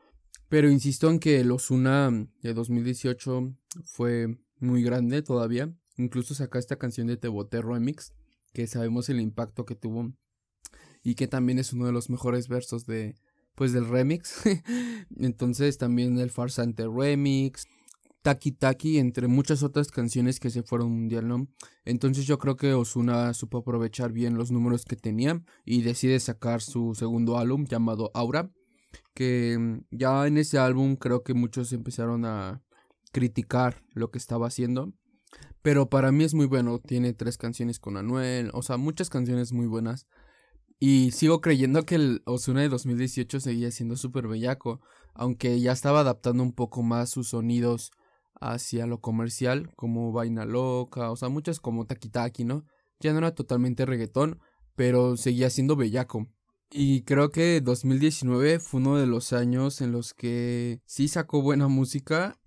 Pero 0.48 0.70
insisto 0.70 1.11
en 1.11 1.18
que 1.18 1.40
el 1.40 1.50
Osuna 1.50 2.11
de 2.42 2.54
2018 2.54 3.54
fue 3.85 4.38
muy 4.59 4.82
grande 4.82 5.22
todavía. 5.22 5.72
Incluso 5.96 6.35
saca 6.35 6.59
esta 6.59 6.76
canción 6.76 7.06
de 7.06 7.16
Te 7.16 7.62
Remix, 7.62 8.12
que 8.52 8.66
sabemos 8.66 9.09
el 9.09 9.20
impacto 9.20 9.64
que 9.64 9.74
tuvo 9.74 10.12
y 11.02 11.14
que 11.14 11.28
también 11.28 11.59
es 11.59 11.72
uno 11.72 11.87
de 11.87 11.92
los 11.92 12.11
mejores 12.11 12.48
versos 12.48 12.87
de 12.87 13.16
pues 13.54 13.72
del 13.72 13.88
remix. 13.88 14.42
Entonces 15.18 15.78
también 15.78 16.18
el 16.18 16.30
Farsante 16.30 16.87
remix, 16.87 17.66
Taki 18.22 18.52
Taki, 18.52 18.98
entre 18.98 19.28
muchas 19.28 19.62
otras 19.62 19.88
canciones 19.88 20.40
que 20.40 20.50
se 20.50 20.62
fueron 20.62 20.90
mundial, 20.90 21.26
¿no? 21.26 21.48
Entonces 21.85 22.26
yo 22.26 22.38
creo 22.38 22.56
que 22.56 22.74
Osuna 22.74 23.32
supo 23.35 23.59
aprovechar 23.59 24.12
bien 24.12 24.37
los 24.37 24.50
números 24.50 24.85
que 24.85 24.96
tenía 24.96 25.42
y 25.64 25.82
decide 25.82 26.20
sacar 26.20 26.61
su 26.61 26.94
segundo 26.94 27.38
álbum 27.38 27.66
llamado 27.66 28.11
Aura, 28.14 28.50
que 29.14 29.56
mm, 29.59 29.80
ya 29.90 30.26
en 30.26 30.38
ese 30.38 30.59
álbum 30.59 30.96
creo 30.96 31.22
que 31.22 31.35
muchos 31.35 31.72
empezaron 31.72 32.24
a 32.24 32.62
criticar 33.12 33.82
lo 33.94 34.11
que 34.11 34.18
estaba 34.18 34.46
haciendo. 34.46 34.92
Pero 35.62 35.88
para 35.88 36.12
mí 36.12 36.24
es 36.24 36.35
muy 36.35 36.46
bueno, 36.46 36.78
tiene 36.78 37.12
tres 37.12 37.38
canciones 37.38 37.80
con 37.80 37.96
Anuel, 37.96 38.50
o 38.54 38.62
sea, 38.62 38.76
muchas 38.76 39.11
canciones 39.11 39.52
muy 39.52 39.66
buenas. 39.66 40.06
Y 40.78 41.11
sigo 41.12 41.40
creyendo 41.40 41.85
que 41.85 41.94
el 41.94 42.22
Osuna 42.26 42.61
de 42.61 42.68
2018 42.68 43.40
seguía 43.40 43.70
siendo 43.70 43.96
súper 43.96 44.28
bellaco, 44.28 44.80
aunque 45.14 45.59
ya 45.61 45.72
estaba 45.72 46.00
adaptando 46.00 46.42
un 46.42 46.52
poco 46.52 46.82
más 46.82 47.11
sus 47.11 47.30
sonidos 47.30 47.90
hacia 48.40 48.87
lo 48.87 49.00
comercial, 49.00 49.74
como 49.76 50.12
Vaina 50.12 50.44
Loca, 50.44 51.11
o 51.11 51.16
sea, 51.16 51.30
muchas 51.30 51.59
como 51.59 51.87
Taki 51.87 52.11
Taki, 52.11 52.44
¿no? 52.44 52.64
Ya 53.00 53.12
no 53.12 53.18
era 53.18 53.35
totalmente 53.35 53.87
reggaetón, 53.87 54.38
pero 54.74 55.16
seguía 55.16 55.48
siendo 55.50 55.74
bellaco. 55.74 56.28
Y 56.70 57.02
creo 57.02 57.31
que 57.31 57.61
2019 57.61 58.59
fue 58.59 58.81
uno 58.81 58.96
de 58.96 59.07
los 59.07 59.33
años 59.33 59.81
en 59.81 59.92
los 59.92 60.14
que 60.14 60.81
sí 60.85 61.09
sacó 61.09 61.42
buena 61.42 61.68
música, 61.68 62.38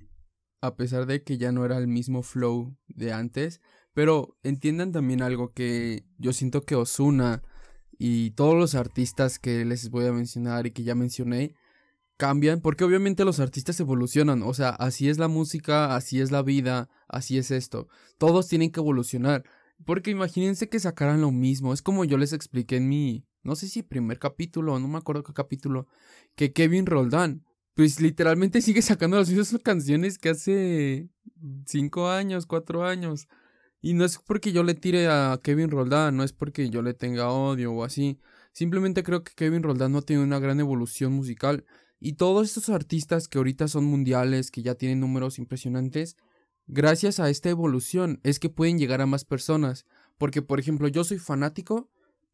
a 0.62 0.75
pesar 0.75 1.05
de 1.05 1.23
que 1.23 1.38
ya 1.38 1.51
no 1.51 1.65
era 1.65 1.77
el 1.77 1.88
mismo 1.88 2.21
flow 2.21 2.75
de 2.88 3.13
antes. 3.13 3.62
Pero 3.93 4.38
entiendan 4.43 4.91
también 4.91 5.21
algo 5.21 5.53
que 5.53 6.05
yo 6.17 6.34
siento 6.34 6.63
que 6.63 6.75
Osuna 6.75 7.43
y 7.97 8.32
todos 8.32 8.55
los 8.55 8.75
artistas 8.75 9.39
que 9.39 9.65
les 9.65 9.89
voy 9.89 10.05
a 10.05 10.13
mencionar 10.13 10.67
y 10.67 10.71
que 10.71 10.84
ya 10.84 10.95
mencioné 10.95 11.55
cambian 12.19 12.60
porque 12.60 12.84
obviamente 12.84 13.23
los 13.23 13.39
artistas 13.39 13.79
evolucionan, 13.79 14.43
o 14.43 14.53
sea, 14.53 14.71
así 14.71 15.08
es 15.08 15.17
la 15.17 15.29
música, 15.29 15.95
así 15.95 16.19
es 16.19 16.32
la 16.32 16.41
vida, 16.41 16.89
así 17.08 17.38
es 17.38 17.49
esto. 17.49 17.88
Todos 18.17 18.49
tienen 18.49 18.71
que 18.71 18.82
evolucionar, 18.82 19.45
porque 19.86 20.12
imagínense 20.12 20.67
que 20.67 20.82
sacaran 20.82 21.21
lo 21.21 21.32
mismo, 21.32 21.73
es 21.73 21.82
como 21.82 22.03
yo 22.03 22.17
les 22.17 22.34
expliqué 22.34 22.75
en 22.75 22.89
mi, 22.89 23.25
no 23.43 23.56
sé 23.56 23.67
si 23.67 23.84
primer 23.84 24.19
capítulo, 24.19 24.80
no 24.80 24.88
me 24.88 24.97
acuerdo 24.97 25.23
qué 25.23 25.34
capítulo, 25.34 25.88
que 26.36 26.54
Kevin 26.54 26.86
Roldán, 26.86 27.45
pues 27.73 27.99
literalmente 28.02 28.62
sigue 28.62 28.82
sacando 28.82 29.17
las 29.17 29.30
mismas 29.30 29.62
canciones 29.63 30.17
que 30.17 30.30
hace 30.30 31.10
cinco 31.65 32.10
años, 32.10 32.45
cuatro 32.45 32.86
años. 32.86 33.28
Y 33.82 33.93
no 33.93 34.04
es 34.04 34.17
porque 34.17 34.52
yo 34.52 34.63
le 34.63 34.73
tire 34.73 35.08
a 35.08 35.39
Kevin 35.41 35.71
Roldán, 35.71 36.17
no 36.17 36.23
es 36.23 36.34
porque 36.34 36.69
yo 36.69 36.82
le 36.82 36.93
tenga 36.93 37.32
odio 37.32 37.71
o 37.71 37.84
así. 37.84 38.19
Simplemente 38.52 39.04
creo 39.04 39.23
que 39.23 39.32
Kevin 39.34 39.63
Roldán 39.63 39.93
no 39.93 40.02
tiene 40.02 40.23
una 40.23 40.39
gran 40.39 40.60
evolución 40.60 41.13
musical. 41.13 41.65
Y 41.99 42.13
todos 42.13 42.47
estos 42.47 42.69
artistas 42.69 43.28
que 43.28 43.38
ahorita 43.38 43.67
son 43.67 43.86
mundiales, 43.86 44.52
que 44.52 44.62
ya 44.62 44.75
tienen 44.75 44.99
números 44.99 45.39
impresionantes, 45.39 46.17
gracias 46.67 47.19
a 47.19 47.30
esta 47.30 47.49
evolución 47.49 48.19
es 48.23 48.39
que 48.39 48.49
pueden 48.49 48.78
llegar 48.78 49.02
a 49.02 49.06
más 49.06 49.23
personas. 49.23 49.86
Porque, 50.17 50.41
por 50.41 50.60
ejemplo, 50.60 50.89
yo 50.89 51.06
soy 51.06 51.19
fanático 51.19 51.89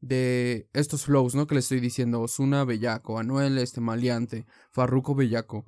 de 0.05 0.69
estos 0.73 1.05
flows, 1.05 1.33
¿no? 1.33 1.47
Que 1.47 1.55
les 1.55 1.65
estoy 1.65 1.79
diciendo, 1.79 2.21
Osuna 2.21 2.63
Bellaco, 2.63 3.17
Anuel 3.17 3.57
este 3.57 3.81
Maleante, 3.81 4.45
Farruco 4.71 5.15
Bellaco. 5.15 5.65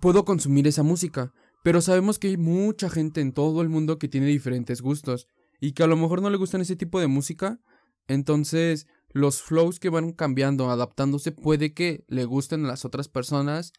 Puedo 0.00 0.24
consumir 0.24 0.66
esa 0.66 0.82
música, 0.82 1.32
pero 1.62 1.80
sabemos 1.80 2.18
que 2.18 2.28
hay 2.28 2.36
mucha 2.36 2.90
gente 2.90 3.20
en 3.20 3.32
todo 3.32 3.62
el 3.62 3.68
mundo 3.68 3.98
que 3.98 4.08
tiene 4.08 4.26
diferentes 4.26 4.82
gustos 4.82 5.28
y 5.60 5.72
que 5.72 5.84
a 5.84 5.86
lo 5.86 5.96
mejor 5.96 6.20
no 6.20 6.30
le 6.30 6.36
gustan 6.36 6.62
ese 6.62 6.74
tipo 6.74 6.98
de 6.98 7.06
música. 7.06 7.60
Entonces, 8.08 8.88
los 9.10 9.40
flows 9.40 9.78
que 9.78 9.88
van 9.88 10.12
cambiando, 10.12 10.70
adaptándose, 10.70 11.30
puede 11.30 11.72
que 11.74 12.04
le 12.08 12.24
gusten 12.24 12.64
a 12.64 12.68
las 12.68 12.84
otras 12.84 13.08
personas 13.08 13.72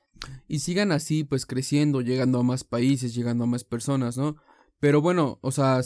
y 0.48 0.60
sigan 0.60 0.94
así, 0.94 1.26
pues 1.26 1.46
creciendo, 1.46 2.00
llegando 2.00 2.40
a 2.40 2.44
más 2.44 2.64
países, 2.64 3.14
llegando 3.14 3.44
a 3.44 3.48
más 3.48 3.66
personas, 3.66 4.18
¿no? 4.18 4.38
Pero 4.80 5.02
bueno, 5.02 5.38
o 5.42 5.52
sea, 5.52 5.82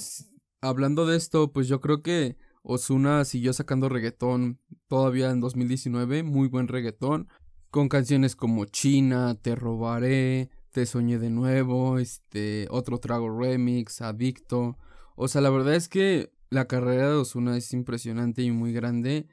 hablando 0.61 1.07
de 1.07 1.17
esto, 1.17 1.51
pues 1.51 1.67
yo 1.67 1.81
creo 1.81 2.03
que 2.03 2.37
Osuna 2.63 3.25
siguió 3.25 3.53
sacando 3.53 3.89
reggaetón 3.89 4.59
todavía 4.87 5.29
en 5.29 5.41
2019, 5.41 6.23
muy 6.23 6.47
buen 6.47 6.67
reggaetón, 6.67 7.27
con 7.69 7.89
canciones 7.89 8.35
como 8.35 8.65
China, 8.65 9.35
Te 9.41 9.55
robaré, 9.55 10.49
Te 10.71 10.85
soñé 10.85 11.19
de 11.19 11.29
nuevo, 11.29 11.99
este, 11.99 12.67
otro 12.71 12.99
trago 12.99 13.29
remix, 13.37 14.01
Adicto. 14.01 14.77
O 15.15 15.27
sea, 15.27 15.41
la 15.41 15.49
verdad 15.49 15.75
es 15.75 15.89
que 15.89 16.31
la 16.49 16.65
carrera 16.65 17.09
de 17.09 17.15
Osuna 17.15 17.57
es 17.57 17.73
impresionante 17.73 18.41
y 18.41 18.51
muy 18.51 18.73
grande. 18.73 19.27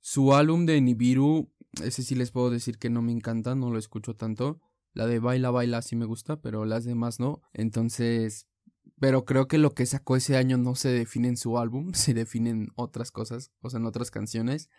Su 0.00 0.34
álbum 0.34 0.66
de 0.66 0.80
Nibiru, 0.80 1.50
ese 1.82 2.02
sí 2.02 2.14
les 2.14 2.30
puedo 2.30 2.50
decir 2.50 2.78
que 2.78 2.90
no 2.90 3.02
me 3.02 3.12
encanta, 3.12 3.54
no 3.54 3.70
lo 3.70 3.78
escucho 3.78 4.14
tanto. 4.14 4.60
La 4.92 5.06
de 5.06 5.18
Baila 5.18 5.50
Baila 5.50 5.82
sí 5.82 5.96
me 5.96 6.06
gusta, 6.06 6.40
pero 6.40 6.64
las 6.64 6.84
demás 6.84 7.18
no. 7.18 7.42
Entonces, 7.52 8.46
pero 9.00 9.24
creo 9.24 9.48
que 9.48 9.58
lo 9.58 9.74
que 9.74 9.86
sacó 9.86 10.16
ese 10.16 10.36
año 10.36 10.58
no 10.58 10.74
se 10.74 10.90
define 10.90 11.28
en 11.28 11.36
su 11.36 11.58
álbum, 11.58 11.92
se 11.94 12.14
definen 12.14 12.68
otras 12.76 13.10
cosas, 13.10 13.52
o 13.60 13.70
sea, 13.70 13.80
en 13.80 13.86
otras 13.86 14.10
canciones. 14.10 14.70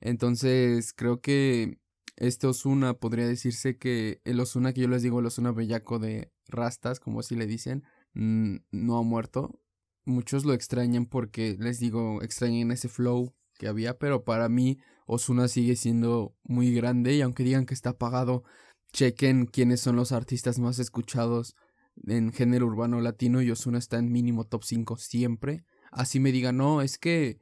Entonces, 0.00 0.92
creo 0.92 1.20
que 1.20 1.78
este 2.16 2.46
Osuna 2.46 2.94
podría 2.94 3.26
decirse 3.26 3.78
que 3.78 4.20
el 4.24 4.40
Osuna 4.40 4.72
que 4.72 4.82
yo 4.82 4.88
les 4.88 5.02
digo, 5.02 5.20
el 5.20 5.26
Osuna 5.26 5.52
bellaco 5.52 5.98
de 5.98 6.30
Rastas, 6.48 7.00
como 7.00 7.20
así 7.20 7.36
le 7.36 7.46
dicen, 7.46 7.84
no 8.14 8.98
ha 8.98 9.02
muerto 9.02 9.60
muchos 10.04 10.44
lo 10.44 10.52
extrañan 10.54 11.06
porque 11.06 11.56
les 11.58 11.78
digo, 11.78 12.22
extrañan 12.22 12.70
ese 12.70 12.88
flow 12.88 13.34
que 13.58 13.68
había, 13.68 13.98
pero 13.98 14.24
para 14.24 14.48
mí 14.48 14.78
Osuna 15.06 15.48
sigue 15.48 15.76
siendo 15.76 16.34
muy 16.42 16.74
grande 16.74 17.14
y 17.14 17.22
aunque 17.22 17.44
digan 17.44 17.66
que 17.66 17.74
está 17.74 17.90
apagado, 17.90 18.44
chequen 18.92 19.46
quiénes 19.46 19.80
son 19.80 19.96
los 19.96 20.12
artistas 20.12 20.58
más 20.58 20.78
escuchados 20.78 21.56
en 22.06 22.32
género 22.32 22.66
urbano 22.66 23.00
latino 23.00 23.42
y 23.42 23.50
Osuna 23.50 23.78
está 23.78 23.98
en 23.98 24.12
mínimo 24.12 24.44
top 24.44 24.64
5 24.64 24.96
siempre. 24.96 25.64
Así 25.90 26.20
me 26.20 26.32
digan, 26.32 26.56
no, 26.56 26.82
es 26.82 26.98
que 26.98 27.38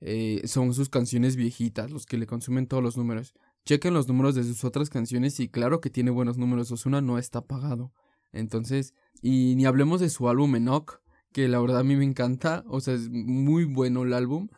eh, 0.00 0.42
son 0.44 0.74
sus 0.74 0.88
canciones 0.88 1.36
viejitas 1.36 1.90
los 1.90 2.06
que 2.06 2.18
le 2.18 2.26
consumen 2.26 2.66
todos 2.66 2.82
los 2.82 2.96
números. 2.96 3.34
Chequen 3.64 3.94
los 3.94 4.06
números 4.08 4.34
de 4.34 4.44
sus 4.44 4.64
otras 4.64 4.90
canciones 4.90 5.40
y 5.40 5.48
claro 5.48 5.80
que 5.80 5.90
tiene 5.90 6.10
buenos 6.10 6.38
números, 6.38 6.70
Osuna 6.70 7.00
no 7.00 7.18
está 7.18 7.40
apagado. 7.40 7.92
Entonces, 8.32 8.94
y 9.22 9.54
ni 9.56 9.66
hablemos 9.66 10.00
de 10.00 10.10
su 10.10 10.28
álbum 10.28 10.54
Enoch, 10.54 11.00
que 11.32 11.48
la 11.48 11.60
verdad 11.60 11.80
a 11.80 11.84
mí 11.84 11.96
me 11.96 12.04
encanta, 12.04 12.64
o 12.68 12.80
sea, 12.80 12.94
es 12.94 13.08
muy 13.10 13.64
bueno 13.64 14.04
el 14.04 14.12
álbum. 14.12 14.48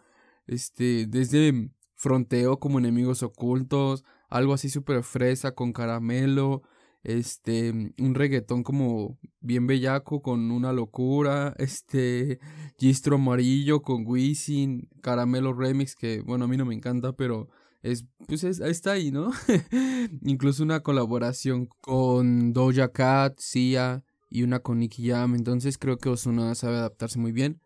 Este, 0.46 1.06
desde 1.06 1.70
Fronteo 1.94 2.58
como 2.58 2.78
enemigos 2.78 3.22
ocultos, 3.22 4.04
algo 4.28 4.52
así 4.52 4.68
súper 4.68 5.02
fresa 5.02 5.52
con 5.52 5.72
caramelo, 5.72 6.62
este, 7.02 7.70
un 7.70 8.14
reggaetón 8.14 8.62
como 8.62 9.18
bien 9.40 9.66
bellaco 9.66 10.22
con 10.22 10.50
una 10.50 10.72
locura, 10.72 11.54
este, 11.58 12.38
Gistro 12.78 13.16
amarillo 13.16 13.82
con 13.82 14.04
Wisin, 14.06 14.88
caramelo 15.00 15.52
remix 15.52 15.94
que 15.94 16.20
bueno, 16.20 16.46
a 16.46 16.48
mí 16.48 16.56
no 16.56 16.64
me 16.64 16.74
encanta, 16.74 17.12
pero 17.12 17.48
es 17.82 18.04
pues 18.26 18.44
está 18.44 18.92
ahí, 18.92 19.11
¿no? 19.11 19.30
Incluso 20.22 20.62
una 20.62 20.80
colaboración 20.80 21.68
con 21.80 22.52
Doja 22.52 22.92
Cat, 22.92 23.38
Sia, 23.38 24.02
y 24.30 24.42
una 24.42 24.61
con 24.61 24.78
Nicky 24.78 25.08
Jam. 25.08 25.34
Entonces 25.34 25.78
creo 25.78 25.98
que 25.98 26.08
Osuna 26.08 26.54
sabe 26.54 26.76
adaptarse 26.76 27.18
muy 27.18 27.32
bien. 27.32 27.61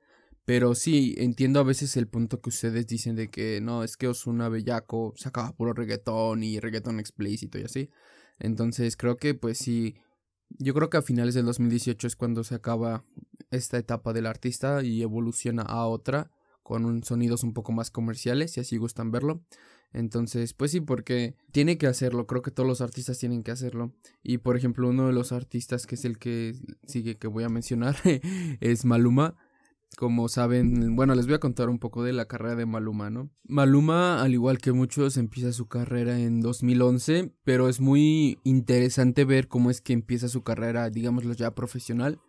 Pero 0.44 0.74
sí, 0.74 1.14
entiendo 1.18 1.60
a 1.60 1.64
veces 1.64 1.96
el 1.96 2.08
punto 2.08 2.40
que 2.40 2.48
ustedes 2.50 2.86
dicen 2.86 3.14
de 3.14 3.30
que 3.30 3.60
no, 3.60 3.84
es 3.84 3.96
que 3.96 4.08
Osuna 4.08 4.48
Bellaco 4.48 5.14
sacaba 5.16 5.52
puro 5.52 5.72
reggaetón 5.72 6.42
y 6.42 6.58
reggaetón 6.58 6.98
explícito 6.98 7.58
y 7.58 7.62
así. 7.62 7.90
Entonces 8.42 8.96
creo 8.96 9.16
que 9.16 9.34
pues 9.34 9.56
sí, 9.56 9.94
yo 10.58 10.74
creo 10.74 10.90
que 10.90 10.96
a 10.96 11.02
finales 11.02 11.34
del 11.34 11.46
2018 11.46 12.08
es 12.08 12.16
cuando 12.16 12.42
se 12.42 12.56
acaba 12.56 13.04
esta 13.52 13.78
etapa 13.78 14.12
del 14.12 14.26
artista 14.26 14.82
y 14.82 15.02
evoluciona 15.02 15.62
a 15.62 15.86
otra 15.86 16.32
con 16.64 17.04
sonidos 17.04 17.44
un 17.44 17.54
poco 17.54 17.70
más 17.70 17.90
comerciales, 17.90 18.52
si 18.52 18.60
así 18.60 18.76
gustan 18.78 19.12
verlo. 19.12 19.44
Entonces, 19.92 20.54
pues 20.54 20.72
sí, 20.72 20.80
porque 20.80 21.36
tiene 21.52 21.78
que 21.78 21.86
hacerlo, 21.86 22.26
creo 22.26 22.42
que 22.42 22.50
todos 22.50 22.68
los 22.68 22.80
artistas 22.80 23.18
tienen 23.18 23.44
que 23.44 23.52
hacerlo. 23.52 23.92
Y 24.24 24.38
por 24.38 24.56
ejemplo, 24.56 24.88
uno 24.88 25.06
de 25.06 25.12
los 25.12 25.30
artistas 25.30 25.86
que 25.86 25.94
es 25.94 26.04
el 26.04 26.18
que 26.18 26.56
sigue 26.86 27.18
que 27.18 27.28
voy 27.28 27.44
a 27.44 27.48
mencionar 27.48 27.96
es 28.60 28.84
Maluma. 28.84 29.36
Como 29.96 30.28
saben, 30.28 30.96
bueno, 30.96 31.14
les 31.14 31.26
voy 31.26 31.34
a 31.34 31.40
contar 31.40 31.68
un 31.68 31.78
poco 31.78 32.02
de 32.02 32.12
la 32.12 32.26
carrera 32.26 32.54
de 32.54 32.66
Maluma, 32.66 33.10
¿no? 33.10 33.30
Maluma, 33.44 34.22
al 34.22 34.32
igual 34.32 34.58
que 34.58 34.72
muchos, 34.72 35.16
empieza 35.16 35.52
su 35.52 35.68
carrera 35.68 36.18
en 36.18 36.40
2011, 36.40 37.34
pero 37.44 37.68
es 37.68 37.80
muy 37.80 38.38
interesante 38.42 39.24
ver 39.24 39.48
cómo 39.48 39.70
es 39.70 39.80
que 39.80 39.92
empieza 39.92 40.28
su 40.28 40.42
carrera, 40.42 40.88
digámoslo 40.88 41.34
ya 41.34 41.54
profesional, 41.54 42.20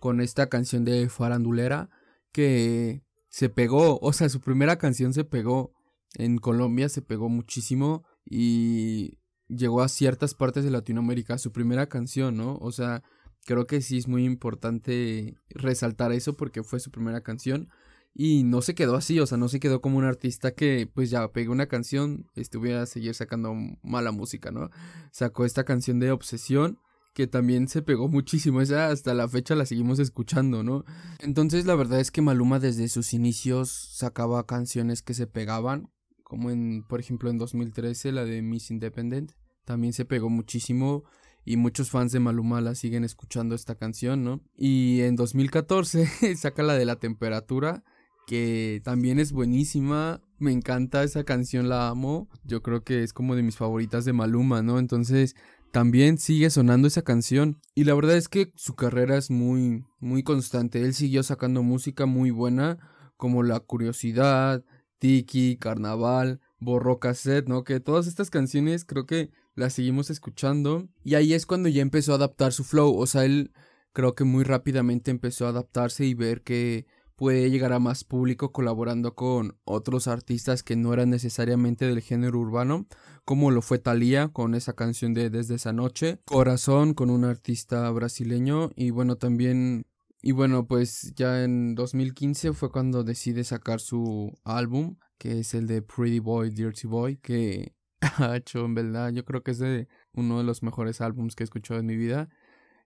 con 0.00 0.20
esta 0.20 0.48
canción 0.48 0.84
de 0.84 1.08
Farandulera 1.08 1.90
que 2.32 3.02
se 3.28 3.48
pegó, 3.48 3.98
o 4.00 4.12
sea, 4.12 4.28
su 4.28 4.40
primera 4.40 4.78
canción 4.78 5.12
se 5.12 5.24
pegó 5.24 5.74
en 6.14 6.38
Colombia 6.38 6.88
se 6.88 7.02
pegó 7.02 7.28
muchísimo 7.28 8.04
y 8.24 9.18
llegó 9.48 9.82
a 9.82 9.88
ciertas 9.88 10.34
partes 10.34 10.64
de 10.64 10.70
Latinoamérica, 10.70 11.38
su 11.38 11.52
primera 11.52 11.88
canción, 11.88 12.36
¿no? 12.36 12.56
O 12.56 12.72
sea, 12.72 13.02
creo 13.46 13.66
que 13.66 13.80
sí 13.80 13.98
es 13.98 14.08
muy 14.08 14.24
importante 14.24 15.36
resaltar 15.50 16.12
eso 16.12 16.36
porque 16.36 16.62
fue 16.62 16.80
su 16.80 16.90
primera 16.90 17.22
canción 17.22 17.68
Y 18.12 18.42
no 18.42 18.60
se 18.60 18.74
quedó 18.74 18.96
así, 18.96 19.20
o 19.20 19.26
sea, 19.26 19.38
no 19.38 19.48
se 19.48 19.60
quedó 19.60 19.80
como 19.80 19.98
un 19.98 20.04
artista 20.04 20.50
que 20.52 20.88
pues 20.92 21.10
ya 21.10 21.28
pegó 21.28 21.52
una 21.52 21.66
canción, 21.66 22.26
estuviera 22.34 22.82
a 22.82 22.86
seguir 22.86 23.14
sacando 23.14 23.54
mala 23.82 24.10
música, 24.10 24.50
¿no? 24.50 24.70
Sacó 25.12 25.44
esta 25.44 25.64
canción 25.64 26.00
de 26.00 26.10
Obsesión, 26.10 26.78
que 27.14 27.26
también 27.28 27.68
se 27.68 27.82
pegó 27.82 28.08
muchísimo, 28.08 28.60
esa 28.60 28.88
hasta 28.88 29.14
la 29.14 29.28
fecha 29.28 29.54
la 29.54 29.66
seguimos 29.66 29.98
escuchando, 30.00 30.62
¿no? 30.64 30.84
Entonces 31.20 31.66
la 31.66 31.76
verdad 31.76 32.00
es 32.00 32.10
que 32.10 32.22
Maluma 32.22 32.58
desde 32.58 32.88
sus 32.88 33.14
inicios 33.14 33.70
sacaba 33.70 34.44
canciones 34.46 35.02
que 35.02 35.14
se 35.14 35.26
pegaban, 35.28 35.90
como 36.24 36.50
en, 36.50 36.84
por 36.88 37.00
ejemplo, 37.00 37.30
en 37.30 37.38
2013 37.38 38.12
la 38.12 38.24
de 38.24 38.42
Miss 38.42 38.70
Independent, 38.70 39.32
también 39.64 39.92
se 39.92 40.04
pegó 40.04 40.30
muchísimo 40.30 41.04
y 41.44 41.56
muchos 41.56 41.90
fans 41.90 42.12
de 42.12 42.20
Maluma 42.20 42.60
la 42.60 42.74
siguen 42.74 43.04
escuchando 43.04 43.54
esta 43.54 43.74
canción, 43.74 44.24
¿no? 44.24 44.40
Y 44.56 45.00
en 45.00 45.16
2014 45.16 46.06
saca 46.36 46.62
la 46.62 46.74
de 46.74 46.84
la 46.84 46.96
temperatura, 46.96 47.82
que 48.26 48.80
también 48.84 49.18
es 49.18 49.32
buenísima, 49.32 50.22
me 50.38 50.52
encanta 50.52 51.02
esa 51.02 51.24
canción, 51.24 51.68
la 51.68 51.88
amo, 51.88 52.28
yo 52.44 52.62
creo 52.62 52.84
que 52.84 53.02
es 53.02 53.12
como 53.12 53.34
de 53.34 53.42
mis 53.42 53.56
favoritas 53.56 54.04
de 54.04 54.12
Maluma, 54.12 54.62
¿no? 54.62 54.78
Entonces 54.78 55.34
también 55.72 56.18
sigue 56.18 56.50
sonando 56.50 56.88
esa 56.88 57.02
canción 57.02 57.60
y 57.74 57.84
la 57.84 57.94
verdad 57.94 58.16
es 58.16 58.28
que 58.28 58.52
su 58.56 58.74
carrera 58.74 59.16
es 59.16 59.30
muy 59.30 59.84
muy 60.00 60.22
constante, 60.22 60.82
él 60.82 60.94
siguió 60.94 61.22
sacando 61.22 61.62
música 61.62 62.06
muy 62.06 62.30
buena 62.30 62.78
como 63.16 63.42
La 63.42 63.60
Curiosidad, 63.60 64.64
Tiki, 64.98 65.56
Carnaval, 65.56 66.40
Borró 66.58 66.98
Cassette, 66.98 67.48
¿no? 67.48 67.64
Que 67.64 67.80
todas 67.80 68.06
estas 68.06 68.30
canciones 68.30 68.84
creo 68.84 69.06
que 69.06 69.30
la 69.54 69.70
seguimos 69.70 70.10
escuchando 70.10 70.88
y 71.04 71.14
ahí 71.14 71.34
es 71.34 71.46
cuando 71.46 71.68
ya 71.68 71.82
empezó 71.82 72.12
a 72.12 72.16
adaptar 72.16 72.52
su 72.52 72.64
flow, 72.64 72.96
o 72.96 73.06
sea, 73.06 73.24
él 73.24 73.52
creo 73.92 74.14
que 74.14 74.24
muy 74.24 74.44
rápidamente 74.44 75.10
empezó 75.10 75.46
a 75.46 75.50
adaptarse 75.50 76.06
y 76.06 76.14
ver 76.14 76.42
que 76.42 76.86
puede 77.16 77.50
llegar 77.50 77.74
a 77.74 77.78
más 77.78 78.02
público 78.02 78.50
colaborando 78.50 79.14
con 79.14 79.58
otros 79.64 80.08
artistas 80.08 80.62
que 80.62 80.74
no 80.74 80.94
eran 80.94 81.10
necesariamente 81.10 81.86
del 81.86 82.00
género 82.00 82.38
urbano, 82.38 82.86
como 83.26 83.50
lo 83.50 83.60
fue 83.60 83.78
Thalía 83.78 84.28
con 84.28 84.54
esa 84.54 84.72
canción 84.72 85.12
de 85.12 85.28
Desde 85.28 85.56
esa 85.56 85.74
noche, 85.74 86.20
Corazón 86.24 86.94
con 86.94 87.10
un 87.10 87.24
artista 87.24 87.90
brasileño 87.90 88.70
y 88.74 88.88
bueno, 88.88 89.16
también 89.16 89.84
y 90.22 90.32
bueno, 90.32 90.66
pues 90.66 91.12
ya 91.14 91.44
en 91.44 91.74
2015 91.74 92.52
fue 92.52 92.70
cuando 92.70 93.04
decide 93.04 93.44
sacar 93.44 93.80
su 93.80 94.38
álbum, 94.44 94.96
que 95.18 95.40
es 95.40 95.54
el 95.54 95.66
de 95.66 95.82
Pretty 95.82 96.18
Boy, 96.18 96.50
Dirty 96.50 96.86
Boy, 96.86 97.16
que 97.16 97.74
ha 98.00 98.36
hecho, 98.36 98.64
en 98.64 98.74
verdad, 98.74 99.12
yo 99.12 99.24
creo 99.24 99.42
que 99.42 99.52
es 99.52 99.58
de 99.58 99.88
uno 100.12 100.38
de 100.38 100.44
los 100.44 100.62
mejores 100.62 101.00
álbums 101.00 101.34
que 101.34 101.42
he 101.42 101.46
escuchado 101.46 101.80
en 101.80 101.86
mi 101.86 101.96
vida. 101.96 102.28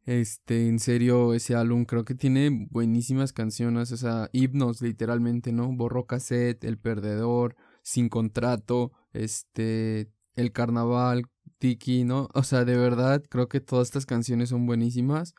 Este, 0.06 0.68
en 0.68 0.78
serio, 0.80 1.32
ese 1.32 1.54
álbum 1.54 1.86
creo 1.86 2.04
que 2.04 2.14
tiene 2.14 2.68
buenísimas 2.70 3.32
canciones, 3.32 3.90
o 3.92 3.96
sea, 3.96 4.28
himnos 4.32 4.82
literalmente, 4.82 5.52
¿no? 5.52 5.72
Borró 5.72 6.06
cassette, 6.06 6.64
El 6.64 6.78
Perdedor, 6.78 7.56
Sin 7.82 8.08
Contrato, 8.10 8.92
este, 9.12 10.10
El 10.36 10.52
Carnaval, 10.52 11.24
Tiki, 11.58 12.04
¿no? 12.04 12.28
O 12.34 12.42
sea, 12.42 12.64
de 12.64 12.76
verdad, 12.76 13.22
creo 13.30 13.48
que 13.48 13.60
todas 13.60 13.88
estas 13.88 14.04
canciones 14.06 14.50
son 14.50 14.66
buenísimas. 14.66 15.34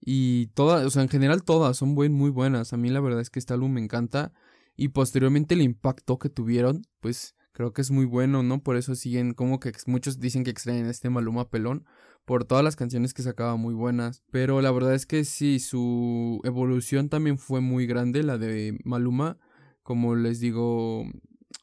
Y 0.00 0.48
todas, 0.48 0.84
o 0.86 0.90
sea, 0.90 1.02
en 1.02 1.08
general 1.08 1.42
todas 1.44 1.76
son 1.76 1.90
muy 1.94 2.30
buenas. 2.30 2.72
A 2.72 2.76
mí 2.76 2.88
la 2.90 3.00
verdad 3.00 3.20
es 3.20 3.30
que 3.30 3.38
este 3.38 3.54
álbum 3.54 3.72
me 3.72 3.80
encanta. 3.80 4.32
Y 4.76 4.88
posteriormente 4.88 5.54
el 5.54 5.62
impacto 5.62 6.18
que 6.18 6.28
tuvieron, 6.28 6.82
pues 7.00 7.34
creo 7.52 7.72
que 7.72 7.82
es 7.82 7.90
muy 7.90 8.04
bueno, 8.04 8.42
¿no? 8.42 8.62
Por 8.62 8.76
eso 8.76 8.94
siguen 8.94 9.34
como 9.34 9.60
que 9.60 9.72
muchos 9.86 10.20
dicen 10.20 10.44
que 10.44 10.50
extraen 10.50 10.86
este 10.86 11.10
Maluma 11.10 11.50
pelón 11.50 11.84
por 12.24 12.44
todas 12.44 12.62
las 12.62 12.76
canciones 12.76 13.14
que 13.14 13.22
sacaba 13.22 13.56
muy 13.56 13.74
buenas, 13.74 14.22
pero 14.30 14.60
la 14.60 14.70
verdad 14.70 14.94
es 14.94 15.06
que 15.06 15.24
sí, 15.24 15.58
su 15.60 16.40
evolución 16.44 17.08
también 17.08 17.38
fue 17.38 17.62
muy 17.62 17.86
grande, 17.86 18.22
la 18.22 18.36
de 18.36 18.78
Maluma, 18.84 19.38
como 19.82 20.14
les 20.14 20.38
digo, 20.38 21.06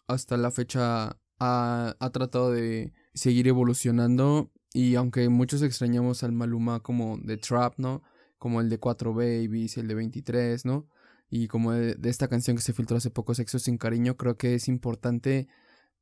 hasta 0.08 0.38
la 0.38 0.50
fecha 0.50 1.18
ha, 1.40 1.96
ha 2.00 2.10
tratado 2.10 2.52
de 2.52 2.94
seguir 3.14 3.48
evolucionando 3.48 4.52
y 4.74 4.96
aunque 4.96 5.30
muchos 5.30 5.62
extrañamos 5.62 6.24
al 6.24 6.32
Maluma 6.32 6.82
como 6.82 7.18
de 7.20 7.38
Trap, 7.38 7.76
¿no? 7.78 8.02
Como 8.38 8.60
el 8.60 8.70
de 8.70 8.80
4 8.80 9.14
Babies, 9.14 9.78
el 9.78 9.88
de 9.88 9.96
23, 9.96 10.66
¿no? 10.66 10.90
Y 11.30 11.48
como 11.48 11.72
de, 11.72 11.96
de 11.96 12.10
esta 12.10 12.28
canción 12.28 12.58
que 12.58 12.64
se 12.64 12.74
filtró 12.74 12.98
hace 12.98 13.12
poco, 13.12 13.34
Sexo 13.34 13.60
sin 13.60 13.78
cariño, 13.78 14.18
creo 14.18 14.36
que 14.36 14.56
es 14.56 14.68
importante 14.68 15.48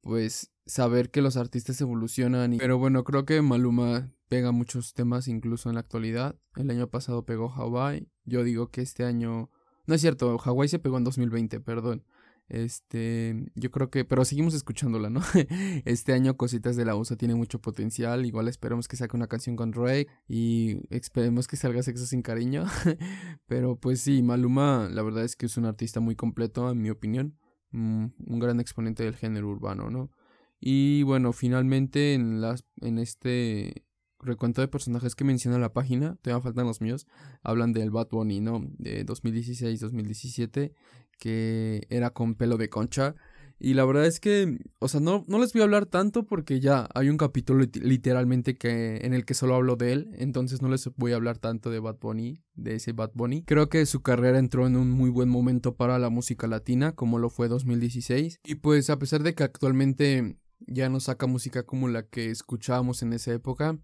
pues 0.03 0.51
saber 0.65 1.09
que 1.09 1.21
los 1.21 1.37
artistas 1.37 1.79
evolucionan. 1.81 2.53
Y... 2.53 2.57
Pero 2.57 2.77
bueno, 2.77 3.03
creo 3.03 3.25
que 3.25 3.41
Maluma 3.41 4.11
pega 4.27 4.51
muchos 4.51 4.93
temas 4.93 5.27
incluso 5.27 5.69
en 5.69 5.75
la 5.75 5.81
actualidad. 5.81 6.35
El 6.55 6.69
año 6.69 6.87
pasado 6.87 7.25
pegó 7.25 7.49
Hawaii. 7.49 8.07
Yo 8.25 8.43
digo 8.43 8.69
que 8.69 8.81
este 8.81 9.05
año... 9.05 9.49
No 9.85 9.95
es 9.95 10.01
cierto, 10.01 10.39
Hawaii 10.43 10.69
se 10.69 10.79
pegó 10.79 10.97
en 10.97 11.03
2020, 11.03 11.59
perdón. 11.59 12.03
Este, 12.49 13.51
yo 13.55 13.71
creo 13.71 13.89
que, 13.89 14.05
pero 14.05 14.25
seguimos 14.25 14.53
escuchándola, 14.53 15.09
¿no? 15.09 15.21
Este 15.85 16.13
año 16.13 16.35
Cositas 16.35 16.75
de 16.75 16.85
la 16.85 16.95
USA 16.95 17.15
tiene 17.15 17.35
mucho 17.35 17.59
potencial. 17.59 18.25
Igual 18.25 18.47
esperemos 18.47 18.87
que 18.87 18.97
saque 18.97 19.15
una 19.15 19.27
canción 19.27 19.55
con 19.55 19.71
Drake 19.71 20.07
y 20.27 20.77
esperemos 20.89 21.47
que 21.47 21.55
salga 21.55 21.81
Sexo 21.81 22.05
sin 22.05 22.21
cariño. 22.21 22.65
pero 23.47 23.77
pues 23.77 24.01
sí, 24.01 24.21
Maluma, 24.21 24.89
la 24.91 25.01
verdad 25.01 25.23
es 25.23 25.35
que 25.35 25.45
es 25.45 25.57
un 25.57 25.65
artista 25.65 25.99
muy 25.99 26.15
completo, 26.15 26.69
en 26.69 26.81
mi 26.81 26.89
opinión. 26.89 27.37
Un 27.73 28.39
gran 28.39 28.59
exponente 28.59 29.03
del 29.03 29.15
género 29.15 29.49
urbano, 29.49 29.89
¿no? 29.89 30.11
Y 30.59 31.03
bueno, 31.03 31.33
finalmente 31.33 32.13
en, 32.13 32.41
en 32.81 32.99
este 32.99 33.85
recuento 34.19 34.61
de 34.61 34.67
personajes 34.67 35.15
que 35.15 35.23
menciona 35.25 35.59
la 35.59 35.73
página, 35.73 36.15
todavía 36.21 36.41
faltan 36.41 36.65
los 36.65 36.81
míos, 36.81 37.05
hablan 37.41 37.73
del 37.73 37.91
Bad 37.91 38.07
Bunny, 38.09 38.39
¿no? 38.39 38.65
De 38.77 39.05
2016-2017, 39.05 40.73
que 41.17 41.85
era 41.89 42.11
con 42.11 42.35
pelo 42.35 42.57
de 42.57 42.69
concha. 42.69 43.15
Y 43.59 43.75
la 43.75 43.85
verdad 43.85 44.05
es 44.05 44.19
que, 44.19 44.57
o 44.79 44.87
sea, 44.87 44.99
no, 44.99 45.23
no 45.27 45.39
les 45.39 45.53
voy 45.53 45.61
a 45.61 45.65
hablar 45.65 45.85
tanto 45.85 46.25
porque 46.25 46.59
ya 46.59 46.89
hay 46.93 47.09
un 47.09 47.17
capítulo 47.17 47.65
literalmente 47.73 48.57
que, 48.57 48.97
en 48.97 49.13
el 49.13 49.25
que 49.25 49.33
solo 49.33 49.55
hablo 49.55 49.75
de 49.75 49.93
él. 49.93 50.09
Entonces 50.17 50.61
no 50.61 50.69
les 50.69 50.89
voy 50.97 51.13
a 51.13 51.15
hablar 51.15 51.37
tanto 51.37 51.69
de 51.69 51.79
Bad 51.79 51.97
Bunny, 51.99 52.43
de 52.55 52.75
ese 52.75 52.91
Bad 52.91 53.11
Bunny. 53.13 53.43
Creo 53.43 53.69
que 53.69 53.85
su 53.85 54.01
carrera 54.01 54.39
entró 54.39 54.67
en 54.67 54.75
un 54.75 54.91
muy 54.91 55.09
buen 55.09 55.29
momento 55.29 55.75
para 55.75 55.97
la 55.97 56.09
música 56.09 56.47
latina, 56.47 56.93
como 56.93 57.19
lo 57.19 57.29
fue 57.29 57.47
2016. 57.47 58.39
Y 58.43 58.55
pues 58.55 58.89
a 58.89 58.99
pesar 58.99 59.23
de 59.23 59.33
que 59.33 59.43
actualmente 59.43 60.37
ya 60.59 60.89
no 60.89 60.99
saca 60.99 61.27
música 61.27 61.63
como 61.63 61.87
la 61.87 62.07
que 62.07 62.31
escuchábamos 62.31 63.01
en 63.01 63.13
esa 63.13 63.33
época, 63.33 63.79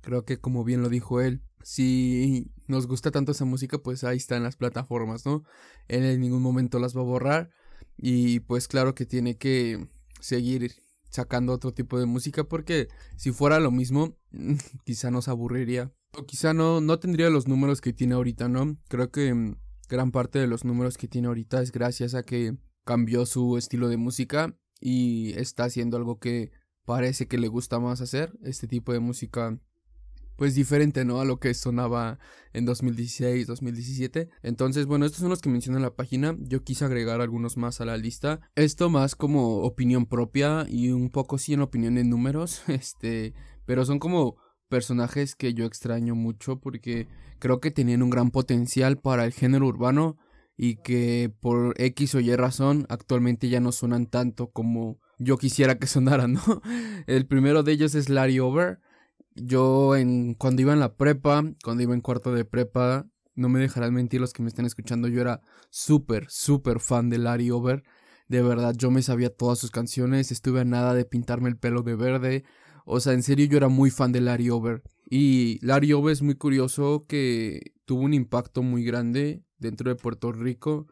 creo 0.00 0.24
que 0.24 0.38
como 0.38 0.64
bien 0.64 0.82
lo 0.82 0.88
dijo 0.88 1.20
él, 1.20 1.42
si 1.62 2.50
nos 2.66 2.86
gusta 2.86 3.10
tanto 3.10 3.32
esa 3.32 3.44
música, 3.44 3.78
pues 3.78 4.04
ahí 4.04 4.16
están 4.16 4.42
las 4.42 4.56
plataformas, 4.56 5.24
¿no? 5.26 5.44
En 5.88 6.20
ningún 6.20 6.42
momento 6.42 6.78
las 6.78 6.96
va 6.96 7.00
a 7.02 7.04
borrar 7.04 7.50
y 7.96 8.40
pues 8.40 8.68
claro 8.68 8.94
que 8.94 9.06
tiene 9.06 9.36
que 9.36 9.88
seguir 10.20 10.72
sacando 11.10 11.52
otro 11.52 11.72
tipo 11.72 11.98
de 11.98 12.06
música 12.06 12.44
porque 12.44 12.88
si 13.16 13.32
fuera 13.32 13.60
lo 13.60 13.70
mismo 13.70 14.16
quizá 14.84 15.10
nos 15.10 15.28
aburriría 15.28 15.92
o 16.16 16.24
quizá 16.24 16.54
no 16.54 16.80
no 16.80 16.98
tendría 16.98 17.30
los 17.30 17.48
números 17.48 17.80
que 17.80 17.92
tiene 17.92 18.14
ahorita, 18.14 18.48
¿no? 18.48 18.76
Creo 18.88 19.10
que 19.10 19.32
mm, 19.32 19.56
gran 19.88 20.10
parte 20.10 20.38
de 20.38 20.46
los 20.46 20.64
números 20.64 20.96
que 20.96 21.08
tiene 21.08 21.28
ahorita 21.28 21.62
es 21.62 21.72
gracias 21.72 22.14
a 22.14 22.22
que 22.22 22.56
cambió 22.84 23.26
su 23.26 23.56
estilo 23.56 23.88
de 23.88 23.96
música 23.96 24.56
y 24.80 25.32
está 25.38 25.64
haciendo 25.64 25.96
algo 25.96 26.18
que 26.18 26.50
parece 26.84 27.28
que 27.28 27.38
le 27.38 27.48
gusta 27.48 27.78
más 27.78 28.00
hacer, 28.00 28.32
este 28.42 28.66
tipo 28.66 28.92
de 28.92 29.00
música 29.00 29.58
pues 30.36 30.54
diferente, 30.54 31.04
¿no? 31.04 31.20
A 31.20 31.24
lo 31.24 31.38
que 31.38 31.54
sonaba 31.54 32.18
en 32.52 32.64
2016, 32.64 33.46
2017. 33.46 34.28
Entonces, 34.42 34.86
bueno, 34.86 35.06
estos 35.06 35.20
son 35.20 35.30
los 35.30 35.40
que 35.40 35.50
menciona 35.50 35.78
la 35.78 35.94
página. 35.94 36.36
Yo 36.40 36.62
quise 36.62 36.84
agregar 36.84 37.20
algunos 37.20 37.56
más 37.56 37.80
a 37.80 37.84
la 37.84 37.96
lista. 37.96 38.40
Esto 38.54 38.90
más 38.90 39.14
como 39.14 39.58
opinión 39.58 40.06
propia 40.06 40.66
y 40.68 40.90
un 40.90 41.10
poco 41.10 41.38
sí 41.38 41.54
en 41.54 41.62
opinión 41.62 41.98
en 41.98 42.10
números, 42.10 42.62
este, 42.68 43.34
pero 43.64 43.84
son 43.84 43.98
como 43.98 44.36
personajes 44.68 45.34
que 45.34 45.52
yo 45.52 45.66
extraño 45.66 46.14
mucho 46.14 46.58
porque 46.58 47.06
creo 47.38 47.60
que 47.60 47.70
tenían 47.70 48.02
un 48.02 48.08
gran 48.08 48.30
potencial 48.30 48.98
para 48.98 49.26
el 49.26 49.32
género 49.32 49.66
urbano 49.66 50.16
y 50.56 50.76
que 50.76 51.30
por 51.40 51.74
X 51.78 52.14
o 52.14 52.20
Y 52.20 52.34
razón 52.36 52.86
actualmente 52.88 53.48
ya 53.48 53.60
no 53.60 53.72
suenan 53.72 54.06
tanto 54.06 54.50
como 54.50 54.98
yo 55.18 55.36
quisiera 55.36 55.78
que 55.78 55.86
sonaran, 55.88 56.34
¿no? 56.34 56.62
El 57.06 57.26
primero 57.26 57.62
de 57.62 57.72
ellos 57.72 57.94
es 57.94 58.08
Larry 58.08 58.40
Over 58.40 58.80
yo 59.34 59.96
en 59.96 60.34
cuando 60.34 60.62
iba 60.62 60.72
en 60.72 60.80
la 60.80 60.96
prepa, 60.96 61.42
cuando 61.64 61.82
iba 61.82 61.94
en 61.94 62.00
cuarto 62.00 62.32
de 62.32 62.44
prepa, 62.44 63.06
no 63.34 63.48
me 63.48 63.60
dejarán 63.60 63.94
mentir 63.94 64.20
los 64.20 64.32
que 64.32 64.42
me 64.42 64.48
estén 64.48 64.66
escuchando, 64.66 65.08
yo 65.08 65.20
era 65.20 65.40
súper, 65.70 66.26
súper 66.28 66.80
fan 66.80 67.08
de 67.08 67.18
Larry 67.18 67.50
Over. 67.50 67.82
De 68.28 68.42
verdad, 68.42 68.74
yo 68.76 68.90
me 68.90 69.02
sabía 69.02 69.30
todas 69.30 69.58
sus 69.58 69.70
canciones, 69.70 70.32
estuve 70.32 70.60
a 70.60 70.64
nada 70.64 70.94
de 70.94 71.04
pintarme 71.04 71.48
el 71.48 71.56
pelo 71.56 71.82
de 71.82 71.96
verde. 71.96 72.44
O 72.84 73.00
sea, 73.00 73.12
en 73.12 73.22
serio 73.22 73.46
yo 73.46 73.56
era 73.56 73.68
muy 73.68 73.90
fan 73.90 74.12
de 74.12 74.20
Larry 74.20 74.50
Over. 74.50 74.82
Y 75.08 75.58
Larry 75.64 75.92
Over 75.92 76.12
es 76.12 76.22
muy 76.22 76.34
curioso 76.34 77.04
que 77.08 77.72
tuvo 77.84 78.02
un 78.02 78.14
impacto 78.14 78.62
muy 78.62 78.84
grande 78.84 79.42
dentro 79.58 79.90
de 79.90 79.96
Puerto 79.96 80.32
Rico. 80.32 80.86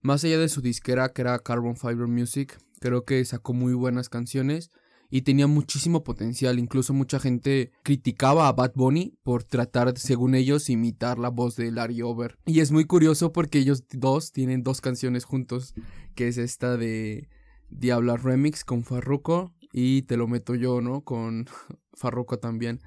Más 0.00 0.24
allá 0.24 0.38
de 0.38 0.48
su 0.48 0.60
disquera 0.60 1.12
que 1.12 1.22
era 1.22 1.38
Carbon 1.38 1.76
Fiber 1.76 2.06
Music, 2.06 2.58
creo 2.80 3.04
que 3.04 3.24
sacó 3.24 3.52
muy 3.52 3.74
buenas 3.74 4.08
canciones 4.08 4.70
y 5.10 5.22
tenía 5.22 5.46
muchísimo 5.46 6.04
potencial. 6.04 6.58
Incluso 6.58 6.92
mucha 6.94 7.18
gente 7.18 7.72
criticaba 7.82 8.48
a 8.48 8.52
Bad 8.52 8.72
Bunny 8.74 9.14
por 9.22 9.44
tratar, 9.44 9.96
según 9.98 10.34
ellos, 10.34 10.70
imitar 10.70 11.18
la 11.18 11.28
voz 11.28 11.56
de 11.56 11.70
Larry 11.70 12.02
Over. 12.02 12.38
Y 12.46 12.60
es 12.60 12.72
muy 12.72 12.84
curioso 12.84 13.32
porque 13.32 13.58
ellos 13.58 13.84
dos 13.90 14.32
tienen 14.32 14.62
dos 14.62 14.80
canciones 14.80 15.24
juntos, 15.24 15.74
que 16.14 16.28
es 16.28 16.38
esta 16.38 16.76
de 16.76 17.28
Diabla 17.70 18.16
Remix 18.16 18.64
con 18.64 18.84
Farruko 18.84 19.52
y 19.72 20.02
Te 20.02 20.16
lo 20.16 20.26
meto 20.26 20.54
yo, 20.54 20.80
¿no? 20.80 21.02
Con 21.02 21.46
Farruko 21.92 22.38
también. 22.38 22.80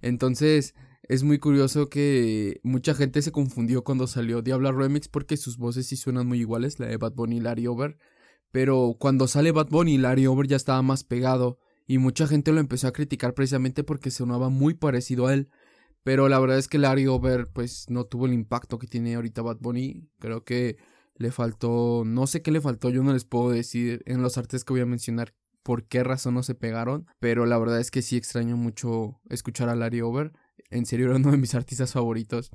Entonces, 0.00 0.74
es 1.08 1.22
muy 1.22 1.38
curioso 1.38 1.88
que 1.88 2.60
mucha 2.64 2.94
gente 2.94 3.22
se 3.22 3.32
confundió 3.32 3.84
cuando 3.84 4.06
salió 4.06 4.42
Diabla 4.42 4.72
Remix 4.72 5.08
porque 5.08 5.36
sus 5.36 5.56
voces 5.56 5.86
sí 5.86 5.96
suenan 5.96 6.26
muy 6.26 6.40
iguales, 6.40 6.80
la 6.80 6.86
de 6.86 6.96
Bad 6.96 7.12
Bunny 7.12 7.36
y 7.36 7.40
Larry 7.40 7.66
Over. 7.66 7.96
Pero 8.52 8.96
cuando 8.98 9.26
sale 9.26 9.50
Bad 9.50 9.68
Bunny, 9.70 9.98
Larry 9.98 10.26
Over 10.26 10.46
ya 10.46 10.56
estaba 10.56 10.82
más 10.82 11.04
pegado. 11.04 11.58
Y 11.86 11.98
mucha 11.98 12.26
gente 12.26 12.52
lo 12.52 12.60
empezó 12.60 12.86
a 12.86 12.92
criticar 12.92 13.34
precisamente 13.34 13.82
porque 13.82 14.10
sonaba 14.10 14.50
muy 14.50 14.74
parecido 14.74 15.26
a 15.26 15.34
él. 15.34 15.48
Pero 16.04 16.28
la 16.28 16.38
verdad 16.38 16.58
es 16.58 16.68
que 16.68 16.78
Larry 16.78 17.06
Over 17.06 17.48
pues 17.48 17.86
no 17.88 18.04
tuvo 18.04 18.26
el 18.26 18.32
impacto 18.32 18.78
que 18.78 18.86
tiene 18.86 19.14
ahorita 19.14 19.42
Bad 19.42 19.58
Bunny. 19.60 20.08
Creo 20.18 20.44
que 20.44 20.76
le 21.16 21.30
faltó, 21.30 22.02
no 22.04 22.26
sé 22.26 22.42
qué 22.42 22.50
le 22.50 22.60
faltó, 22.60 22.90
yo 22.90 23.02
no 23.02 23.12
les 23.12 23.24
puedo 23.24 23.50
decir 23.50 24.02
en 24.06 24.22
los 24.22 24.38
artes 24.38 24.64
que 24.64 24.72
voy 24.72 24.80
a 24.82 24.86
mencionar 24.86 25.34
por 25.62 25.84
qué 25.84 26.02
razón 26.02 26.34
no 26.34 26.42
se 26.42 26.54
pegaron. 26.54 27.06
Pero 27.20 27.46
la 27.46 27.58
verdad 27.58 27.80
es 27.80 27.90
que 27.90 28.02
sí 28.02 28.16
extraño 28.16 28.56
mucho 28.56 29.20
escuchar 29.30 29.68
a 29.68 29.76
Larry 29.76 30.02
Over. 30.02 30.32
En 30.70 30.86
serio 30.86 31.06
era 31.06 31.16
uno 31.16 31.30
de 31.30 31.38
mis 31.38 31.54
artistas 31.54 31.92
favoritos. 31.92 32.50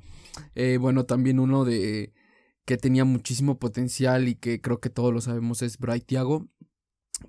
Eh, 0.54 0.78
bueno, 0.78 1.06
también 1.06 1.40
uno 1.40 1.64
de 1.64 2.12
que 2.68 2.76
tenía 2.76 3.06
muchísimo 3.06 3.58
potencial 3.58 4.28
y 4.28 4.34
que 4.34 4.60
creo 4.60 4.78
que 4.78 4.90
todos 4.90 5.10
lo 5.10 5.22
sabemos 5.22 5.62
es 5.62 5.78
Bright 5.78 6.04
Thiago. 6.04 6.50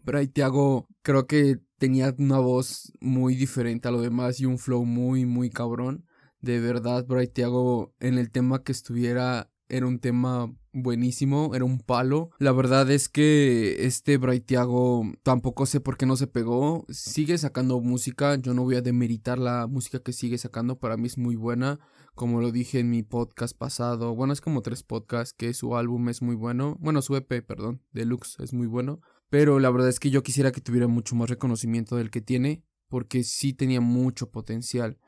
Bright 0.04 0.34
Thiago 0.34 0.90
creo 1.02 1.28
que 1.28 1.60
tenía 1.78 2.14
una 2.18 2.40
voz 2.40 2.92
muy 3.00 3.36
diferente 3.36 3.88
a 3.88 3.92
lo 3.92 4.02
demás 4.02 4.42
y 4.42 4.46
un 4.46 4.58
flow 4.58 4.84
muy 4.84 5.26
muy 5.26 5.50
cabrón. 5.50 6.06
De 6.42 6.60
verdad, 6.60 7.06
Bright 7.08 7.32
Thiago 7.32 7.96
en 8.02 8.18
el 8.18 8.32
tema 8.32 8.64
que 8.64 8.74
estuviera 8.74 9.50
era 9.70 9.88
un 9.88 10.00
tema 10.00 10.54
buenísimo, 10.74 11.56
era 11.56 11.64
un 11.64 11.80
palo. 11.80 12.32
La 12.40 12.52
verdad 12.52 12.92
es 12.92 13.08
que 13.08 13.86
este 13.86 14.18
Bright 14.18 14.46
Thiago 14.46 15.04
tampoco 15.24 15.66
sé 15.66 15.80
por 15.80 15.96
qué 15.96 16.06
no 16.06 16.18
se 16.18 16.28
pegó. 16.28 16.86
Sigue 16.90 17.38
sacando 17.38 17.80
música, 17.80 18.36
yo 18.36 18.54
no 18.54 18.64
voy 18.64 18.76
a 18.76 18.82
demeritar 18.82 19.40
la 19.40 19.68
música 19.68 20.00
que 20.00 20.12
sigue 20.12 20.38
sacando, 20.38 20.80
para 20.80 20.98
mí 20.98 21.08
es 21.08 21.18
muy 21.18 21.38
buena 21.38 21.80
como 22.20 22.42
lo 22.42 22.52
dije 22.52 22.80
en 22.80 22.90
mi 22.90 23.02
podcast 23.02 23.58
pasado, 23.58 24.14
bueno, 24.14 24.34
es 24.34 24.42
como 24.42 24.62
tres 24.62 24.84
podcasts, 24.84 25.34
que 25.34 25.54
su 25.54 25.78
álbum 25.78 26.10
es 26.10 26.22
muy 26.22 26.36
bueno, 26.36 26.76
bueno, 26.82 27.02
su 27.02 27.16
EP, 27.16 27.42
perdón, 27.48 27.82
Deluxe 27.94 28.44
es 28.44 28.52
muy 28.52 28.68
bueno, 28.68 29.00
pero 29.30 29.58
la 29.58 29.72
verdad 29.72 29.88
es 29.88 30.02
que 30.02 30.10
yo 30.10 30.22
quisiera 30.22 30.52
que 30.52 30.60
tuviera 30.60 30.90
mucho 30.90 31.16
más 31.16 31.30
reconocimiento 31.30 31.96
del 31.96 32.12
que 32.12 32.20
tiene, 32.20 32.66
porque 32.90 33.24
sí 33.24 33.54
tenía 33.54 33.80
mucho 33.80 34.32
potencial. 34.32 35.00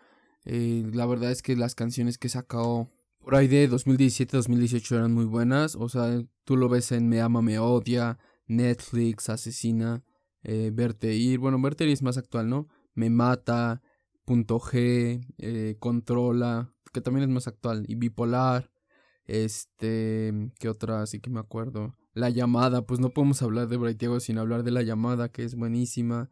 Eh, 0.45 0.89
la 0.93 1.05
verdad 1.05 1.32
es 1.32 1.41
que 1.41 1.57
las 1.57 1.76
canciones 1.76 2.18
que 2.18 2.30
sacó 2.30 2.89
por 3.20 3.36
ahí 3.36 3.49
de 3.49 3.70
2017-2018 3.70 4.95
eran 4.95 5.12
muy 5.12 5.26
buenas, 5.26 5.76
o 5.76 5.89
sea, 5.89 6.24
tú 6.45 6.55
lo 6.55 6.70
ves 6.70 6.93
en 6.93 7.09
Me 7.09 7.20
Ama, 7.20 7.41
Me 7.41 7.59
Odia, 7.59 8.20
Netflix, 8.47 9.28
Asesina, 9.28 10.05
eh, 10.43 10.72
Verte 10.74 11.14
Ir, 11.14 11.39
bueno, 11.39 11.62
Verte 11.62 11.84
Ir 11.84 11.89
es 11.89 12.03
más 12.03 12.18
actual, 12.18 12.47
¿no? 12.47 12.70
Me 12.93 13.09
Mata, 13.09 13.82
Punto 14.24 14.62
G, 14.62 15.26
eh, 15.39 15.76
Controla, 15.78 16.74
que 16.91 17.01
también 17.01 17.23
es 17.23 17.33
más 17.33 17.47
actual, 17.47 17.85
y 17.87 17.95
bipolar, 17.95 18.71
este, 19.25 20.51
¿qué 20.59 20.69
otra? 20.69 21.01
Así 21.01 21.19
que 21.19 21.29
me 21.29 21.39
acuerdo. 21.39 21.95
La 22.13 22.29
llamada, 22.29 22.85
pues 22.85 22.99
no 22.99 23.11
podemos 23.11 23.41
hablar 23.41 23.67
de 23.67 23.77
Braithiago 23.77 24.19
sin 24.19 24.37
hablar 24.37 24.63
de 24.63 24.71
la 24.71 24.81
llamada, 24.81 25.29
que 25.29 25.43
es 25.43 25.55
buenísima. 25.55 26.29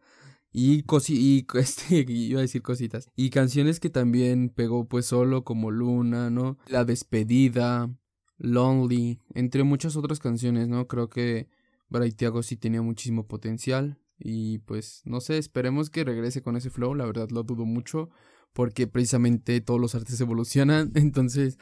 Y, 0.51 0.84
cosi 0.84 1.16
y 1.16 1.47
este, 1.57 2.05
iba 2.07 2.39
a 2.39 2.41
decir 2.41 2.62
cositas. 2.62 3.10
Y 3.16 3.30
canciones 3.30 3.80
que 3.80 3.89
también 3.89 4.49
pegó 4.49 4.88
pues 4.88 5.05
solo, 5.05 5.43
como 5.43 5.72
Luna, 5.72 6.30
¿no? 6.30 6.57
La 6.68 6.84
despedida, 6.84 7.89
Lonely, 8.38 9.22
entre 9.34 9.64
muchas 9.64 9.95
otras 9.95 10.20
canciones, 10.20 10.68
¿no? 10.68 10.88
Creo 10.88 11.10
que 11.10 11.49
Braithiago 11.89 12.43
sí 12.43 12.57
tenía 12.57 12.82
muchísimo 12.82 13.28
potencial. 13.28 13.99
Y 14.18 14.57
pues, 14.60 15.01
no 15.05 15.22
sé, 15.22 15.38
esperemos 15.38 15.89
que 15.89 16.03
regrese 16.03 16.41
con 16.41 16.57
ese 16.57 16.70
flow, 16.70 16.93
la 16.93 17.05
verdad 17.05 17.30
lo 17.30 17.43
dudo 17.43 17.64
mucho 17.64 18.10
porque 18.54 18.88
precisamente 18.88 19.62
todos 19.62 19.80
los 19.80 19.95
artes 19.95 20.20
evolucionan. 20.22 20.91
Entonces, 20.95 21.58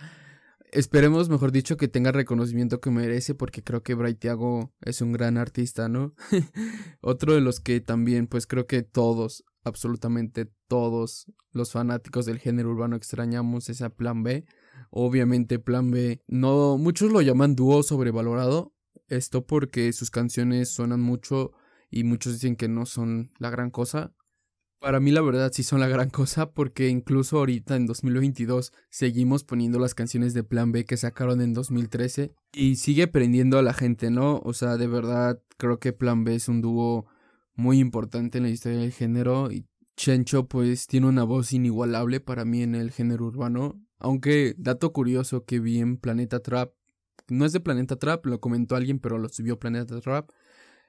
esperemos, 0.72 1.30
mejor 1.30 1.52
dicho, 1.52 1.78
que 1.78 1.88
tenga 1.88 2.12
reconocimiento 2.12 2.80
que 2.80 2.92
merece, 2.92 3.36
porque 3.36 3.64
creo 3.64 3.84
que 3.84 3.96
Braithiago 3.96 4.74
es 4.82 5.02
un 5.02 5.12
gran 5.12 5.38
artista, 5.38 5.90
¿no? 5.90 6.14
Otro 7.02 7.34
de 7.34 7.42
los 7.42 7.60
que 7.60 7.82
también, 7.82 8.28
pues 8.28 8.48
creo 8.48 8.68
que 8.68 8.84
todos, 8.84 9.44
absolutamente 9.64 10.52
todos 10.68 11.32
los 11.52 11.72
fanáticos 11.72 12.26
del 12.26 12.40
género 12.40 12.72
urbano 12.72 12.96
extrañamos 12.96 13.70
es 13.70 13.82
a 13.82 13.90
Plan 13.90 14.24
B. 14.24 14.46
Obviamente 14.90 15.60
Plan 15.60 15.92
B, 15.92 16.22
no, 16.28 16.78
muchos 16.78 17.12
lo 17.12 17.22
llaman 17.22 17.56
dúo 17.56 17.84
sobrevalorado, 17.84 18.74
esto 19.08 19.46
porque 19.46 19.92
sus 19.94 20.12
canciones 20.12 20.70
suenan 20.70 21.02
mucho 21.02 21.52
y 21.90 22.04
muchos 22.04 22.34
dicen 22.34 22.56
que 22.56 22.68
no 22.68 22.86
son 22.86 23.32
la 23.40 23.50
gran 23.50 23.72
cosa. 23.72 24.14
Para 24.80 25.00
mí 25.00 25.12
la 25.12 25.22
verdad 25.22 25.52
sí 25.52 25.64
son 25.64 25.80
la 25.80 25.88
gran 25.88 26.12
cosa 26.12 26.52
porque 26.52 26.90
incluso 26.90 27.40
ahorita 27.40 27.76
en 27.76 27.88
2022 27.88 28.74
seguimos 28.90 29.44
poniendo 29.44 29.80
las 29.80 29.96
canciones 29.96 30.36
de 30.36 30.44
Plan 30.44 30.72
B 30.72 30.86
que 30.86 30.98
sacaron 30.98 31.42
en 31.42 31.54
2013 31.54 32.32
y 32.54 32.76
sigue 32.76 33.08
prendiendo 33.08 33.58
a 33.58 33.64
la 33.64 33.74
gente, 33.74 34.12
¿no? 34.12 34.40
O 34.44 34.54
sea, 34.54 34.78
de 34.78 34.88
verdad 34.88 35.42
creo 35.58 35.80
que 35.80 35.94
Plan 35.94 36.24
B 36.24 36.36
es 36.36 36.48
un 36.48 36.62
dúo 36.62 37.08
muy 37.56 37.80
importante 37.80 38.38
en 38.38 38.44
la 38.44 38.52
historia 38.52 38.78
del 38.78 38.92
género 38.92 39.52
y 39.52 39.66
Chencho 39.96 40.48
pues 40.48 40.86
tiene 40.86 41.08
una 41.08 41.24
voz 41.24 41.54
inigualable 41.54 42.20
para 42.20 42.46
mí 42.46 42.62
en 42.62 42.76
el 42.76 42.92
género 42.92 43.26
urbano, 43.26 43.82
aunque 43.98 44.54
dato 44.60 44.94
curioso 44.94 45.44
que 45.44 45.60
vi 45.60 45.80
en 45.80 45.98
Planeta 45.98 46.40
Trap, 46.40 46.72
no 47.30 47.46
es 47.46 47.52
de 47.52 47.60
Planeta 47.60 47.96
Trap, 47.96 48.28
lo 48.28 48.40
comentó 48.40 48.76
alguien 48.76 49.00
pero 49.00 49.18
lo 49.18 49.28
subió 49.28 49.58
Planeta 49.58 50.00
Trap 50.00 50.30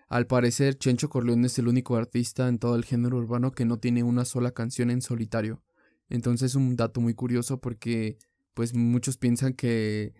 al 0.08 0.26
parecer, 0.26 0.78
Chencho 0.78 1.08
Corleone 1.08 1.46
es 1.46 1.58
el 1.58 1.68
único 1.68 1.96
artista 1.96 2.48
en 2.48 2.58
todo 2.58 2.76
el 2.76 2.84
género 2.84 3.18
urbano 3.18 3.52
que 3.52 3.64
no 3.64 3.78
tiene 3.78 4.02
una 4.02 4.24
sola 4.24 4.52
canción 4.52 4.90
en 4.90 5.02
solitario. 5.02 5.62
Entonces, 6.08 6.54
un 6.54 6.76
dato 6.76 7.00
muy 7.00 7.14
curioso 7.14 7.60
porque, 7.60 8.18
pues, 8.54 8.74
muchos 8.74 9.18
piensan 9.18 9.52
que 9.52 10.14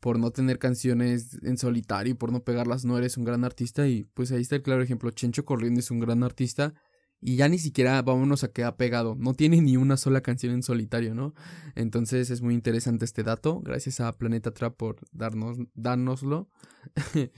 por 0.00 0.18
no 0.18 0.30
tener 0.30 0.58
canciones 0.58 1.38
en 1.42 1.58
solitario 1.58 2.16
por 2.16 2.32
no 2.32 2.42
pegarlas 2.42 2.84
no 2.84 2.98
eres 2.98 3.16
un 3.16 3.24
gran 3.24 3.44
artista 3.44 3.86
y 3.86 4.04
pues 4.14 4.32
ahí 4.32 4.42
está 4.42 4.56
el 4.56 4.62
claro 4.62 4.82
ejemplo. 4.82 5.10
Chencho 5.10 5.44
Corleone 5.44 5.78
es 5.78 5.90
un 5.90 6.00
gran 6.00 6.22
artista 6.22 6.74
y 7.20 7.36
ya 7.36 7.48
ni 7.48 7.58
siquiera 7.58 8.00
vámonos 8.00 8.44
a 8.44 8.52
quedar 8.52 8.76
pegado. 8.76 9.14
No 9.14 9.34
tiene 9.34 9.60
ni 9.60 9.76
una 9.76 9.98
sola 9.98 10.22
canción 10.22 10.54
en 10.54 10.62
solitario, 10.62 11.14
¿no? 11.14 11.34
Entonces 11.74 12.30
es 12.30 12.40
muy 12.40 12.54
interesante 12.54 13.04
este 13.04 13.22
dato. 13.22 13.60
Gracias 13.60 14.00
a 14.00 14.16
Planeta 14.16 14.52
Trap 14.52 14.74
por 14.76 14.96
darnos, 15.12 15.58
dárnoslo. 15.74 16.48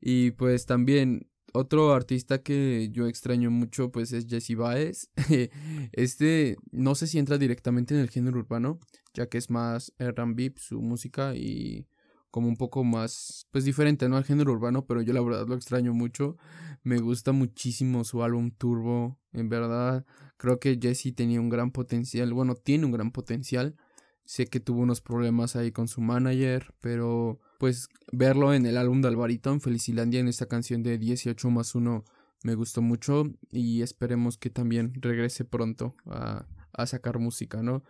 y 0.00 0.32
pues 0.32 0.66
también 0.66 1.28
otro 1.52 1.92
artista 1.92 2.42
que 2.42 2.88
yo 2.92 3.06
extraño 3.06 3.50
mucho 3.50 3.90
pues 3.90 4.12
es 4.12 4.26
Jesse 4.26 4.56
Baez. 4.56 5.10
este 5.92 6.56
no 6.70 6.94
sé 6.94 7.06
si 7.06 7.18
entra 7.18 7.38
directamente 7.38 7.94
en 7.94 8.00
el 8.00 8.10
género 8.10 8.38
urbano, 8.38 8.78
ya 9.14 9.28
que 9.28 9.38
es 9.38 9.50
más 9.50 9.92
R&B 9.98 10.54
su 10.56 10.80
música 10.80 11.34
y 11.34 11.86
como 12.30 12.48
un 12.48 12.56
poco 12.56 12.84
más 12.84 13.46
pues 13.50 13.64
diferente 13.64 14.08
no 14.08 14.16
al 14.16 14.24
género 14.24 14.52
urbano, 14.52 14.86
pero 14.86 15.02
yo 15.02 15.12
la 15.12 15.22
verdad 15.22 15.46
lo 15.46 15.54
extraño 15.54 15.94
mucho. 15.94 16.36
Me 16.82 16.98
gusta 16.98 17.32
muchísimo 17.32 18.04
su 18.04 18.22
álbum 18.22 18.50
Turbo, 18.50 19.18
en 19.32 19.48
verdad 19.48 20.04
creo 20.38 20.58
que 20.58 20.78
Jesse 20.80 21.14
tenía 21.14 21.40
un 21.40 21.50
gran 21.50 21.70
potencial, 21.70 22.32
bueno, 22.32 22.54
tiene 22.54 22.86
un 22.86 22.92
gran 22.92 23.10
potencial. 23.10 23.76
Sé 24.28 24.46
que 24.46 24.60
tuvo 24.60 24.82
unos 24.82 25.00
problemas 25.00 25.56
ahí 25.56 25.72
con 25.72 25.88
su 25.88 26.02
manager, 26.02 26.74
pero 26.82 27.40
pues 27.58 27.88
verlo 28.12 28.52
en 28.52 28.66
el 28.66 28.76
álbum 28.76 29.00
de 29.00 29.08
Alvarito 29.08 29.50
en 29.50 29.62
Felicilandia 29.62 30.20
en 30.20 30.28
esta 30.28 30.44
canción 30.44 30.82
de 30.82 30.98
18 30.98 31.48
más 31.48 31.74
1 31.74 32.04
me 32.42 32.54
gustó 32.54 32.82
mucho 32.82 33.24
y 33.50 33.80
esperemos 33.80 34.36
que 34.36 34.50
también 34.50 34.92
regrese 35.00 35.46
pronto 35.46 35.94
a, 36.04 36.44
a 36.74 36.86
sacar 36.86 37.18
música, 37.18 37.62
¿no? 37.62 37.84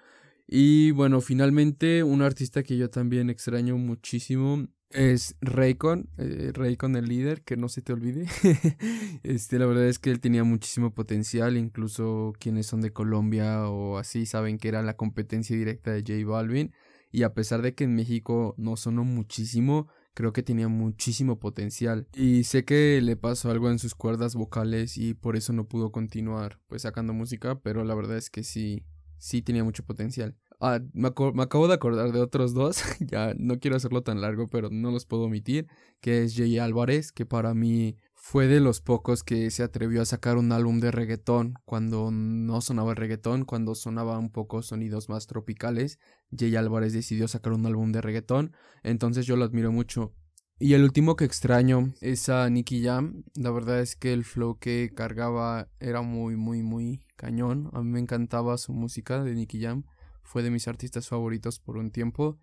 Y 0.50 0.92
bueno, 0.92 1.20
finalmente 1.20 2.02
un 2.02 2.22
artista 2.22 2.62
que 2.62 2.78
yo 2.78 2.88
también 2.88 3.28
extraño 3.28 3.76
muchísimo 3.76 4.66
es 4.90 5.36
Raycon, 5.42 6.08
eh, 6.16 6.50
Raycon 6.54 6.96
el 6.96 7.04
líder, 7.04 7.42
que 7.42 7.58
no 7.58 7.68
se 7.68 7.82
te 7.82 7.92
olvide. 7.92 8.26
este, 9.22 9.58
la 9.58 9.66
verdad 9.66 9.86
es 9.86 9.98
que 9.98 10.10
él 10.10 10.20
tenía 10.20 10.44
muchísimo 10.44 10.94
potencial, 10.94 11.58
incluso 11.58 12.32
quienes 12.38 12.66
son 12.66 12.80
de 12.80 12.94
Colombia 12.94 13.68
o 13.68 13.98
así 13.98 14.24
saben 14.24 14.56
que 14.56 14.68
era 14.68 14.82
la 14.82 14.96
competencia 14.96 15.54
directa 15.54 15.92
de 15.92 16.00
J 16.00 16.26
Balvin 16.26 16.72
y 17.12 17.24
a 17.24 17.34
pesar 17.34 17.60
de 17.60 17.74
que 17.74 17.84
en 17.84 17.94
México 17.94 18.54
no 18.56 18.76
sonó 18.76 19.04
muchísimo, 19.04 19.88
creo 20.14 20.32
que 20.32 20.42
tenía 20.42 20.68
muchísimo 20.68 21.38
potencial. 21.38 22.08
Y 22.14 22.44
sé 22.44 22.64
que 22.64 23.00
le 23.02 23.16
pasó 23.16 23.50
algo 23.50 23.70
en 23.70 23.78
sus 23.78 23.94
cuerdas 23.94 24.34
vocales 24.34 24.96
y 24.96 25.12
por 25.12 25.36
eso 25.36 25.52
no 25.52 25.68
pudo 25.68 25.92
continuar 25.92 26.58
pues 26.68 26.82
sacando 26.82 27.12
música, 27.12 27.60
pero 27.60 27.84
la 27.84 27.94
verdad 27.94 28.16
es 28.16 28.30
que 28.30 28.44
sí, 28.44 28.84
sí 29.18 29.42
tenía 29.42 29.64
mucho 29.64 29.84
potencial. 29.84 30.36
Ah, 30.60 30.80
me, 30.92 31.08
acabo 31.08 31.68
de 31.68 31.74
acordar 31.74 32.10
de 32.10 32.20
otros 32.20 32.52
dos, 32.52 32.82
ya 33.00 33.32
no 33.36 33.60
quiero 33.60 33.76
hacerlo 33.76 34.02
tan 34.02 34.20
largo, 34.20 34.48
pero 34.48 34.70
no 34.70 34.90
los 34.90 35.06
puedo 35.06 35.24
omitir, 35.24 35.68
que 36.00 36.24
es 36.24 36.34
Jay 36.36 36.58
Álvarez, 36.58 37.12
que 37.12 37.24
para 37.24 37.54
mí 37.54 37.96
fue 38.14 38.48
de 38.48 38.58
los 38.58 38.80
pocos 38.80 39.22
que 39.22 39.50
se 39.52 39.62
atrevió 39.62 40.02
a 40.02 40.04
sacar 40.04 40.36
un 40.36 40.50
álbum 40.50 40.80
de 40.80 40.90
reggaetón 40.90 41.54
cuando 41.64 42.10
no 42.10 42.60
sonaba 42.60 42.94
reggaetón, 42.94 43.44
cuando 43.44 43.76
sonaba 43.76 44.18
un 44.18 44.30
poco 44.30 44.62
sonidos 44.62 45.08
más 45.08 45.28
tropicales. 45.28 46.00
Jay 46.36 46.56
Álvarez 46.56 46.92
decidió 46.92 47.28
sacar 47.28 47.52
un 47.52 47.64
álbum 47.64 47.92
de 47.92 48.00
reggaetón, 48.00 48.52
entonces 48.82 49.26
yo 49.26 49.36
lo 49.36 49.44
admiro 49.44 49.70
mucho. 49.70 50.12
Y 50.60 50.74
el 50.74 50.82
último 50.82 51.14
que 51.14 51.24
extraño 51.24 51.94
es 52.00 52.28
a 52.28 52.50
Nicky 52.50 52.82
Jam. 52.82 53.22
La 53.36 53.52
verdad 53.52 53.80
es 53.80 53.94
que 53.94 54.12
el 54.12 54.24
flow 54.24 54.58
que 54.58 54.90
cargaba 54.92 55.68
era 55.78 56.02
muy, 56.02 56.34
muy, 56.34 56.64
muy 56.64 57.06
cañón. 57.14 57.70
A 57.74 57.80
mí 57.80 57.90
me 57.90 58.00
encantaba 58.00 58.58
su 58.58 58.72
música 58.72 59.22
de 59.22 59.36
Nicky 59.36 59.62
Jam. 59.62 59.84
Fue 60.24 60.42
de 60.42 60.50
mis 60.50 60.66
artistas 60.66 61.06
favoritos 61.06 61.60
por 61.60 61.76
un 61.76 61.92
tiempo. 61.92 62.40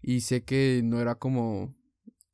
Y 0.00 0.22
sé 0.22 0.44
que 0.44 0.80
no 0.82 0.98
era 0.98 1.16
como... 1.16 1.74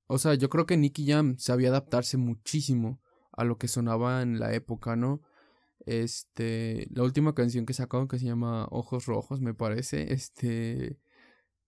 O 0.06 0.18
sea, 0.18 0.34
yo 0.34 0.48
creo 0.48 0.66
que 0.66 0.76
Nicky 0.76 1.04
Jam 1.08 1.36
sabía 1.36 1.70
adaptarse 1.70 2.16
muchísimo 2.16 3.00
a 3.32 3.42
lo 3.42 3.58
que 3.58 3.66
sonaba 3.66 4.22
en 4.22 4.38
la 4.38 4.54
época, 4.54 4.94
¿no? 4.94 5.20
Este, 5.84 6.86
la 6.90 7.02
última 7.02 7.34
canción 7.34 7.66
que 7.66 7.74
sacó 7.74 8.06
que 8.06 8.20
se 8.20 8.26
llama 8.26 8.68
Ojos 8.70 9.06
Rojos, 9.06 9.40
me 9.40 9.52
parece, 9.52 10.12
este, 10.12 11.00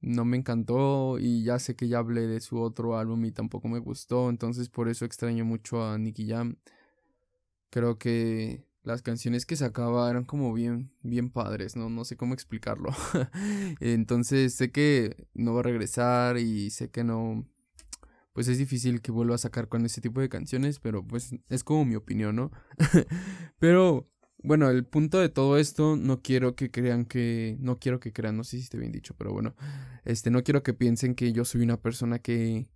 no 0.06 0.24
me 0.24 0.36
encantó 0.36 1.18
y 1.18 1.42
ya 1.42 1.58
sé 1.58 1.74
que 1.74 1.88
ya 1.88 1.98
hablé 1.98 2.28
de 2.28 2.40
su 2.40 2.60
otro 2.60 2.96
álbum 2.96 3.24
y 3.24 3.32
tampoco 3.32 3.66
me 3.66 3.80
gustó, 3.80 4.30
entonces 4.30 4.68
por 4.68 4.88
eso 4.88 5.04
extraño 5.04 5.44
mucho 5.44 5.84
a 5.84 5.98
Nicky 5.98 6.28
Jam. 6.28 6.56
Creo 7.70 7.98
que 7.98 8.64
las 8.84 9.02
canciones 9.02 9.46
que 9.46 9.56
sacaba 9.56 10.08
eran 10.08 10.24
como 10.24 10.52
bien 10.54 10.92
bien 11.02 11.30
padres, 11.30 11.74
no 11.74 11.90
no 11.90 12.04
sé 12.04 12.16
cómo 12.16 12.34
explicarlo. 12.34 12.90
entonces 13.80 14.54
sé 14.54 14.70
que 14.70 15.26
no 15.34 15.54
va 15.54 15.60
a 15.60 15.64
regresar 15.64 16.38
y 16.38 16.70
sé 16.70 16.88
que 16.90 17.02
no 17.02 17.44
pues 18.32 18.46
es 18.48 18.58
difícil 18.58 19.00
que 19.02 19.10
vuelva 19.10 19.34
a 19.34 19.38
sacar 19.38 19.68
con 19.68 19.84
ese 19.86 20.00
tipo 20.00 20.20
de 20.20 20.28
canciones, 20.28 20.78
pero 20.78 21.04
pues 21.04 21.34
es 21.48 21.64
como 21.64 21.84
mi 21.84 21.96
opinión, 21.96 22.36
¿no? 22.36 22.52
pero 23.58 24.08
bueno, 24.38 24.70
el 24.70 24.84
punto 24.84 25.18
de 25.18 25.28
todo 25.28 25.58
esto, 25.58 25.96
no 25.96 26.22
quiero 26.22 26.54
que 26.54 26.70
crean 26.70 27.04
que, 27.04 27.56
no 27.60 27.78
quiero 27.78 28.00
que 28.00 28.12
crean, 28.12 28.36
no 28.36 28.44
sé 28.44 28.58
si 28.58 28.64
esté 28.64 28.78
bien 28.78 28.92
dicho, 28.92 29.14
pero 29.16 29.32
bueno, 29.32 29.54
este, 30.04 30.30
no 30.30 30.42
quiero 30.42 30.62
que 30.62 30.74
piensen 30.74 31.14
que 31.14 31.32
yo 31.32 31.44
soy 31.44 31.62
una 31.62 31.80
persona 31.80 32.18
que 32.18 32.68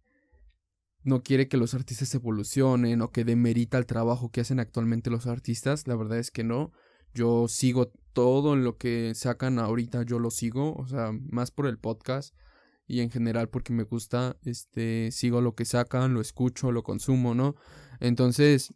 no 1.02 1.22
quiere 1.22 1.48
que 1.48 1.56
los 1.56 1.74
artistas 1.74 2.14
evolucionen 2.14 3.00
o 3.02 3.10
que 3.10 3.24
demerita 3.24 3.78
el 3.78 3.86
trabajo 3.86 4.30
que 4.30 4.40
hacen 4.40 4.60
actualmente 4.60 5.10
los 5.10 5.26
artistas, 5.26 5.86
la 5.86 5.96
verdad 5.96 6.18
es 6.18 6.30
que 6.30 6.44
no, 6.44 6.72
yo 7.14 7.48
sigo 7.48 7.92
todo 8.12 8.56
lo 8.56 8.76
que 8.76 9.14
sacan 9.14 9.58
ahorita, 9.58 10.02
yo 10.02 10.18
lo 10.18 10.30
sigo, 10.30 10.74
o 10.74 10.86
sea, 10.86 11.12
más 11.12 11.50
por 11.50 11.66
el 11.66 11.78
podcast 11.78 12.34
y 12.86 13.00
en 13.00 13.10
general 13.10 13.48
porque 13.48 13.72
me 13.72 13.84
gusta, 13.84 14.36
este, 14.44 15.10
sigo 15.12 15.40
lo 15.40 15.54
que 15.54 15.64
sacan, 15.64 16.12
lo 16.12 16.20
escucho, 16.20 16.72
lo 16.72 16.82
consumo, 16.82 17.34
¿no? 17.34 17.54
Entonces, 18.00 18.74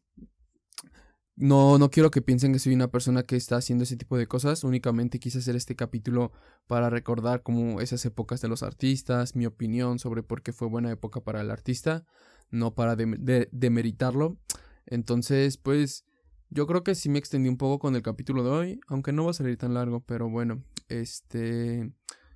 no, 1.37 1.79
no 1.79 1.91
quiero 1.91 2.11
que 2.11 2.23
piensen 2.23 2.53
que 2.53 2.61
soy 2.61 2.75
una 2.75 2.91
persona 2.91 3.25
que 3.25 3.37
está 3.37 3.57
haciendo 3.57 3.85
ese 3.85 3.97
tipo 3.97 4.17
de 4.17 4.29
cosas. 4.29 4.63
Únicamente 4.63 5.19
quise 5.19 5.39
hacer 5.39 5.57
este 5.57 5.75
capítulo 5.75 6.33
para 6.69 6.91
recordar 6.91 7.43
como 7.43 7.81
esas 7.81 8.05
épocas 8.05 8.41
de 8.41 8.49
los 8.49 8.63
artistas, 8.63 9.35
mi 9.35 9.47
opinión 9.47 9.99
sobre 9.99 10.23
por 10.23 10.43
qué 10.43 10.53
fue 10.53 10.69
buena 10.69 10.93
época 10.93 11.21
para 11.21 11.41
el 11.41 11.51
artista, 11.51 12.05
no 12.51 12.75
para 12.75 12.95
demeritarlo. 12.97 14.39
Entonces, 14.87 15.57
pues, 15.57 16.05
yo 16.51 16.67
creo 16.69 16.85
que 16.85 16.95
sí 16.95 17.09
me 17.09 17.19
extendí 17.19 17.49
un 17.49 17.57
poco 17.57 17.81
con 17.81 17.97
el 17.97 18.03
capítulo 18.03 18.45
de 18.45 18.51
hoy, 18.51 18.81
aunque 18.87 19.13
no 19.13 19.25
va 19.25 19.33
a 19.33 19.35
salir 19.35 19.57
tan 19.57 19.75
largo, 19.75 20.01
pero 20.01 20.31
bueno, 20.31 20.63
este, 20.89 21.91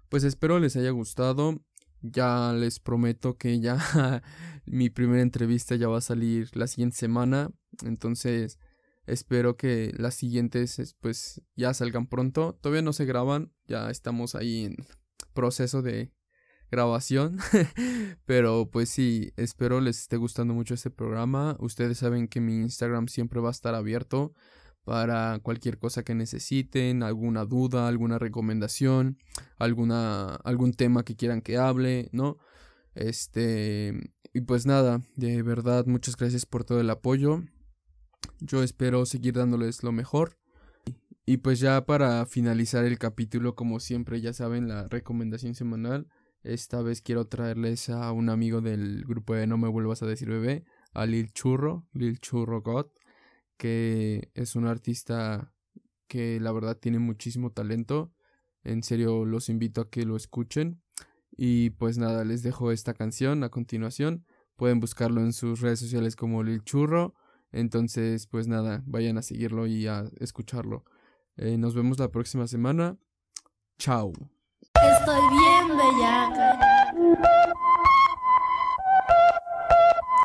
pues 0.09 0.25
espero 0.25 0.59
les 0.59 0.77
haya 0.77 0.91
gustado. 0.91 1.63
Ya 2.01 2.53
les 2.53 2.79
prometo 2.79 3.37
que 3.39 3.59
ya 3.59 3.79
mi 4.67 4.89
primera 4.89 5.21
entrevista 5.21 5.75
ya 5.75 5.89
va 5.89 5.99
a 5.99 6.01
salir 6.01 6.57
la 6.57 6.69
siguiente 6.69 6.97
semana. 6.97 7.51
Entonces, 7.85 8.59
Espero 9.09 9.57
que 9.57 9.93
las 9.97 10.15
siguientes 10.15 10.97
pues 11.01 11.43
ya 11.57 11.75
salgan 11.75 12.07
pronto. 12.07 12.59
Todavía 12.61 12.83
no 12.83 12.93
se 12.93 13.05
graban, 13.05 13.53
ya 13.67 13.91
estamos 13.91 14.35
ahí 14.35 14.67
en 14.67 14.77
proceso 15.33 15.83
de 15.83 16.13
grabación. 16.71 17.39
Pero 18.25 18.71
pues 18.71 18.91
sí, 18.91 19.33
espero 19.37 19.81
les 19.81 20.01
esté 20.01 20.17
gustando 20.17 20.55
mucho 20.55 20.75
este 20.75 20.91
programa. 20.91 21.57
Ustedes 21.61 21.99
saben 21.99 22.29
que 22.29 22.41
mi 22.41 22.57
Instagram 22.57 23.09
siempre 23.09 23.41
va 23.41 23.49
a 23.49 23.53
estar 23.53 23.75
abierto 23.75 24.35
para 24.85 25.39
cualquier 25.41 25.79
cosa 25.79 26.03
que 26.03 26.15
necesiten, 26.15 27.03
alguna 27.03 27.45
duda, 27.45 27.89
alguna 27.89 28.19
recomendación, 28.19 29.19
alguna 29.59 30.37
algún 30.37 30.73
tema 30.73 31.05
que 31.05 31.15
quieran 31.15 31.43
que 31.43 31.59
hable, 31.59 32.09
¿no? 32.13 32.39
Este, 32.95 34.13
y 34.33 34.41
pues 34.41 34.67
nada, 34.67 35.03
de 35.15 35.43
verdad 35.43 35.85
muchas 35.87 36.17
gracias 36.17 36.47
por 36.47 36.65
todo 36.65 36.81
el 36.81 36.91
apoyo. 36.91 37.43
Yo 38.41 38.63
espero 38.63 39.05
seguir 39.05 39.35
dándoles 39.35 39.83
lo 39.83 39.93
mejor. 39.93 40.39
Y 41.27 41.39
pues 41.39 41.61
ya 41.61 41.85
para 41.85 42.25
finalizar 42.25 42.85
el 42.85 42.99
capítulo, 42.99 43.55
como 43.55 43.81
siempre, 43.81 44.21
ya 44.21 44.33
saben, 44.33 44.69
la 44.69 44.89
recomendación 44.89 45.55
semanal. 45.55 46.09
Esta 46.43 46.81
vez 46.81 47.03
quiero 47.03 47.27
traerles 47.27 47.91
a 47.91 48.13
un 48.13 48.31
amigo 48.31 48.61
del 48.61 49.05
grupo 49.05 49.35
de 49.35 49.47
No 49.47 49.59
me 49.59 49.69
vuelvas 49.69 50.03
a 50.03 50.07
decir 50.07 50.29
bebé, 50.29 50.65
a 50.95 51.05
Lil 51.05 51.33
Churro, 51.33 51.87
Lil 51.93 52.21
Churro 52.21 52.63
God, 52.63 52.87
que 53.59 54.31
es 54.35 54.57
un 54.57 54.67
artista 54.67 55.53
que 56.07 56.41
la 56.41 56.53
verdad 56.53 56.79
tiene 56.79 56.99
muchísimo 56.99 57.51
talento. 57.51 58.15
En 58.63 58.83
serio, 58.83 59.27
los 59.27 59.49
invito 59.49 59.83
a 59.83 59.91
que 59.91 60.07
lo 60.07 60.17
escuchen. 60.17 60.81
Y 61.37 61.71
pues 61.71 61.99
nada, 61.99 62.25
les 62.25 62.43
dejo 62.43 62.73
esta 62.73 62.95
canción 62.95 63.45
a 63.45 63.51
continuación. 63.51 64.25
Pueden 64.57 64.81
buscarlo 64.81 65.21
en 65.21 65.33
sus 65.33 65.61
redes 65.61 65.81
sociales 65.81 66.17
como 66.17 66.43
Lil 66.43 66.63
Churro 66.65 67.15
entonces, 67.53 68.27
pues 68.27 68.47
nada, 68.49 68.83
vayan 68.87 69.19
a 69.19 69.23
seguirlo 69.23 69.67
y 69.67 69.87
a 69.87 70.05
escucharlo. 70.21 70.85
Eh, 71.37 71.57
nos 71.57 71.75
vemos 71.75 71.99
la 71.99 72.09
próxima 72.09 72.47
semana. 72.47 72.97
Chao. 73.79 74.13
Estoy 74.75 75.21
bien 75.31 75.77
bellaca. 75.77 76.59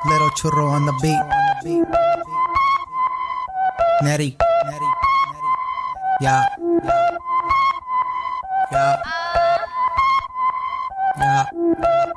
Little 0.06 0.30
churro 0.36 0.70
on 0.70 0.86
the 0.86 0.94
beat. 1.02 1.84
Netty. 4.04 4.38
Yeah. 6.20 6.46
Yeah. 8.72 8.98
Yeah. 11.18 12.13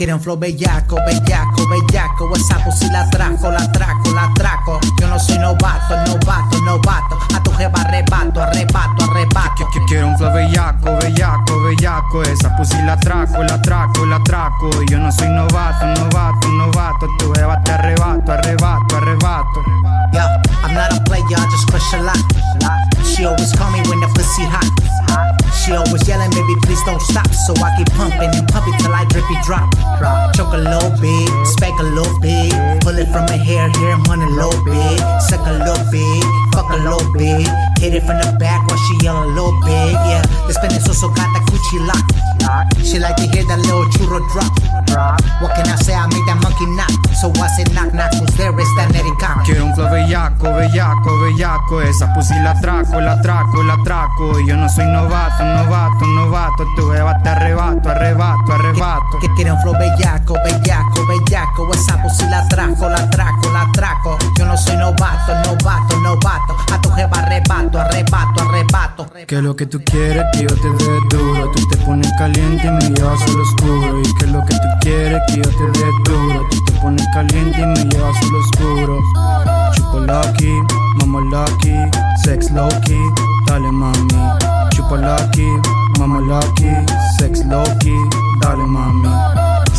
Que 0.00 0.06
quiere 0.06 0.14
un 0.14 0.20
flow 0.20 0.38
bellaco, 0.38 0.96
bellaco, 1.06 1.68
bellaco. 1.68 2.32
Esa 2.34 2.64
pussy 2.64 2.88
la 2.90 3.08
trajo, 3.10 3.50
la 3.50 3.70
trajo, 3.70 4.12
la 4.14 4.32
trajo. 4.34 4.80
Yo 4.98 5.08
no 5.08 5.18
soy 5.18 5.38
novato, 5.38 5.96
novato, 6.06 6.60
novato. 6.62 7.18
A 7.34 7.42
tu 7.42 7.50
jeva 7.52 7.80
arrebato, 7.82 8.40
arrebato, 8.40 9.04
arrebato. 9.04 9.68
Quiero 9.86 10.08
un 10.08 10.16
flow 10.16 10.32
bellaco, 10.32 10.96
bellaco, 10.96 11.60
bellaco. 11.62 12.22
Esa 12.22 12.56
pussy 12.56 12.82
la 12.82 12.96
traco, 12.96 13.42
la 13.42 13.60
traco, 13.60 14.06
la 14.06 14.20
traco. 14.22 14.70
Yo 14.88 14.98
no 14.98 15.12
soy 15.12 15.28
novato, 15.28 15.86
novato, 15.86 16.48
novato. 16.48 17.06
Tu 17.18 17.32
jeva 17.34 17.62
te 17.62 17.72
arrebato, 17.72 18.32
arrebato, 18.32 18.96
arrebato. 18.96 19.62
Yo, 20.12 20.20
I'm 20.64 20.74
not 20.74 20.92
a 20.92 21.00
player, 21.04 21.24
I 21.36 21.46
just 21.50 21.68
crush 21.68 21.92
a 21.94 22.02
lot. 22.02 22.16
She 23.04 23.24
always 23.24 23.52
call 23.52 23.70
me 23.70 23.80
when 23.88 24.00
the 24.00 24.08
pussy 24.14 24.44
hot. 24.44 24.99
She 25.60 25.72
always 25.72 26.08
yelling, 26.08 26.30
baby, 26.30 26.54
please 26.62 26.80
don't 26.84 27.00
stop. 27.02 27.28
So 27.46 27.52
I 27.60 27.76
keep 27.76 27.90
pumping 27.92 28.32
and 28.32 28.48
pumping 28.48 28.74
till 28.80 28.92
I 28.92 29.04
drippy 29.06 29.36
drop. 29.44 29.68
Choke 30.34 30.54
a 30.54 30.60
little 30.60 30.90
bit, 30.98 31.28
spank 31.46 31.78
a 31.80 31.84
little 31.84 32.18
bit. 32.20 32.52
Pull 32.82 32.96
it 32.98 33.08
from 33.12 33.28
her 33.28 33.36
hair, 33.36 33.68
hair, 33.68 33.96
one 34.08 34.22
a 34.22 34.30
little 34.30 34.56
bit. 34.64 34.98
Suck 35.28 35.44
a 35.46 35.52
little 35.52 35.84
bit, 35.92 36.24
fuck 36.54 36.70
a 36.70 36.80
little 36.80 37.04
bit. 37.12 37.46
Hit 37.78 37.94
it 37.94 38.02
from 38.02 38.18
the 38.18 38.36
back 38.38 38.66
while 38.68 38.80
she 38.88 39.04
yell 39.04 39.22
a 39.22 39.28
little 39.28 39.54
bit. 39.60 39.92
Yeah, 40.08 40.22
despende 40.46 40.80
su 40.80 40.92
socata, 40.94 41.40
cuchi 41.46 41.78
lock. 41.86 42.29
She 42.82 42.98
like 42.98 43.16
to 43.16 43.26
hear 43.30 43.44
that 43.46 43.58
little 43.60 43.84
churro 43.94 44.18
drop. 44.32 44.50
What 45.40 45.54
can 45.54 45.68
I 45.68 45.76
say? 45.76 45.94
I 45.94 46.06
made 46.06 46.26
that 46.26 46.40
monkey 46.42 46.66
knock. 46.74 46.90
So 47.14 47.30
I 47.38 47.46
said 47.54 47.72
knock 47.72 47.94
knock, 47.94 48.12
who's 48.14 48.34
there? 48.36 48.50
It's 48.58 48.74
that 48.76 48.90
Nettie 48.92 49.14
cock. 49.20 49.44
Quiero 49.44 49.66
un 49.66 49.74
flow 49.74 49.88
bellaco, 49.88 50.50
bellaco, 50.52 51.10
bellaco. 51.20 51.80
Esa 51.80 52.12
pussy 52.12 52.34
la 52.42 52.54
traco, 52.60 53.00
la 53.00 53.20
traco, 53.20 53.62
la 53.62 53.76
traco. 53.84 54.40
Yo 54.40 54.56
no 54.56 54.68
soy 54.68 54.86
novato, 54.86 55.44
novato, 55.44 56.04
novato. 56.06 56.64
Tu 56.76 56.90
jeva 56.90 57.18
te 57.22 57.28
arrebato, 57.28 57.88
arrebato, 57.88 58.52
arrebato. 58.52 59.18
Que 59.20 59.28
quiere 59.34 59.52
un 59.52 59.60
flow 59.60 59.74
bellaco, 59.78 60.34
bellaco. 60.34 60.59
Que 69.30 69.40
lo 69.40 69.54
que 69.54 69.64
tú 69.64 69.80
quieres 69.84 70.24
que 70.32 70.40
yo 70.42 70.48
te 70.48 70.84
dé 70.84 70.98
duro. 71.08 71.52
Tú 71.52 71.68
te 71.68 71.76
pones 71.76 72.10
caliente 72.18 72.66
y 72.66 72.70
me 72.72 72.96
llevas 72.96 73.22
al 73.22 73.40
oscuro. 73.40 74.00
Y 74.00 74.14
que 74.14 74.26
lo 74.26 74.44
que 74.44 74.54
tú 74.54 74.68
quieres 74.80 75.20
que 75.28 75.36
yo 75.36 75.42
te 75.42 75.78
dé 75.78 75.86
duro. 76.04 76.48
Tú 76.50 76.64
te 76.64 76.72
pones 76.80 77.06
caliente 77.14 77.60
y 77.60 77.66
me 77.66 77.84
llevas 77.84 78.16
al 78.16 78.34
oscuro. 78.34 78.98
Chupo 79.72 80.00
lucky, 80.00 80.52
mama 80.96 81.20
lucky, 81.20 81.76
sex 82.24 82.50
low 82.50 82.68
key. 82.84 82.98
Dale 83.46 83.70
mami. 83.70 84.08
Chupa 84.74 84.96
lucky, 84.96 85.46
mama 86.00 86.18
lucky, 86.22 86.66
sex 87.20 87.44
lucky, 87.46 87.94
dale 88.40 88.64
mami. 88.66 89.08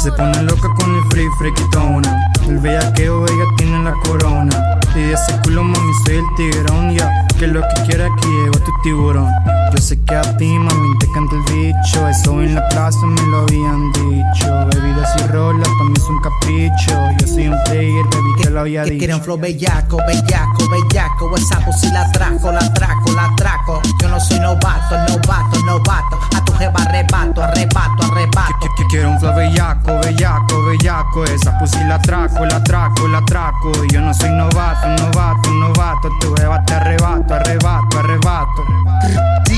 Se 0.01 0.13
pone 0.13 0.43
loca 0.43 0.73
con 0.79 0.95
el 0.95 1.03
free 1.09 1.27
freakitona. 1.39 2.31
El 2.47 2.57
bellaqueo, 2.59 3.25
ella 3.25 3.45
tiene 3.57 3.83
la 3.83 3.93
corona. 4.05 4.79
Y 4.95 5.11
ese 5.11 5.37
culo, 5.43 5.61
mami, 5.61 5.93
soy 6.05 6.15
el 6.15 6.25
tigrón, 6.37 6.95
ya. 6.95 7.27
Que 7.41 7.47
lo 7.47 7.59
que 7.59 7.81
quiera 7.87 8.07
que 8.21 8.27
llevo 8.27 8.59
tu 8.59 8.71
tiburón. 8.83 9.61
Yo 9.72 9.78
sé 9.78 9.99
que 10.03 10.15
a 10.15 10.22
ti, 10.38 10.59
mami, 10.59 10.97
te 10.99 11.09
canta 11.11 11.36
el 11.36 11.41
bicho. 11.43 12.07
Eso 12.07 12.41
en 12.41 12.55
la 12.55 12.67
plaza 12.69 12.99
me 13.05 13.22
lo 13.28 13.39
habían 13.39 13.91
dicho. 13.93 14.47
Bebidas 14.74 15.15
y 15.17 15.28
rolas, 15.28 15.67
para 15.67 15.89
mí 15.89 15.93
es 15.95 16.03
un 16.03 16.19
capricho. 16.19 16.93
Yo 17.19 17.28
soy 17.28 17.47
un 17.47 17.57
player, 17.65 18.03
baby, 18.05 18.41
te 18.43 18.49
lo 18.49 18.59
había 18.61 18.84
Que 18.84 18.91
dicho. 18.91 18.99
quiere 18.99 19.15
un 19.15 19.22
flow 19.22 19.38
bellaco, 19.39 19.97
bellaco, 20.07 20.69
bellaco. 20.69 21.38
Esa 21.38 21.59
pussy 21.65 21.88
la 21.91 22.11
trajo, 22.11 22.51
la 22.51 22.74
trajo, 22.74 23.11
la 23.13 23.34
trajo. 23.36 23.82
Yo 24.01 24.09
no 24.09 24.19
soy 24.19 24.39
novato, 24.39 24.97
novato, 25.07 25.59
novato. 25.65 26.19
A 26.36 26.43
tu 26.45 26.53
jeva 26.53 26.82
arrebato, 26.84 27.41
arrebato, 27.43 28.03
arrebato. 28.03 28.59
Que, 28.61 28.67
que 28.84 28.88
quiero 28.89 29.09
un 29.11 29.19
flow 29.19 29.34
bellaco, 29.36 29.99
bellaco, 29.99 30.63
bellaco. 30.65 31.24
Esa 31.26 31.57
pussy 31.57 31.84
la 31.86 31.99
traco, 32.01 32.45
la 32.45 32.61
traco, 32.63 33.07
la 33.07 33.22
traco. 33.26 33.72
Y 33.86 33.93
yo 33.93 34.01
no 34.01 34.13
soy 34.13 34.32
novato, 34.32 34.88
novato, 35.01 35.49
novato. 35.49 36.09
Tu 36.19 36.36
jeva 36.36 36.63
te 36.65 36.74
arrebato, 36.74 37.34
arrebato, 37.36 37.99
arrebato. 37.99 38.65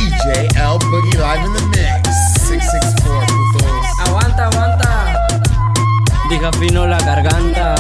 DJ 0.04 0.54
L 0.58 0.78
Boogie 0.80 1.18
live 1.18 1.46
in 1.46 1.54
the 1.54 1.64
mix. 1.72 2.10
664 2.44 3.26
putos. 3.26 3.86
Aguanta, 4.06 4.48
aguanta. 4.48 4.92
Diga 6.28 6.52
fino 6.60 6.86
la 6.86 6.98
garganta. 6.98 7.76